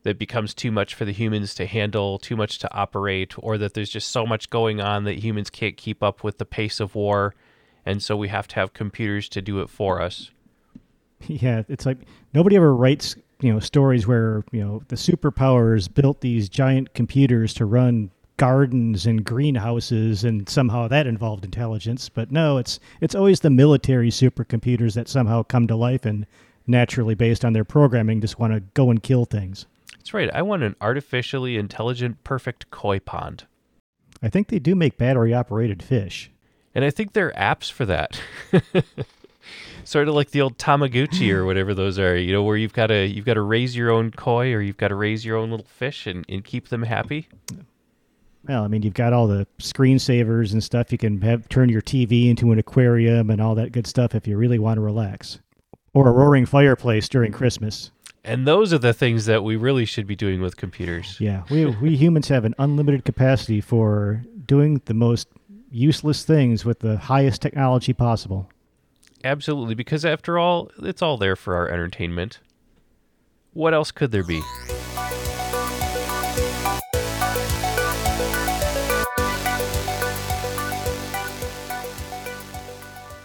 that 0.03 0.18
becomes 0.18 0.55
too 0.55 0.70
much 0.70 0.94
for 0.94 1.05
the 1.05 1.12
humans 1.12 1.55
to 1.55 1.66
handle, 1.66 2.18
too 2.18 2.36
much 2.36 2.59
to 2.61 2.74
operate, 2.74 3.34
or 3.38 3.59
that 3.59 3.74
there's 3.74 3.90
just 3.90 4.11
so 4.11 4.24
much 4.24 4.51
going 4.51 4.80
on 4.80 5.05
that 5.05 5.18
humans 5.18 5.51
can't 5.51 5.76
keep 5.76 6.03
up 6.03 6.22
with 6.22 6.38
the 6.38 6.44
pace 6.44 6.80
of 6.80 6.94
war, 6.94 7.34
and 7.84 8.03
so 8.03 8.16
we 8.16 8.28
have 8.28 8.49
to 8.49 8.55
have 8.57 8.72
computers 8.72 9.28
to 9.30 9.42
do 9.42 9.61
it 9.61 9.70
for 9.70 10.01
us. 10.01 10.30
Yeah, 11.26 11.64
it's 11.68 11.84
like 11.84 11.99
nobody 12.32 12.55
ever 12.55 12.72
writes, 12.72 13.16
you 13.40 13.53
know, 13.53 13.59
stories 13.59 14.07
where, 14.07 14.44
you 14.53 14.64
know, 14.64 14.82
the 14.86 14.94
superpowers 14.94 15.92
built 15.92 16.20
these 16.20 16.49
giant 16.49 16.94
computers 16.94 17.53
to 17.55 17.64
run 17.64 18.12
gardens 18.38 19.05
and 19.05 19.24
greenhouses 19.24 20.24
and 20.24 20.49
somehow 20.49 20.88
that 20.88 21.07
involved 21.07 21.44
intelligence. 21.44 22.09
But 22.09 22.32
no, 22.32 22.57
it's 22.57 22.80
it's 23.01 23.14
always 23.14 23.40
the 23.40 23.51
military 23.51 24.11
supercomputers 24.11 24.94
that 24.94 25.09
somehow 25.09 25.42
come 25.42 25.66
to 25.66 25.76
life 25.76 26.07
and 26.07 26.24
naturally 26.66 27.14
based 27.14 27.44
on 27.44 27.53
their 27.53 27.64
programming 27.64 28.20
just 28.20 28.38
want 28.38 28.53
to 28.55 28.61
go 28.74 28.90
and 28.90 29.03
kill 29.03 29.24
things. 29.24 29.66
That's 30.09 30.14
right. 30.14 30.30
I 30.32 30.40
want 30.40 30.62
an 30.62 30.74
artificially 30.80 31.59
intelligent, 31.59 32.24
perfect 32.24 32.70
koi 32.70 32.98
pond. 32.98 33.44
I 34.22 34.30
think 34.30 34.48
they 34.48 34.59
do 34.59 34.74
make 34.74 34.96
battery 34.96 35.34
operated 35.34 35.82
fish. 35.82 36.30
And 36.74 36.82
I 36.82 36.88
think 36.88 37.12
there 37.12 37.26
are 37.26 37.54
apps 37.54 37.70
for 37.70 37.84
that. 37.84 38.18
sort 39.84 40.09
of 40.09 40.14
like 40.14 40.30
the 40.30 40.40
old 40.40 40.56
Tamagotchi 40.56 41.30
or 41.30 41.44
whatever 41.44 41.74
those 41.74 41.98
are, 41.98 42.16
you 42.16 42.32
know, 42.32 42.42
where 42.42 42.56
you've 42.56 42.72
got 42.72 42.86
to 42.86 43.04
you've 43.04 43.26
got 43.26 43.34
to 43.34 43.42
raise 43.42 43.76
your 43.76 43.90
own 43.90 44.11
koi 44.11 44.54
or 44.54 44.62
you've 44.62 44.78
got 44.78 44.88
to 44.88 44.94
raise 44.94 45.26
your 45.26 45.36
own 45.36 45.50
little 45.50 45.66
fish 45.66 46.06
and, 46.06 46.24
and 46.26 46.42
keep 46.42 46.68
them 46.68 46.84
happy. 46.84 47.28
Well, 48.48 48.64
I 48.64 48.68
mean, 48.68 48.80
you've 48.80 48.94
got 48.94 49.12
all 49.12 49.26
the 49.26 49.46
screensavers 49.59 50.54
and 50.54 50.64
stuff. 50.64 50.90
You 50.90 50.96
can 50.96 51.20
have 51.20 51.50
turn 51.50 51.68
your 51.68 51.82
TV 51.82 52.30
into 52.30 52.50
an 52.50 52.59
aquarium 52.59 53.28
and 53.28 53.42
all 53.42 53.54
that 53.56 53.72
good 53.72 53.86
stuff 53.86 54.14
if 54.14 54.26
you 54.26 54.38
really 54.38 54.59
want 54.59 54.78
to 54.78 54.80
relax. 54.80 55.38
Or 55.92 56.09
a 56.09 56.12
roaring 56.12 56.46
fireplace 56.46 57.11
during 57.11 57.30
Christmas. 57.30 57.90
And 58.24 58.46
those 58.46 58.72
are 58.72 58.78
the 58.78 58.92
things 58.92 59.26
that 59.26 59.42
we 59.42 59.56
really 59.56 59.84
should 59.84 60.06
be 60.06 60.16
doing 60.16 60.40
with 60.42 60.56
computers. 60.56 61.16
Yeah, 61.18 61.44
we 61.50 61.66
we 61.66 61.96
humans 61.96 62.28
have 62.28 62.44
an 62.44 62.54
unlimited 62.58 63.04
capacity 63.04 63.60
for 63.60 64.24
doing 64.46 64.82
the 64.84 64.94
most 64.94 65.28
useless 65.70 66.24
things 66.24 66.64
with 66.64 66.80
the 66.80 66.96
highest 66.96 67.40
technology 67.40 67.92
possible. 67.92 68.50
Absolutely, 69.24 69.74
because 69.74 70.04
after 70.04 70.38
all, 70.38 70.70
it's 70.78 71.02
all 71.02 71.16
there 71.16 71.36
for 71.36 71.54
our 71.54 71.68
entertainment. 71.68 72.40
What 73.52 73.74
else 73.74 73.90
could 73.90 74.12
there 74.12 74.22
be? 74.22 74.42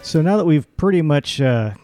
So 0.02 0.22
now 0.22 0.36
that 0.36 0.44
we've 0.44 0.76
pretty 0.76 1.02
much 1.02 1.40
uh, 1.40 1.74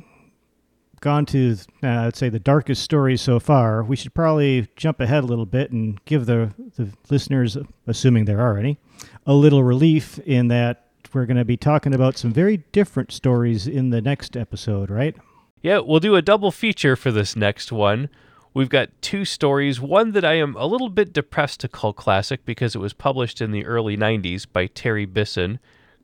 gone 1.00 1.26
to, 1.26 1.56
uh, 1.82 1.88
I'd 1.88 2.16
say, 2.16 2.28
the 2.28 2.38
darkest 2.38 2.82
stories 2.82 3.20
so 3.20 3.40
far, 3.40 3.82
we 3.82 3.96
should 3.96 4.14
probably 4.14 4.68
jump 4.76 5.00
ahead 5.00 5.24
a 5.24 5.26
little 5.26 5.46
bit 5.46 5.70
and 5.70 6.02
give 6.04 6.26
the, 6.26 6.52
the 6.76 6.90
listeners, 7.08 7.56
assuming 7.86 8.26
there 8.26 8.40
are 8.40 8.58
any, 8.58 8.78
a 9.26 9.32
little 9.32 9.62
relief 9.62 10.18
in 10.20 10.48
that 10.48 10.86
we're 11.12 11.26
going 11.26 11.36
to 11.36 11.44
be 11.44 11.56
talking 11.56 11.94
about 11.94 12.16
some 12.16 12.32
very 12.32 12.58
different 12.72 13.12
stories 13.12 13.66
in 13.66 13.90
the 13.90 14.00
next 14.00 14.36
episode, 14.36 14.90
right? 14.90 15.16
Yeah, 15.62 15.80
we'll 15.80 16.00
do 16.00 16.16
a 16.16 16.22
double 16.22 16.50
feature 16.50 16.96
for 16.96 17.10
this 17.10 17.34
next 17.34 17.72
one. 17.72 18.08
We've 18.52 18.68
got 18.68 18.90
two 19.00 19.24
stories. 19.24 19.80
One 19.80 20.12
that 20.12 20.24
I 20.24 20.34
am 20.34 20.56
a 20.56 20.66
little 20.66 20.88
bit 20.88 21.12
depressed 21.12 21.60
to 21.60 21.68
call 21.68 21.92
classic 21.92 22.44
because 22.44 22.74
it 22.74 22.80
was 22.80 22.92
published 22.92 23.40
in 23.40 23.52
the 23.52 23.64
early 23.64 23.96
90s 23.96 24.46
by 24.50 24.66
Terry 24.66 25.04
Bisson 25.04 25.60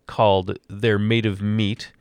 called 0.06 0.58
They're 0.68 0.98
Made 0.98 1.26
of 1.26 1.42
Meat. 1.42 1.92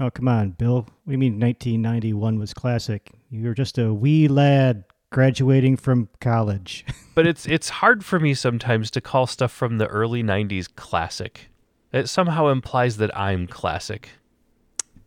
Oh, 0.00 0.10
come 0.10 0.28
on, 0.28 0.52
Bill. 0.52 0.76
What 0.76 0.86
do 1.06 1.12
you 1.12 1.18
mean 1.18 1.38
1991 1.38 2.38
was 2.38 2.54
classic? 2.54 3.12
You 3.30 3.46
were 3.46 3.54
just 3.54 3.76
a 3.76 3.92
wee 3.92 4.28
lad 4.28 4.84
graduating 5.12 5.76
from 5.76 6.08
college. 6.20 6.84
But 7.14 7.26
it's 7.26 7.44
it's 7.46 7.68
hard 7.68 8.02
for 8.02 8.18
me 8.18 8.32
sometimes 8.32 8.90
to 8.92 9.00
call 9.02 9.26
stuff 9.26 9.52
from 9.52 9.76
the 9.76 9.86
early 9.88 10.22
90s 10.22 10.74
classic. 10.74 11.50
It 11.92 12.08
somehow 12.08 12.46
implies 12.46 12.96
that 12.96 13.14
I'm 13.18 13.46
classic. 13.46 14.10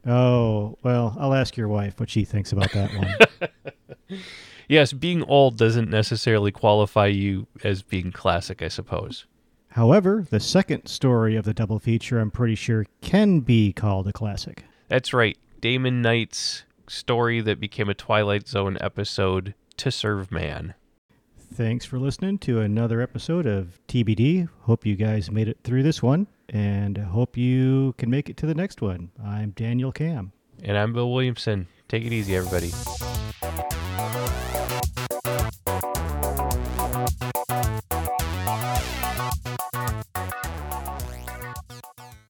oh, 0.06 0.78
well, 0.84 1.16
I'll 1.18 1.34
ask 1.34 1.58
your 1.58 1.70
wife 1.70 2.00
what 2.00 2.12
she 2.12 2.24
thinks 2.24 2.52
about 2.52 2.72
that 2.74 2.94
one. 2.94 4.20
Yes, 4.68 4.94
being 4.94 5.24
old 5.24 5.58
doesn't 5.58 5.90
necessarily 5.90 6.52
qualify 6.52 7.08
you 7.08 7.48
as 7.64 7.82
being 7.82 8.12
classic, 8.12 8.62
I 8.62 8.70
suppose. 8.70 9.26
However, 9.70 10.26
the 10.30 10.40
second 10.40 10.88
story 10.88 11.36
of 11.36 11.46
the 11.46 11.54
double 11.54 11.80
feature, 11.80 12.20
I'm 12.20 12.32
pretty 12.32 12.56
sure, 12.56 12.86
can 13.02 13.42
be 13.42 13.74
called 13.74 14.08
a 14.08 14.14
classic. 14.14 14.64
That's 14.94 15.12
right. 15.12 15.36
Damon 15.60 16.04
Knight's 16.04 16.66
story 16.88 17.42
that 17.42 17.60
became 17.60 17.90
a 17.90 17.96
Twilight 17.96 18.48
Zone 18.48 18.78
episode, 18.80 19.56
To 19.78 19.90
Serve 19.90 20.32
Man. 20.32 20.76
Thanks 21.52 21.84
for 21.84 21.98
listening 21.98 22.38
to 22.40 22.60
another 22.60 23.02
episode 23.02 23.48
of 23.48 23.80
TBD. 23.88 24.50
Hope 24.62 24.86
you 24.86 24.96
guys 24.96 25.32
made 25.32 25.48
it 25.48 25.58
through 25.64 25.82
this 25.82 26.04
one, 26.04 26.28
and 26.48 26.96
hope 26.96 27.36
you 27.36 27.96
can 27.98 28.12
make 28.12 28.30
it 28.30 28.38
to 28.38 28.46
the 28.46 28.54
next 28.54 28.84
one. 28.84 29.10
I'm 29.20 29.50
Daniel 29.50 29.92
Cam. 29.92 30.32
And 30.62 30.78
I'm 30.78 30.94
Bill 30.94 31.12
Williamson. 31.12 31.66
Take 31.88 32.06
it 32.06 32.14
easy, 32.14 32.36
everybody. 32.36 32.72